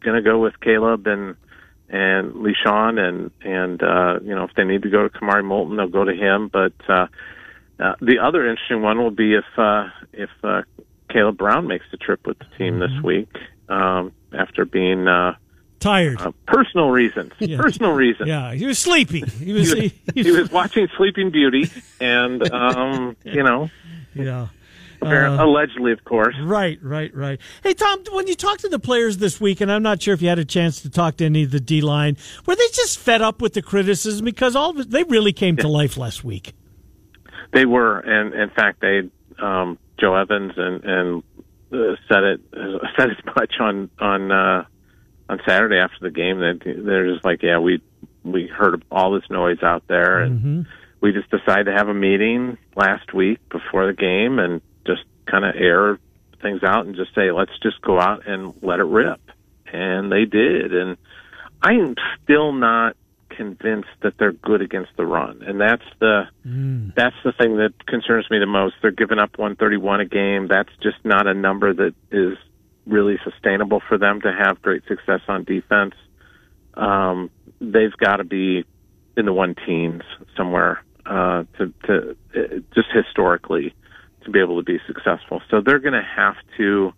going 0.02 0.16
to 0.16 0.22
go 0.22 0.40
with 0.40 0.54
Kaleb 0.62 1.08
and 1.08 1.36
and 1.90 2.34
Leshon, 2.34 3.00
and 3.00 3.32
and 3.42 3.82
uh, 3.82 4.20
you 4.22 4.36
know 4.36 4.44
if 4.44 4.52
they 4.56 4.64
need 4.64 4.84
to 4.84 4.90
go 4.90 5.08
to 5.08 5.10
Kamari 5.10 5.44
Moulton, 5.44 5.78
they'll 5.78 5.88
go 5.88 6.04
to 6.04 6.14
him. 6.14 6.50
But 6.52 6.74
uh, 6.88 7.08
uh, 7.80 7.96
the 8.02 8.20
other 8.20 8.48
interesting 8.48 8.82
one 8.82 9.00
will 9.00 9.12
be 9.12 9.34
if 9.34 9.46
uh, 9.58 9.90
if 10.14 10.30
uh, 10.44 10.62
Kaleb 11.10 11.38
Brown 11.38 11.68
makes 11.68 11.86
the 11.92 11.98
trip 11.98 12.26
with 12.26 12.38
the 12.40 12.46
team 12.58 12.80
this 12.80 13.04
week 13.04 13.30
um, 13.70 14.12
after 14.32 14.66
being 14.66 15.08
uh, 15.08 15.36
Tired. 15.80 16.20
uh, 16.22 16.32
personal 16.48 16.90
reasons. 16.90 17.32
Yeah. 17.40 17.58
Personal 17.58 17.92
reasons. 17.92 18.28
yeah, 18.28 18.54
he 18.54 18.66
was 18.66 18.80
sleepy. 18.80 19.22
He 19.22 19.54
was. 19.54 19.72
He 19.72 19.94
was, 20.16 20.26
he 20.26 20.32
was 20.42 20.52
watching 20.52 20.88
Sleeping 20.98 21.30
Beauty, 21.32 21.70
and 22.00 22.52
um, 22.52 23.16
you 23.24 23.44
know, 23.44 23.70
yeah. 24.14 24.48
Uh, 25.02 25.38
allegedly, 25.44 25.92
of 25.92 26.04
course. 26.04 26.34
Right, 26.42 26.80
right, 26.82 27.14
right. 27.16 27.40
Hey, 27.62 27.76
Tom, 27.76 28.00
when 28.12 28.26
you 28.26 28.34
talked 28.34 28.62
to 28.62 28.70
the 28.70 28.80
players 28.80 29.18
this 29.18 29.40
week, 29.40 29.62
and 29.62 29.72
I'm 29.72 29.84
not 29.84 30.02
sure 30.02 30.16
if 30.16 30.22
you 30.24 30.30
had 30.30 30.40
a 30.40 30.46
chance 30.46 30.82
to 30.82 30.90
talk 30.90 31.18
to 31.18 31.26
any 31.26 31.44
of 31.44 31.52
the 31.52 31.60
D 31.60 31.82
line, 31.82 32.18
were 32.48 32.56
they 32.56 32.68
just 32.74 32.98
fed 32.98 33.22
up 33.22 33.40
with 33.40 33.54
the 33.54 33.62
criticism 33.62 34.26
because 34.26 34.56
all 34.56 34.72
of 34.72 34.80
it, 34.80 34.90
they 34.90 35.04
really 35.04 35.34
came 35.34 35.58
to 35.58 35.68
life 35.68 35.98
last 35.98 36.24
week? 36.24 36.54
They 37.54 37.66
were, 37.66 38.00
and 38.00 38.34
in 38.34 38.50
fact, 38.50 38.82
they 38.82 39.02
um, 39.40 39.78
Joe 40.00 40.16
Evans 40.16 40.54
and 40.58 40.84
and 40.84 41.24
uh, 41.72 41.96
said 42.08 42.24
it 42.24 42.42
said 42.98 43.12
as 43.12 43.18
much 43.36 43.54
on 43.60 43.90
on 44.00 44.32
uh, 44.32 44.66
on 45.30 45.40
Saturday 45.48 45.78
after 45.78 45.98
the 46.02 46.12
game 46.12 46.40
that 46.40 46.60
they're 46.64 47.12
just 47.12 47.26
like, 47.26 47.42
yeah, 47.44 47.60
we 47.60 47.82
we 48.24 48.48
heard 48.48 48.84
all 48.92 49.12
this 49.12 49.30
noise 49.30 49.62
out 49.62 49.84
there, 49.88 50.20
and 50.20 50.40
mm-hmm. 50.40 50.62
we 51.02 51.12
just 51.12 51.30
decided 51.30 51.66
to 51.66 51.74
have 51.74 51.88
a 51.88 51.94
meeting 51.94 52.58
last 52.76 53.14
week 53.14 53.40
before 53.50 53.88
the 53.88 53.94
game 53.94 54.40
and 54.40 54.62
just 54.86 55.04
kind 55.26 55.46
of 55.46 55.56
air 55.56 56.00
things 56.42 56.64
out 56.64 56.86
and 56.86 56.96
just 56.96 57.14
say, 57.16 57.32
let's 57.32 57.52
just 57.62 57.82
go 57.82 58.00
out 58.00 58.28
and 58.28 58.54
let 58.62 58.80
it 58.80 58.84
rip, 58.84 59.22
and 59.72 60.12
they 60.12 60.26
did, 60.26 60.74
and 60.74 60.98
I'm 61.62 61.96
still 62.24 62.52
not 62.52 62.96
convinced 63.30 63.90
that 64.02 64.14
they're 64.18 64.32
good 64.32 64.62
against 64.62 64.92
the 64.98 65.06
run, 65.06 65.42
and 65.46 65.60
that's 65.60 65.84
the 66.00 66.24
mm. 66.46 66.94
that's 66.96 67.16
the 67.24 67.32
thing 67.34 67.58
that 67.58 67.74
concerns 67.86 68.30
me 68.30 68.40
the 68.40 68.46
most. 68.46 68.76
They're 68.82 68.92
giving 68.92 69.20
up 69.20 69.38
131 69.38 70.00
a 70.00 70.06
game. 70.06 70.48
That's 70.48 70.70
just 70.82 70.98
not 71.04 71.28
a 71.28 71.34
number 71.34 71.74
that 71.74 71.94
is 72.12 72.38
really 72.86 73.18
sustainable 73.24 73.82
for 73.88 73.98
them 73.98 74.22
to 74.22 74.32
have 74.32 74.62
great 74.62 74.84
success 74.88 75.22
on 75.28 75.44
defense. 75.44 75.96
Um, 76.76 77.30
they've 77.60 77.96
got 77.98 78.18
to 78.18 78.24
be 78.24 78.66
in 79.18 79.26
the 79.26 79.34
one 79.34 79.56
teens 79.66 80.04
somewhere 80.36 80.84
uh, 81.06 81.44
to 81.58 81.74
to 81.86 82.18
uh, 82.36 82.40
just 82.74 82.88
historically 82.94 83.74
to 84.24 84.32
be 84.32 84.40
able 84.40 84.62
to 84.62 84.64
be 84.64 84.80
successful. 84.88 85.42
So 85.50 85.62
they're 85.62 85.80
going 85.80 85.94
to 85.94 86.08
have 86.16 86.36
to, 86.58 86.94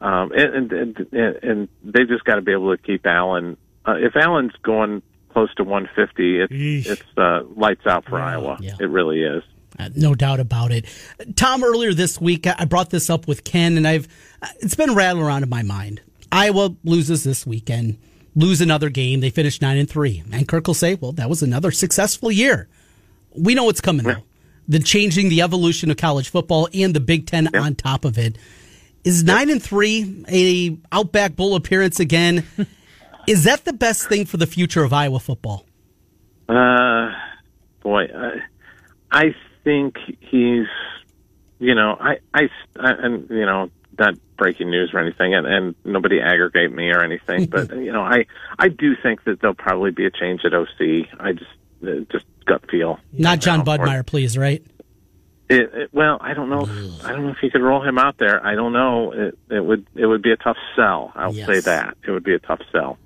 um, 0.00 0.32
and, 0.32 0.72
and 0.72 0.96
and 1.12 1.36
and 1.42 1.68
they've 1.84 2.08
just 2.08 2.24
got 2.24 2.36
to 2.36 2.42
be 2.42 2.52
able 2.52 2.76
to 2.76 2.82
keep 2.82 3.06
Allen. 3.06 3.56
Uh, 3.86 3.96
if 3.96 4.16
Allen's 4.16 4.52
going 4.62 5.02
close 5.32 5.52
to 5.56 5.64
150, 5.64 6.40
it's 6.40 6.52
Eesh. 6.52 6.86
it's 6.86 7.02
uh, 7.16 7.42
lights 7.56 7.86
out 7.86 8.04
for 8.04 8.18
Iowa. 8.18 8.58
Yeah. 8.60 8.74
It 8.80 8.86
really 8.86 9.22
is. 9.22 9.42
Uh, 9.78 9.88
no 9.94 10.14
doubt 10.14 10.40
about 10.40 10.72
it. 10.72 10.84
Tom, 11.36 11.62
earlier 11.62 11.94
this 11.94 12.20
week, 12.20 12.46
I 12.46 12.64
brought 12.64 12.90
this 12.90 13.08
up 13.08 13.28
with 13.28 13.44
Ken, 13.44 13.76
and 13.76 13.86
I've 13.86 14.08
uh, 14.42 14.48
it's 14.60 14.74
been 14.74 14.94
rattling 14.94 15.24
around 15.24 15.42
in 15.42 15.48
my 15.48 15.62
mind. 15.62 16.00
Iowa 16.32 16.74
loses 16.84 17.24
this 17.24 17.46
weekend, 17.46 17.98
lose 18.34 18.60
another 18.60 18.88
game. 18.88 19.20
They 19.20 19.30
finish 19.30 19.60
nine 19.60 19.78
and 19.78 19.88
three, 19.88 20.22
and 20.32 20.46
Kirk 20.48 20.66
will 20.66 20.74
say, 20.74 20.96
"Well, 20.96 21.12
that 21.12 21.28
was 21.28 21.42
another 21.42 21.70
successful 21.70 22.30
year." 22.30 22.68
We 23.36 23.54
know 23.54 23.64
what's 23.64 23.80
coming 23.80 24.06
though. 24.06 24.24
The 24.68 24.80
changing 24.80 25.28
the 25.28 25.42
evolution 25.42 25.90
of 25.90 25.96
college 25.96 26.28
football 26.28 26.68
and 26.74 26.94
the 26.94 27.00
Big 27.00 27.26
Ten 27.26 27.54
on 27.56 27.74
top 27.74 28.04
of 28.04 28.18
it. 28.18 28.36
Is 29.02 29.24
nine 29.24 29.48
and 29.50 29.62
three 29.62 30.24
a 30.28 30.76
Outback 30.92 31.36
Bowl 31.36 31.54
appearance 31.54 32.00
again? 32.00 32.46
Is 33.26 33.44
that 33.44 33.64
the 33.64 33.72
best 33.72 34.08
thing 34.08 34.26
for 34.26 34.36
the 34.36 34.46
future 34.46 34.82
of 34.82 34.92
Iowa 34.92 35.20
football? 35.20 35.64
Uh, 36.48 37.12
boy, 37.80 38.06
I, 38.14 38.40
I 39.12 39.34
think 39.64 39.96
he's, 40.20 40.66
you 41.58 41.74
know, 41.74 41.96
I, 42.00 42.18
I, 42.34 42.48
I, 42.78 42.92
and 43.02 43.28
you 43.30 43.46
know, 43.46 43.70
not 43.98 44.14
breaking 44.36 44.70
news 44.70 44.90
or 44.94 45.00
anything, 45.00 45.34
and, 45.34 45.46
and 45.46 45.74
nobody 45.84 46.20
aggregate 46.20 46.72
me 46.72 46.90
or 46.90 47.02
anything, 47.02 47.46
but 47.46 47.70
you 47.76 47.92
know, 47.92 48.02
I, 48.02 48.26
I 48.58 48.68
do 48.68 48.94
think 49.02 49.24
that 49.24 49.40
there'll 49.40 49.54
probably 49.54 49.90
be 49.90 50.06
a 50.06 50.10
change 50.10 50.42
at 50.44 50.54
OC. 50.54 51.08
I 51.20 51.32
just, 51.32 51.50
uh, 51.82 52.04
just 52.10 52.24
gut 52.46 52.68
feel. 52.70 52.98
Not 53.12 53.40
John 53.40 53.64
Budmeyer, 53.64 54.04
please, 54.06 54.38
right? 54.38 54.64
It, 55.50 55.74
it, 55.74 55.90
well, 55.92 56.16
I 56.20 56.32
don't 56.32 56.48
know. 56.48 56.62
If, 56.62 57.04
I 57.04 57.10
don't 57.12 57.24
know 57.24 57.30
if 57.30 57.42
you 57.42 57.50
could 57.50 57.60
roll 57.60 57.82
him 57.82 57.98
out 57.98 58.18
there. 58.18 58.44
I 58.46 58.54
don't 58.54 58.72
know. 58.72 59.10
It, 59.12 59.38
it 59.50 59.60
would 59.64 59.84
it 59.96 60.06
would 60.06 60.22
be 60.22 60.30
a 60.30 60.36
tough 60.36 60.56
sell. 60.76 61.10
I'll 61.16 61.34
Yes. 61.34 61.46
say 61.48 61.58
that 61.60 61.96
it 62.06 62.10
would 62.12 62.22
be 62.22 62.34
a 62.34 62.38
tough 62.38 62.60
sell. 62.70 62.98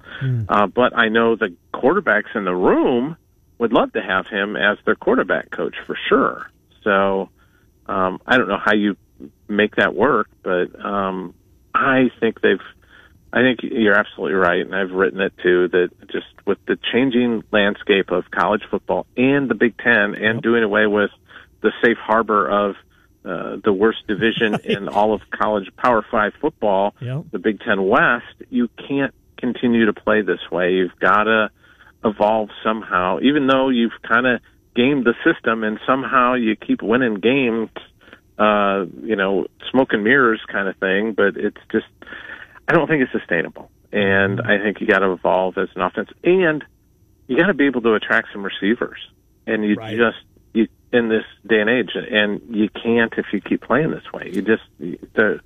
Uh, 0.48 0.66
but 0.66 0.96
I 0.96 1.08
know 1.08 1.36
the 1.36 1.54
quarterbacks 1.72 2.34
in 2.36 2.44
the 2.44 2.54
room 2.54 3.16
would 3.58 3.72
love 3.72 3.92
to 3.92 4.02
have 4.02 4.26
him 4.26 4.56
as 4.56 4.78
their 4.84 4.94
quarterback 4.96 5.50
coach 5.50 5.74
for 5.86 5.96
sure. 6.08 6.50
So 6.82 7.30
um, 7.86 8.20
I 8.26 8.36
don't 8.36 8.48
know 8.48 8.58
how 8.62 8.74
you 8.74 8.96
make 9.48 9.76
that 9.76 9.94
work, 9.94 10.28
but 10.42 10.78
um, 10.84 11.34
I 11.74 12.10
think 12.20 12.40
they've. 12.40 12.60
I 13.32 13.40
think 13.40 13.60
you're 13.64 13.94
absolutely 13.98 14.34
right, 14.34 14.60
and 14.64 14.72
I've 14.76 14.92
written 14.92 15.20
it 15.20 15.32
too. 15.42 15.66
That 15.68 15.90
just 16.12 16.26
with 16.46 16.58
the 16.66 16.78
changing 16.92 17.42
landscape 17.50 18.12
of 18.12 18.30
college 18.30 18.62
football 18.70 19.06
and 19.16 19.48
the 19.50 19.56
Big 19.56 19.76
Ten, 19.78 20.14
and 20.14 20.40
doing 20.40 20.62
away 20.62 20.86
with 20.86 21.10
the 21.60 21.72
safe 21.82 21.96
harbor 21.98 22.48
of 22.48 22.76
uh, 23.24 23.56
the 23.64 23.72
worst 23.72 24.06
division 24.06 24.54
in 24.64 24.88
all 24.88 25.14
of 25.14 25.22
college 25.30 25.68
Power 25.76 26.04
Five 26.08 26.34
football, 26.40 26.94
Yep. 27.00 27.24
the 27.32 27.38
Big 27.40 27.58
Ten 27.60 27.84
West, 27.88 28.24
you 28.50 28.68
can't 28.88 29.12
continue 29.36 29.86
to 29.86 29.92
play 29.92 30.22
this 30.22 30.48
way. 30.52 30.74
You've 30.74 30.96
got 31.00 31.24
to 31.24 31.50
evolve 32.04 32.50
somehow, 32.62 33.18
even 33.22 33.46
though 33.46 33.68
you've 33.68 34.00
kind 34.06 34.26
of 34.26 34.40
gamed 34.76 35.04
the 35.04 35.14
system 35.24 35.64
and 35.64 35.78
somehow 35.86 36.34
you 36.34 36.56
keep 36.56 36.82
winning 36.82 37.16
games. 37.16 37.70
Uh, 38.36 38.86
you 39.00 39.14
know, 39.14 39.46
smoke 39.70 39.92
and 39.92 40.02
mirrors 40.02 40.40
kind 40.50 40.66
of 40.66 40.76
thing, 40.78 41.12
but 41.12 41.36
it's 41.36 41.60
just, 41.70 41.86
I 42.66 42.72
don't 42.72 42.88
think 42.88 43.00
it's 43.00 43.12
sustainable. 43.12 43.70
And 43.92 44.40
I 44.40 44.58
think 44.58 44.80
you 44.80 44.88
got 44.88 44.98
to 44.98 45.12
evolve 45.12 45.56
as 45.56 45.68
an 45.76 45.82
offense, 45.82 46.08
and 46.24 46.64
you 47.28 47.36
got 47.36 47.46
to 47.46 47.54
be 47.54 47.66
able 47.66 47.82
to 47.82 47.94
attract 47.94 48.30
some 48.32 48.42
receivers. 48.42 48.98
And 49.46 49.64
you 49.64 49.76
Right. 49.76 49.96
just 49.96 50.18
you 50.52 50.66
in 50.92 51.08
this 51.08 51.24
day 51.46 51.60
and 51.60 51.70
age, 51.70 51.90
and 51.94 52.40
you 52.50 52.68
can't 52.70 53.12
if 53.16 53.26
you 53.32 53.40
keep 53.40 53.60
playing 53.60 53.92
this 53.92 54.12
way. 54.12 54.30
You 54.32 54.42
just 54.42 54.62
the 54.80 55.38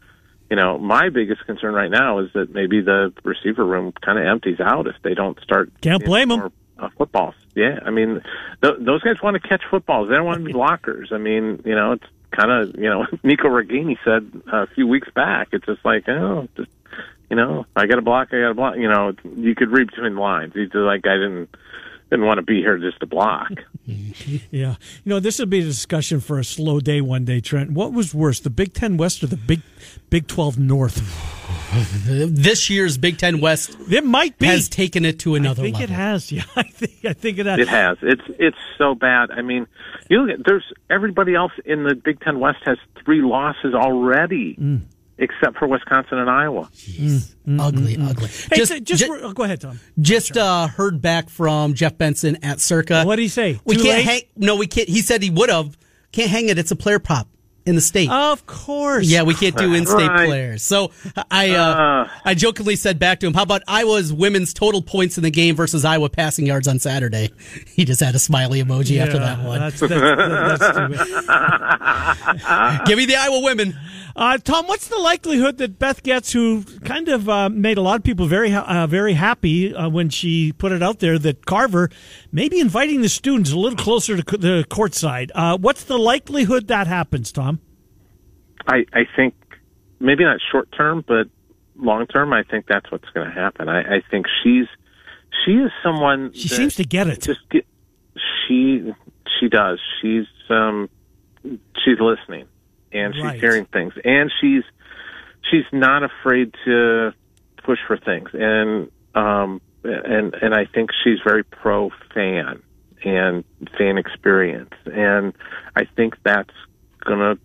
you 0.50 0.56
know 0.56 0.78
my 0.78 1.08
biggest 1.08 1.44
concern 1.46 1.74
right 1.74 1.90
now 1.90 2.18
is 2.18 2.30
that 2.34 2.52
maybe 2.52 2.80
the 2.80 3.12
receiver 3.24 3.64
room 3.64 3.92
kind 4.04 4.18
of 4.18 4.26
empties 4.26 4.60
out 4.60 4.86
if 4.86 4.96
they 5.02 5.14
don't 5.14 5.38
start. 5.40 5.70
Can't 5.80 6.04
blame 6.04 6.28
them. 6.28 6.52
Uh, 6.78 6.88
footballs, 6.96 7.34
yeah. 7.56 7.80
I 7.84 7.90
mean, 7.90 8.22
th- 8.62 8.76
those 8.78 9.02
guys 9.02 9.20
want 9.20 9.34
to 9.34 9.48
catch 9.48 9.62
footballs. 9.68 10.08
They 10.08 10.14
don't 10.14 10.26
want 10.26 10.38
to 10.38 10.44
be 10.44 10.52
blockers. 10.52 11.12
I 11.12 11.18
mean, 11.18 11.60
you 11.64 11.74
know, 11.74 11.92
it's 11.92 12.06
kind 12.30 12.50
of 12.50 12.76
you 12.76 12.88
know 12.88 13.06
Nico 13.22 13.48
Ragaini 13.48 13.96
said 14.04 14.30
a 14.52 14.66
few 14.68 14.86
weeks 14.86 15.08
back. 15.14 15.48
It's 15.52 15.66
just 15.66 15.84
like 15.84 16.08
oh, 16.08 16.48
just 16.56 16.70
you 17.30 17.36
know, 17.36 17.66
I 17.76 17.86
got 17.86 17.98
a 17.98 18.02
block, 18.02 18.28
I 18.32 18.40
got 18.40 18.50
a 18.50 18.54
block. 18.54 18.76
You 18.76 18.88
know, 18.88 19.12
you 19.36 19.54
could 19.54 19.70
read 19.70 19.88
between 19.88 20.14
the 20.14 20.20
lines. 20.20 20.54
He's 20.54 20.70
just 20.70 20.76
like 20.76 21.06
I 21.06 21.14
didn't 21.16 21.50
didn't 22.10 22.26
want 22.26 22.38
to 22.38 22.42
be 22.42 22.60
here 22.60 22.78
just 22.78 23.00
to 23.00 23.06
block. 23.06 23.50
yeah, 23.84 24.14
you 24.50 24.76
know, 25.04 25.20
this 25.20 25.38
would 25.38 25.50
be 25.50 25.60
a 25.60 25.64
discussion 25.64 26.20
for 26.20 26.38
a 26.38 26.44
slow 26.44 26.80
day 26.80 27.00
one 27.00 27.24
day. 27.24 27.40
Trent, 27.40 27.72
what 27.72 27.92
was 27.92 28.14
worse, 28.14 28.40
the 28.40 28.50
Big 28.50 28.74
Ten 28.74 28.96
West 28.96 29.22
or 29.22 29.26
the 29.26 29.36
Big 29.36 29.60
Big 30.10 30.26
Twelve 30.26 30.58
North? 30.58 31.02
this 32.06 32.70
year's 32.70 32.98
Big 32.98 33.18
Ten 33.18 33.40
West, 33.40 33.76
it 33.90 34.04
might 34.04 34.38
be 34.38 34.46
has 34.46 34.68
taken 34.68 35.04
it 35.04 35.20
to 35.20 35.34
another. 35.34 35.62
I 35.62 35.64
think 35.66 35.80
level. 35.80 35.94
it 35.94 35.96
has. 35.96 36.32
Yeah, 36.38 36.44
I 36.56 36.62
think 36.62 37.04
I 37.04 37.12
think 37.12 37.38
it 37.38 37.46
has. 37.46 37.58
It 37.58 37.68
has. 37.68 37.98
It's 38.02 38.22
it's 38.38 38.58
so 38.76 38.94
bad. 38.94 39.30
I 39.30 39.42
mean, 39.42 39.66
you 40.08 40.22
look 40.22 40.38
at 40.38 40.46
there's 40.46 40.64
everybody 40.90 41.34
else 41.34 41.52
in 41.64 41.84
the 41.84 41.94
Big 41.94 42.20
Ten 42.20 42.38
West 42.40 42.58
has 42.64 42.78
three 43.04 43.22
losses 43.22 43.74
already. 43.74 44.56
Mm. 44.56 44.82
Except 45.20 45.56
for 45.58 45.66
Wisconsin 45.66 46.18
and 46.18 46.30
Iowa. 46.30 46.68
Mm, 46.76 47.60
ugly, 47.60 47.96
mm, 47.96 48.08
ugly. 48.08 48.28
Hey, 48.28 48.56
just, 48.56 48.72
just, 48.84 49.00
just 49.00 49.10
oh, 49.10 49.32
go 49.32 49.42
ahead, 49.42 49.60
Tom. 49.60 49.80
Just 50.00 50.34
sure. 50.34 50.42
uh, 50.42 50.68
heard 50.68 51.02
back 51.02 51.28
from 51.28 51.74
Jeff 51.74 51.98
Benson 51.98 52.38
at 52.44 52.60
Circa. 52.60 53.02
What 53.04 53.16
did 53.16 53.22
he 53.22 53.28
say? 53.28 53.58
We 53.64 53.74
Too 53.76 53.82
can't 53.82 53.96
late? 53.96 54.04
hang. 54.04 54.22
No, 54.36 54.54
we 54.56 54.68
can't. 54.68 54.88
He 54.88 55.00
said 55.00 55.22
he 55.22 55.30
would 55.30 55.50
have. 55.50 55.76
Can't 56.12 56.30
hang 56.30 56.48
it. 56.48 56.58
It's 56.58 56.70
a 56.70 56.76
player 56.76 57.00
prop 57.00 57.26
in 57.66 57.74
the 57.74 57.80
state. 57.82 58.08
Of 58.10 58.46
course. 58.46 59.06
Yeah, 59.06 59.24
we 59.24 59.34
can't 59.34 59.54
do 59.56 59.74
in-state 59.74 60.08
Right. 60.08 60.26
players. 60.26 60.62
So 60.62 60.90
I 61.30 61.50
uh, 61.50 61.64
Uh. 61.74 62.08
I 62.24 62.34
jokingly 62.34 62.76
said 62.76 62.98
back 62.98 63.18
to 63.20 63.26
him, 63.26 63.34
"How 63.34 63.42
about 63.42 63.62
Iowa's 63.68 64.10
women's 64.12 64.54
total 64.54 64.80
points 64.82 65.18
in 65.18 65.24
the 65.24 65.30
game 65.30 65.54
versus 65.56 65.84
Iowa 65.84 66.08
passing 66.08 66.46
yards 66.46 66.66
on 66.68 66.78
Saturday?" 66.78 67.30
He 67.66 67.84
just 67.84 68.00
had 68.00 68.14
a 68.14 68.18
smiley 68.18 68.62
emoji 68.62 68.98
after 69.00 69.18
that 69.18 69.40
one. 69.44 69.60
That's, 69.60 69.80
that's, 69.80 70.60
that's 70.60 70.76
too 70.76 71.26
bad. 71.26 72.84
Give 72.86 72.96
me 72.98 73.04
the 73.06 73.16
Iowa 73.16 73.40
women. 73.40 73.78
Uh, 74.18 74.36
Tom, 74.36 74.66
what's 74.66 74.88
the 74.88 74.98
likelihood 74.98 75.58
that 75.58 75.78
Beth 75.78 76.02
Goetz, 76.02 76.32
who 76.32 76.64
kind 76.84 77.08
of 77.08 77.28
uh, 77.28 77.48
made 77.48 77.78
a 77.78 77.80
lot 77.80 77.94
of 78.00 78.02
people 78.02 78.26
very 78.26 78.52
uh, 78.52 78.88
very 78.88 79.12
happy 79.12 79.72
uh, 79.72 79.88
when 79.88 80.08
she 80.08 80.50
put 80.50 80.72
it 80.72 80.82
out 80.82 80.98
there, 80.98 81.20
that 81.20 81.46
Carver 81.46 81.88
may 82.32 82.48
be 82.48 82.58
inviting 82.58 83.00
the 83.00 83.08
students 83.08 83.52
a 83.52 83.56
little 83.56 83.78
closer 83.78 84.20
to 84.20 84.36
the 84.36 84.66
court 84.68 84.96
side? 84.96 85.30
Uh, 85.36 85.56
what's 85.56 85.84
the 85.84 85.96
likelihood 85.96 86.66
that 86.66 86.88
happens, 86.88 87.30
Tom? 87.30 87.60
I, 88.66 88.86
I 88.92 89.02
think 89.14 89.34
maybe 90.00 90.24
not 90.24 90.40
short 90.50 90.68
term, 90.72 91.04
but 91.06 91.28
long 91.76 92.04
term, 92.08 92.32
I 92.32 92.42
think 92.42 92.66
that's 92.66 92.90
what's 92.90 93.08
going 93.10 93.28
to 93.28 93.32
happen. 93.32 93.68
I, 93.68 93.98
I 93.98 94.02
think 94.10 94.26
she's 94.42 94.66
she 95.44 95.52
is 95.52 95.70
someone. 95.80 96.32
She 96.32 96.48
seems 96.48 96.74
to 96.74 96.84
get 96.84 97.06
it. 97.06 97.22
Just 97.22 97.48
get, 97.50 97.64
she 98.48 98.92
she 99.38 99.48
does. 99.48 99.78
She's 100.02 100.26
um 100.50 100.90
she's 101.84 102.00
listening 102.00 102.48
and 102.92 103.14
she's 103.14 103.22
Right. 103.24 103.40
hearing 103.40 103.64
things 103.66 103.92
and 104.04 104.30
she's 104.40 104.64
she's 105.50 105.64
not 105.72 106.02
afraid 106.02 106.54
to 106.64 107.12
push 107.64 107.78
for 107.86 107.96
things 107.96 108.30
and 108.32 108.90
um 109.14 109.60
and 109.84 110.34
and 110.34 110.54
I 110.54 110.64
think 110.66 110.90
she's 111.04 111.18
very 111.24 111.44
pro 111.44 111.90
fan 112.14 112.62
and 113.04 113.44
fan 113.76 113.98
experience 113.98 114.74
and 114.86 115.32
I 115.76 115.84
think 115.96 116.16
that's 116.24 116.54
going 117.04 117.20
to 117.20 117.38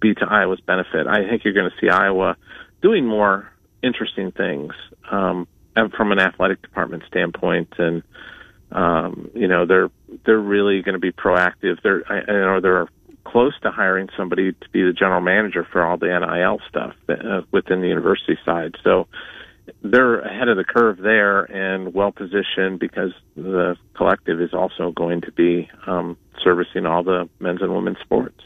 be 0.00 0.14
to 0.14 0.24
Iowa's 0.24 0.60
benefit. 0.60 1.06
I 1.06 1.28
think 1.28 1.44
you're 1.44 1.54
going 1.54 1.70
to 1.70 1.76
see 1.80 1.90
Iowa 1.90 2.36
doing 2.82 3.06
more 3.06 3.50
interesting 3.82 4.32
things 4.32 4.72
um, 5.10 5.46
from 5.96 6.12
an 6.12 6.18
athletic 6.18 6.62
department 6.62 7.04
standpoint, 7.08 7.74
and 7.78 8.02
um, 8.72 9.30
you 9.34 9.48
know 9.48 9.66
they're 9.66 9.90
they're 10.24 10.38
really 10.38 10.82
going 10.82 10.94
to 10.94 11.00
be 11.00 11.12
proactive. 11.12 11.80
They're 11.82 12.02
I, 12.08 12.20
I 12.20 12.32
know 12.32 12.60
they're 12.60 12.88
close 13.30 13.52
to 13.62 13.70
hiring 13.70 14.08
somebody 14.16 14.52
to 14.52 14.68
be 14.72 14.82
the 14.82 14.92
general 14.92 15.20
manager 15.20 15.66
for 15.70 15.84
all 15.84 15.96
the 15.96 16.06
NIL 16.06 16.60
stuff 16.68 16.94
uh, 17.08 17.42
within 17.52 17.80
the 17.80 17.88
university 17.88 18.38
side. 18.44 18.74
So 18.82 19.06
they're 19.82 20.20
ahead 20.20 20.48
of 20.48 20.56
the 20.56 20.64
curve 20.64 20.98
there 20.98 21.42
and 21.44 21.92
well 21.92 22.12
positioned 22.12 22.80
because 22.80 23.12
the 23.36 23.76
collective 23.94 24.40
is 24.40 24.54
also 24.54 24.92
going 24.92 25.20
to 25.22 25.32
be 25.32 25.68
um, 25.86 26.16
servicing 26.42 26.86
all 26.86 27.02
the 27.02 27.28
men's 27.38 27.62
and 27.62 27.74
women's 27.74 27.98
sports. 28.00 28.40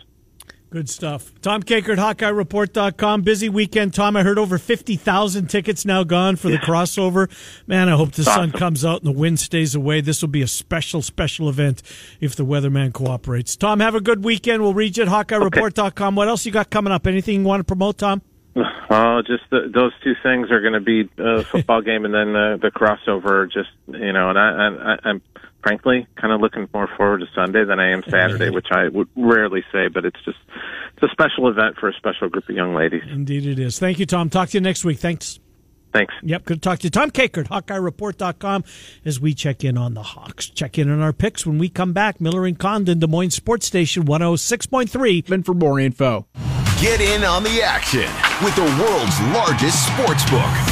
Good 0.72 0.88
stuff. 0.88 1.38
Tom 1.42 1.62
Kakert, 1.62 1.98
HawkeyeReport.com. 1.98 3.20
Busy 3.20 3.50
weekend, 3.50 3.92
Tom. 3.92 4.16
I 4.16 4.22
heard 4.22 4.38
over 4.38 4.56
50,000 4.56 5.48
tickets 5.48 5.84
now 5.84 6.02
gone 6.02 6.36
for 6.36 6.48
the 6.48 6.56
crossover. 6.56 7.30
Man, 7.66 7.90
I 7.90 7.92
hope 7.92 8.12
the 8.12 8.24
sun 8.24 8.52
comes 8.52 8.82
out 8.82 9.02
and 9.02 9.14
the 9.14 9.18
wind 9.18 9.38
stays 9.38 9.74
away. 9.74 10.00
This 10.00 10.22
will 10.22 10.30
be 10.30 10.40
a 10.40 10.46
special, 10.46 11.02
special 11.02 11.50
event 11.50 11.82
if 12.22 12.34
the 12.34 12.46
weatherman 12.46 12.94
cooperates. 12.94 13.54
Tom, 13.54 13.80
have 13.80 13.94
a 13.94 14.00
good 14.00 14.24
weekend. 14.24 14.62
We'll 14.62 14.72
read 14.72 14.96
you 14.96 15.02
at 15.02 15.10
HawkeyeReport.com. 15.10 16.14
What 16.14 16.28
else 16.28 16.46
you 16.46 16.52
got 16.52 16.70
coming 16.70 16.90
up? 16.90 17.06
Anything 17.06 17.40
you 17.40 17.46
want 17.46 17.60
to 17.60 17.64
promote, 17.64 17.98
Tom? 17.98 18.22
Oh, 18.92 19.22
just 19.26 19.44
the, 19.50 19.70
those 19.72 19.92
two 20.04 20.14
things 20.22 20.50
are 20.50 20.60
going 20.60 20.74
to 20.74 20.80
be 20.80 21.08
uh, 21.18 21.40
a 21.40 21.44
football 21.44 21.80
game 21.90 22.04
and 22.04 22.12
then 22.12 22.36
uh, 22.36 22.56
the 22.58 22.70
crossover. 22.70 23.50
Just 23.50 23.70
you 23.86 24.12
know, 24.12 24.30
and 24.30 24.38
I, 24.38 24.94
I, 24.94 25.08
I'm 25.08 25.22
frankly 25.62 26.06
kind 26.16 26.32
of 26.32 26.40
looking 26.40 26.68
more 26.74 26.88
forward 26.96 27.20
to 27.20 27.26
Sunday 27.34 27.64
than 27.64 27.80
I 27.80 27.92
am 27.92 28.02
Saturday, 28.02 28.46
mm-hmm. 28.46 28.54
which 28.54 28.68
I 28.70 28.88
would 28.88 29.08
rarely 29.16 29.64
say, 29.72 29.88
but 29.88 30.04
it's 30.04 30.22
just 30.24 30.38
it's 30.94 31.02
a 31.02 31.08
special 31.08 31.48
event 31.48 31.76
for 31.78 31.88
a 31.88 31.94
special 31.94 32.28
group 32.28 32.48
of 32.48 32.54
young 32.54 32.74
ladies. 32.74 33.02
Indeed 33.10 33.46
it 33.46 33.58
is. 33.58 33.78
Thank 33.78 33.98
you, 33.98 34.06
Tom. 34.06 34.28
Talk 34.28 34.50
to 34.50 34.58
you 34.58 34.60
next 34.60 34.84
week. 34.84 34.98
Thanks. 34.98 35.38
Thanks. 35.92 36.14
Yep, 36.22 36.44
good 36.46 36.62
to 36.62 36.68
talk 36.68 36.78
to 36.80 36.84
you. 36.84 36.90
Tom 36.90 37.10
Kakert, 37.10 37.48
HawkeyeReport.com, 37.48 38.64
as 39.04 39.20
we 39.20 39.34
check 39.34 39.62
in 39.62 39.76
on 39.76 39.92
the 39.92 40.02
Hawks. 40.02 40.48
Check 40.48 40.78
in 40.78 40.90
on 40.90 41.00
our 41.00 41.12
picks 41.12 41.46
when 41.46 41.58
we 41.58 41.68
come 41.68 41.92
back. 41.92 42.18
Miller 42.18 42.46
and 42.46 42.58
Condon, 42.58 42.98
Des 42.98 43.06
Moines 43.06 43.30
Sports 43.34 43.66
Station 43.66 44.04
106.3. 44.04 45.30
And 45.30 45.44
for 45.44 45.52
more 45.54 45.78
info. 45.78 46.26
Get 46.82 47.00
in 47.00 47.22
on 47.22 47.44
the 47.44 47.62
action 47.62 48.10
with 48.42 48.56
the 48.56 48.64
world's 48.82 49.20
largest 49.32 49.86
sports 49.86 50.28
book 50.28 50.71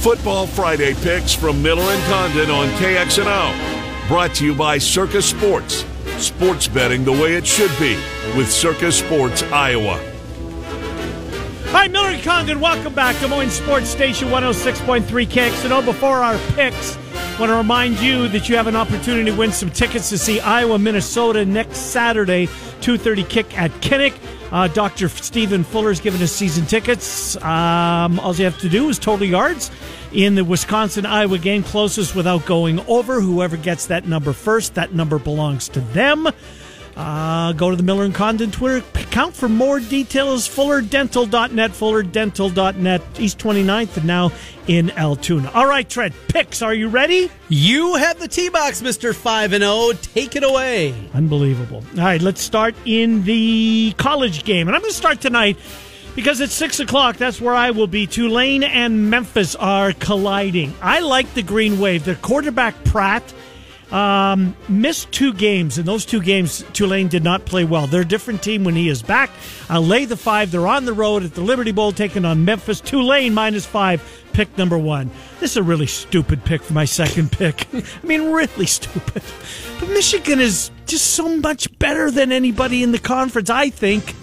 Football 0.00 0.46
Friday 0.46 0.94
picks 0.94 1.34
from 1.34 1.60
Miller 1.60 1.82
and 1.82 2.02
Condon 2.04 2.50
on 2.50 2.68
KXNO. 2.78 4.08
Brought 4.08 4.32
to 4.36 4.44
you 4.44 4.54
by 4.54 4.78
Circa 4.78 5.20
Sports. 5.20 5.84
Sports 6.18 6.68
betting 6.68 7.04
the 7.04 7.12
way 7.12 7.34
it 7.34 7.44
should 7.44 7.76
be 7.80 7.94
with 8.36 8.50
Circa 8.50 8.92
Sports 8.92 9.42
Iowa. 9.42 10.17
Hi, 11.70 11.86
Miller 11.86 12.18
Condon. 12.22 12.60
Welcome 12.60 12.94
back. 12.94 13.20
Des 13.20 13.28
Moines 13.28 13.50
Sports 13.50 13.90
Station 13.90 14.28
106.3 14.28 15.02
KXNO. 15.26 15.84
Before 15.84 16.16
our 16.16 16.38
picks, 16.54 16.96
want 17.38 17.50
to 17.50 17.56
remind 17.56 18.00
you 18.00 18.26
that 18.28 18.48
you 18.48 18.56
have 18.56 18.68
an 18.68 18.74
opportunity 18.74 19.30
to 19.30 19.36
win 19.36 19.52
some 19.52 19.68
tickets 19.68 20.08
to 20.08 20.16
see 20.16 20.40
Iowa, 20.40 20.78
Minnesota 20.78 21.44
next 21.44 21.76
Saturday, 21.92 22.46
2.30 22.80 23.28
kick 23.28 23.58
at 23.58 23.70
Kinnick. 23.82 24.16
Uh, 24.50 24.68
Dr. 24.68 25.10
Stephen 25.10 25.62
Fuller's 25.62 26.00
giving 26.00 26.22
us 26.22 26.32
season 26.32 26.64
tickets. 26.64 27.36
Um, 27.36 28.18
all 28.20 28.34
you 28.34 28.44
have 28.44 28.58
to 28.60 28.70
do 28.70 28.88
is 28.88 28.98
total 28.98 29.26
yards 29.26 29.70
in 30.10 30.36
the 30.36 30.44
Wisconsin 30.44 31.04
Iowa 31.04 31.36
game 31.36 31.62
closest 31.62 32.14
without 32.14 32.46
going 32.46 32.80
over. 32.86 33.20
Whoever 33.20 33.58
gets 33.58 33.86
that 33.88 34.06
number 34.06 34.32
first, 34.32 34.74
that 34.76 34.94
number 34.94 35.18
belongs 35.18 35.68
to 35.68 35.80
them. 35.80 36.28
Uh, 36.98 37.52
go 37.52 37.70
to 37.70 37.76
the 37.76 37.82
Miller 37.84 38.02
and 38.02 38.14
Condon 38.14 38.50
Twitter 38.50 38.84
account 38.98 39.32
for 39.32 39.48
more 39.48 39.78
details. 39.78 40.48
FullerDental.net, 40.48 41.70
FullerDental.net, 41.70 43.02
East 43.20 43.38
29th, 43.38 43.96
and 43.98 44.06
now 44.06 44.32
in 44.66 44.90
Altoona. 44.90 45.48
All 45.54 45.66
right, 45.66 45.88
Trent, 45.88 46.12
picks. 46.26 46.60
Are 46.60 46.74
you 46.74 46.88
ready? 46.88 47.30
You 47.48 47.94
have 47.94 48.18
the 48.18 48.26
T 48.26 48.48
box, 48.48 48.82
Mister 48.82 49.12
Five 49.12 49.52
and 49.52 49.62
Zero. 49.62 49.92
Take 49.92 50.34
it 50.34 50.42
away. 50.42 50.92
Unbelievable. 51.14 51.84
All 51.96 52.04
right, 52.04 52.20
let's 52.20 52.40
start 52.40 52.74
in 52.84 53.22
the 53.22 53.94
college 53.96 54.42
game. 54.42 54.66
And 54.66 54.74
I'm 54.74 54.82
going 54.82 54.90
to 54.90 54.96
start 54.96 55.20
tonight 55.20 55.56
because 56.16 56.40
it's 56.40 56.54
6 56.54 56.80
o'clock. 56.80 57.16
That's 57.16 57.40
where 57.40 57.54
I 57.54 57.70
will 57.70 57.86
be. 57.86 58.08
Tulane 58.08 58.64
and 58.64 59.08
Memphis 59.08 59.54
are 59.54 59.92
colliding. 59.92 60.74
I 60.82 60.98
like 60.98 61.32
the 61.34 61.44
Green 61.44 61.78
Wave. 61.78 62.04
Their 62.04 62.16
quarterback, 62.16 62.82
Pratt, 62.82 63.22
um, 63.90 64.54
missed 64.68 65.10
two 65.12 65.32
games, 65.32 65.78
and 65.78 65.86
those 65.86 66.04
two 66.04 66.20
games, 66.20 66.64
Tulane 66.72 67.08
did 67.08 67.24
not 67.24 67.44
play 67.44 67.64
well. 67.64 67.86
They're 67.86 68.02
a 68.02 68.04
different 68.04 68.42
team 68.42 68.64
when 68.64 68.74
he 68.74 68.88
is 68.88 69.02
back. 69.02 69.30
I'll 69.68 69.84
lay 69.84 70.04
the 70.04 70.16
five. 70.16 70.50
They're 70.50 70.66
on 70.66 70.84
the 70.84 70.92
road 70.92 71.22
at 71.22 71.34
the 71.34 71.40
Liberty 71.40 71.72
Bowl, 71.72 71.92
taking 71.92 72.24
on 72.24 72.44
Memphis. 72.44 72.80
Tulane 72.80 73.32
minus 73.34 73.64
five, 73.64 74.02
pick 74.32 74.56
number 74.58 74.76
one. 74.76 75.10
This 75.40 75.52
is 75.52 75.56
a 75.56 75.62
really 75.62 75.86
stupid 75.86 76.44
pick 76.44 76.62
for 76.62 76.74
my 76.74 76.84
second 76.84 77.32
pick. 77.32 77.66
I 77.74 78.06
mean, 78.06 78.30
really 78.30 78.66
stupid. 78.66 79.22
But 79.80 79.88
Michigan 79.88 80.40
is 80.40 80.70
just 80.86 81.06
so 81.12 81.36
much 81.38 81.76
better 81.78 82.10
than 82.10 82.32
anybody 82.32 82.82
in 82.82 82.92
the 82.92 82.98
conference, 82.98 83.50
I 83.50 83.70
think. 83.70 84.14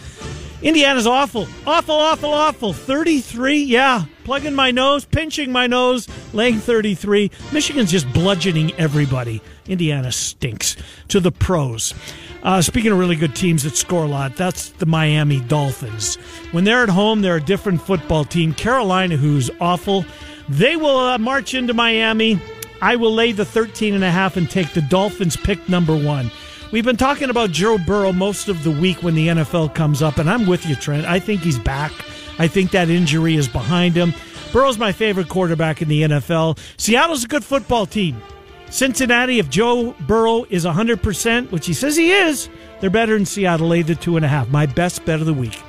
Indiana's 0.62 1.08
awful. 1.08 1.48
Awful, 1.66 1.96
awful, 1.96 2.34
awful. 2.34 2.74
33, 2.74 3.64
yeah. 3.64 4.06
Plugging 4.26 4.56
my 4.56 4.72
nose, 4.72 5.06
pinching 5.06 5.52
my 5.52 5.68
nose, 5.68 6.08
laying 6.34 6.58
33. 6.58 7.30
Michigan's 7.54 7.92
just 7.92 8.12
bludgeoning 8.12 8.74
everybody. 8.74 9.40
Indiana 9.68 10.12
stinks. 10.12 10.76
To 11.10 11.20
the 11.20 11.32
pros. 11.32 11.94
Uh, 12.42 12.60
speaking 12.60 12.92
of 12.92 12.98
really 12.98 13.16
good 13.16 13.36
teams 13.36 13.62
that 13.64 13.78
score 13.78 14.04
a 14.04 14.08
lot, 14.08 14.36
that's 14.36 14.70
the 14.70 14.88
Miami 14.88 15.42
Dolphins. 15.42 16.16
When 16.52 16.64
they're 16.64 16.82
at 16.82 16.90
home, 16.90 17.22
they're 17.22 17.36
a 17.36 17.42
different 17.42 17.84
football 17.84 18.26
team. 18.26 18.56
Carolina, 18.56 19.16
who's 19.16 19.52
awful, 19.62 20.04
they 20.50 20.76
will 20.76 20.98
uh, 20.98 21.20
march 21.20 21.54
into 21.54 21.76
Miami. 21.76 22.40
I 22.82 22.96
will 22.96 23.14
lay 23.14 23.32
the 23.32 23.46
13 23.46 23.94
and 23.94 24.04
a 24.04 24.10
half 24.10 24.38
and 24.38 24.50
take 24.50 24.74
the 24.74 24.82
Dolphins 24.82 25.38
pick 25.38 25.70
number 25.70 25.96
one. 25.96 26.32
We've 26.72 26.84
been 26.84 26.98
talking 26.98 27.30
about 27.30 27.52
Joe 27.52 27.78
Burrow 27.78 28.12
most 28.12 28.48
of 28.48 28.64
the 28.64 28.72
week 28.72 29.04
when 29.04 29.14
the 29.14 29.28
NFL 29.28 29.76
comes 29.76 30.02
up, 30.02 30.18
and 30.18 30.28
I'm 30.28 30.48
with 30.48 30.66
you, 30.66 30.76
Trent. 30.76 31.06
I 31.06 31.20
think 31.20 31.42
he's 31.42 31.60
back. 31.60 31.92
I 32.38 32.48
think 32.48 32.72
that 32.72 32.90
injury 32.90 33.36
is 33.36 33.48
behind 33.48 33.96
him. 33.96 34.14
Burrow's 34.52 34.78
my 34.78 34.92
favorite 34.92 35.30
quarterback 35.30 35.82
in 35.82 35.88
the 35.88 36.04
NFL. 36.04 36.58
Seattle's 36.78 37.24
a 37.24 37.28
good 37.28 37.44
football 37.44 37.86
team. 37.86 38.22
Cincinnati, 38.70 39.40
if 39.40 39.50
Joe 39.50 39.96
Burrow 40.02 40.46
is 40.50 40.66
100%, 40.66 41.52
which 41.52 41.66
he 41.66 41.74
says 41.74 41.96
he 41.96 42.12
is, 42.12 42.50
they're 42.80 42.90
better 42.90 43.14
than 43.14 43.26
Seattle. 43.26 43.68
Lay 43.68 43.82
the 43.82 43.96
two 43.96 44.16
and 44.18 44.26
a 44.26 44.28
half. 44.28 44.50
My 44.50 44.66
best 44.66 45.06
bet 45.06 45.20
of 45.20 45.26
the 45.26 45.34
week 45.34 45.62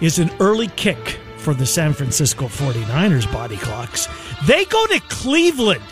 is 0.00 0.18
an 0.18 0.30
early 0.40 0.68
kick 0.68 1.18
for 1.38 1.54
the 1.54 1.66
San 1.66 1.92
Francisco 1.92 2.46
49ers 2.46 3.30
body 3.32 3.56
clocks. 3.56 4.08
They 4.46 4.64
go 4.66 4.86
to 4.86 5.00
Cleveland, 5.08 5.82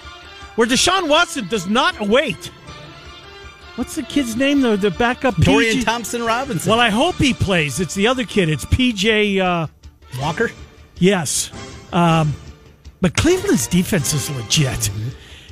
where 0.57 0.67
Deshaun 0.67 1.09
Watson 1.09 1.49
does 1.49 1.67
not 1.67 2.01
wait. 2.01 2.51
What's 3.81 3.95
the 3.95 4.03
kid's 4.03 4.37
name, 4.37 4.61
though? 4.61 4.77
The 4.77 4.91
backup 4.91 5.37
Dorian 5.37 5.81
Thompson 5.81 6.23
Robinson. 6.23 6.69
Well, 6.69 6.81
I 6.81 6.91
hope 6.91 7.15
he 7.15 7.33
plays. 7.33 7.81
It's 7.81 7.95
the 7.95 8.09
other 8.09 8.25
kid. 8.25 8.51
It's 8.51 8.67
PJ 8.67 9.39
uh, 9.39 9.69
Walker? 10.21 10.51
Yes. 10.99 11.51
Um, 11.91 12.35
but 13.01 13.17
Cleveland's 13.17 13.67
defense 13.67 14.13
is 14.13 14.29
legit. 14.37 14.91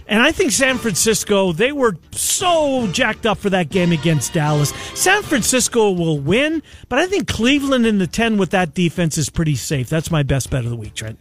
And 0.06 0.20
I 0.20 0.32
think 0.32 0.52
San 0.52 0.76
Francisco, 0.76 1.52
they 1.52 1.72
were 1.72 1.96
so 2.10 2.86
jacked 2.88 3.24
up 3.24 3.38
for 3.38 3.48
that 3.48 3.70
game 3.70 3.92
against 3.92 4.34
Dallas. 4.34 4.74
San 4.92 5.22
Francisco 5.22 5.90
will 5.90 6.20
win, 6.20 6.62
but 6.90 6.98
I 6.98 7.06
think 7.06 7.28
Cleveland 7.28 7.86
in 7.86 7.96
the 7.96 8.06
10 8.06 8.36
with 8.36 8.50
that 8.50 8.74
defense 8.74 9.16
is 9.16 9.30
pretty 9.30 9.54
safe. 9.54 9.88
That's 9.88 10.10
my 10.10 10.22
best 10.22 10.50
bet 10.50 10.64
of 10.64 10.70
the 10.70 10.76
week, 10.76 10.92
Trent. 10.92 11.18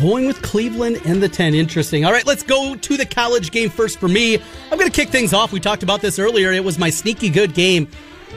Going 0.00 0.26
with 0.26 0.40
Cleveland 0.42 1.00
and 1.04 1.22
the 1.22 1.28
10. 1.28 1.54
Interesting. 1.54 2.04
All 2.04 2.12
right, 2.12 2.26
let's 2.26 2.42
go 2.42 2.74
to 2.74 2.96
the 2.96 3.06
college 3.06 3.50
game 3.50 3.70
first 3.70 4.00
for 4.00 4.08
me. 4.08 4.36
I'm 4.70 4.78
going 4.78 4.90
to 4.90 4.94
kick 4.94 5.10
things 5.10 5.32
off. 5.32 5.52
We 5.52 5.60
talked 5.60 5.82
about 5.82 6.00
this 6.00 6.18
earlier. 6.18 6.50
It 6.52 6.64
was 6.64 6.78
my 6.78 6.90
sneaky 6.90 7.28
good 7.28 7.54
game. 7.54 7.88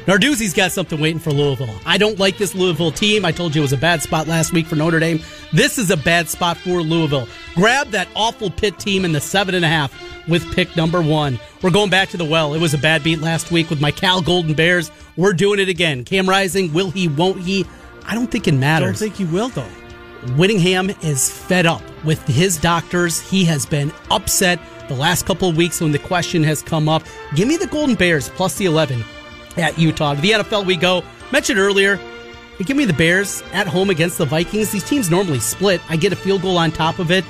Narduzzi's 0.06 0.54
got 0.54 0.72
something 0.72 1.00
waiting 1.00 1.20
for 1.20 1.32
Louisville. 1.32 1.74
I 1.86 1.98
don't 1.98 2.20
like 2.20 2.38
this 2.38 2.54
Louisville 2.54 2.92
team. 2.92 3.26
I 3.26 3.32
told 3.32 3.56
you 3.56 3.62
it 3.62 3.64
was 3.64 3.74
a 3.74 3.78
bad 3.78 4.04
spot 4.04 4.28
last 4.28 4.54
week 4.54 4.68
for 4.68 4.76
Notre 4.76 5.00
Dame. 5.00 5.20
This 5.52 5.80
is 5.80 5.90
a 5.90 5.98
bad 5.98 6.30
spot 6.30 6.58
for 6.58 6.82
Louisville. 6.82 7.28
Grab 7.56 7.88
that 7.90 8.08
awful 8.16 8.52
pit 8.52 8.78
team 8.78 9.04
in 9.04 9.14
the 9.14 9.22
seven 9.22 9.56
and 9.56 9.66
a 9.66 9.68
half 9.68 9.92
with 10.28 10.54
pick 10.54 10.76
number 10.76 11.02
one. 11.02 11.40
We're 11.64 11.72
going 11.72 11.90
back 11.90 12.10
to 12.10 12.18
the 12.18 12.26
well. 12.26 12.54
It 12.54 12.62
was 12.62 12.76
a 12.76 12.78
bad 12.78 13.04
beat 13.04 13.20
last 13.20 13.52
week 13.52 13.70
with 13.72 13.82
my 13.82 13.90
Cal 13.90 14.22
Golden 14.22 14.54
Bears. 14.54 14.92
We're 15.18 15.34
doing 15.34 15.60
it 15.60 15.70
again. 15.70 16.04
Cam 16.04 16.30
Rising, 16.30 16.72
will 16.72 16.92
he, 16.92 17.08
won't 17.08 17.42
he? 17.42 17.66
I 18.06 18.14
don't 18.14 18.30
think 18.30 18.48
it 18.48 18.54
matters. 18.54 18.84
I 18.84 18.90
don't 18.90 19.16
think 19.16 19.16
he 19.16 19.26
will, 19.26 19.50
though. 19.50 19.66
Whittingham 20.38 20.90
is 21.02 21.32
fed 21.32 21.66
up 21.66 21.82
with 22.04 22.26
his 22.28 22.58
doctors. 22.58 23.22
He 23.22 23.46
has 23.46 23.66
been 23.66 23.92
upset 24.12 24.60
the 24.88 24.96
last 24.96 25.26
couple 25.26 25.50
of 25.50 25.58
weeks 25.58 25.82
when 25.82 25.92
the 25.92 26.00
question 26.00 26.44
has 26.44 26.62
come 26.62 26.90
up. 26.90 27.04
Give 27.36 27.48
me 27.48 27.58
the 27.58 27.68
Golden 27.68 27.96
Bears 27.96 28.30
plus 28.30 28.56
the 28.56 28.66
11 28.66 29.04
at 29.58 29.78
Utah. 29.78 30.16
To 30.16 30.22
the 30.22 30.32
NFL 30.32 30.66
we 30.66 30.76
go. 30.76 31.04
Mentioned 31.32 31.60
earlier, 31.60 32.00
give 32.60 32.78
me 32.78 32.86
the 32.86 32.94
Bears 32.94 33.44
at 33.54 33.68
home 33.68 33.90
against 33.90 34.18
the 34.18 34.26
Vikings. 34.26 34.72
These 34.72 34.84
teams 34.84 35.10
normally 35.10 35.40
split. 35.40 35.82
I 35.90 35.98
get 35.98 36.14
a 36.14 36.16
field 36.16 36.42
goal 36.42 36.58
on 36.58 36.72
top 36.72 37.00
of 37.00 37.12
it. 37.12 37.24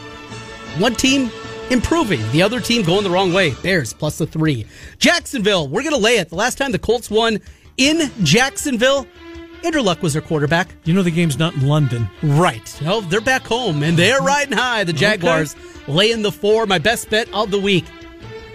One 0.78 0.96
team 0.96 1.32
improving, 1.70 2.22
the 2.32 2.42
other 2.42 2.60
team 2.60 2.84
going 2.84 3.04
the 3.04 3.10
wrong 3.10 3.34
way. 3.34 3.54
Bears 3.64 3.94
plus 3.94 4.18
the 4.18 4.28
three. 4.28 4.66
Jacksonville, 5.00 5.68
we're 5.68 5.84
going 5.84 5.96
to 5.96 6.02
lay 6.02 6.18
it. 6.18 6.30
The 6.30 6.36
last 6.36 6.58
time 6.58 6.72
the 6.72 6.80
Colts 6.80 7.10
won 7.10 7.40
in 7.78 8.12
Jacksonville, 8.24 9.08
Andrew 9.66 9.82
Luck 9.82 10.04
was 10.04 10.14
their 10.14 10.22
quarterback. 10.22 10.70
You 10.84 10.94
know 10.94 11.02
the 11.02 11.10
game's 11.10 11.40
not 11.40 11.56
in 11.56 11.68
London. 11.68 12.08
Right. 12.22 12.80
No, 12.84 13.02
they're 13.02 13.20
back 13.20 13.42
home 13.42 13.82
and 13.82 13.98
they're 13.98 14.18
mm-hmm. 14.18 14.26
riding 14.28 14.58
high. 14.58 14.84
The 14.84 14.94
Jaguars 14.94 15.56
laying 15.88 16.22
the 16.22 16.32
four. 16.32 16.68
My 16.68 16.78
best 16.78 17.10
bet 17.10 17.28
of 17.34 17.50
the 17.50 17.60
week. 17.60 17.86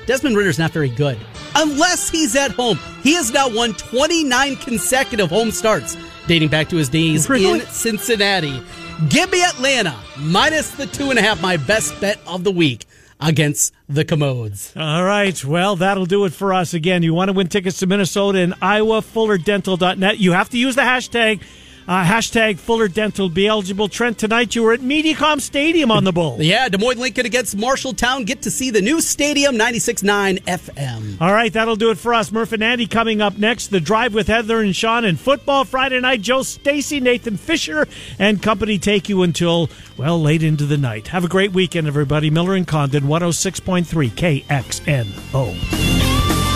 Desmond 0.06 0.36
Ridder's 0.36 0.58
not 0.58 0.70
very 0.70 0.88
good. 0.88 1.18
Unless 1.56 2.10
he's 2.10 2.36
at 2.36 2.52
home. 2.52 2.78
He 3.02 3.14
has 3.14 3.32
now 3.32 3.52
won 3.52 3.74
29 3.74 4.54
consecutive 4.56 5.28
home 5.30 5.50
starts, 5.50 5.96
dating 6.28 6.48
back 6.48 6.68
to 6.68 6.76
his 6.76 6.88
days 6.88 7.28
Really? 7.28 7.58
in 7.58 7.66
Cincinnati. 7.66 8.62
Give 9.08 9.30
me 9.32 9.42
Atlanta, 9.42 9.98
minus 10.16 10.70
the 10.70 10.86
two 10.86 11.10
and 11.10 11.18
a 11.18 11.22
half, 11.22 11.42
my 11.42 11.56
best 11.56 12.00
bet 12.00 12.20
of 12.24 12.44
the 12.44 12.52
week 12.52 12.86
against 13.20 13.74
the 13.88 14.04
Commodes. 14.04 14.72
All 14.76 15.04
right. 15.04 15.44
Well, 15.44 15.76
that'll 15.76 16.06
do 16.06 16.24
it 16.24 16.32
for 16.32 16.52
us. 16.54 16.74
Again, 16.74 17.02
you 17.02 17.14
want 17.14 17.28
to 17.28 17.32
win 17.32 17.48
tickets 17.48 17.78
to 17.78 17.86
Minnesota 17.86 18.38
and 18.38 18.54
Iowa, 18.62 19.00
fullerdental.net. 19.00 20.18
You 20.18 20.32
have 20.32 20.48
to 20.50 20.58
use 20.58 20.74
the 20.74 20.82
hashtag. 20.82 21.42
Uh, 21.88 22.04
hashtag 22.04 22.58
Fuller 22.58 22.88
Dental 22.88 23.28
be 23.28 23.46
eligible. 23.46 23.88
Trent, 23.88 24.18
tonight 24.18 24.54
you 24.54 24.62
were 24.62 24.72
at 24.72 24.80
Mediacom 24.80 25.40
Stadium 25.40 25.90
on 25.90 26.04
the 26.04 26.12
Bull. 26.12 26.38
Yeah, 26.50 26.68
Des 26.68 26.78
Moines 26.78 26.98
Lincoln 26.98 27.26
against 27.26 27.56
Marshalltown. 27.56 28.26
Get 28.26 28.42
to 28.42 28.50
see 28.50 28.70
the 28.70 28.80
new 28.82 29.00
stadium, 29.00 29.56
96.9 29.56 30.42
FM. 30.44 31.20
All 31.20 31.32
right, 31.32 31.52
that'll 31.52 31.76
do 31.76 31.90
it 31.90 31.98
for 31.98 32.12
us. 32.14 32.32
Murph 32.32 32.52
and 32.52 32.62
Andy 32.62 32.86
coming 32.86 33.20
up 33.20 33.38
next. 33.38 33.68
The 33.68 33.78
drive 33.80 34.14
with 34.14 34.26
Heather 34.26 34.60
and 34.60 34.74
Sean 34.74 35.04
and 35.04 35.18
football 35.18 35.64
Friday 35.64 36.00
night. 36.00 36.22
Joe 36.22 36.42
Stacy, 36.42 36.98
Nathan 37.00 37.36
Fisher, 37.36 37.86
and 38.18 38.42
company 38.42 38.78
take 38.78 39.08
you 39.08 39.22
until 39.22 39.68
well 39.96 40.20
late 40.20 40.42
into 40.42 40.66
the 40.66 40.78
night. 40.78 41.08
Have 41.08 41.24
a 41.24 41.28
great 41.28 41.52
weekend, 41.52 41.86
everybody. 41.86 42.30
Miller 42.30 42.54
and 42.54 42.66
Condon, 42.66 43.04
106.3 43.04 44.10
KXNO. 44.44 46.09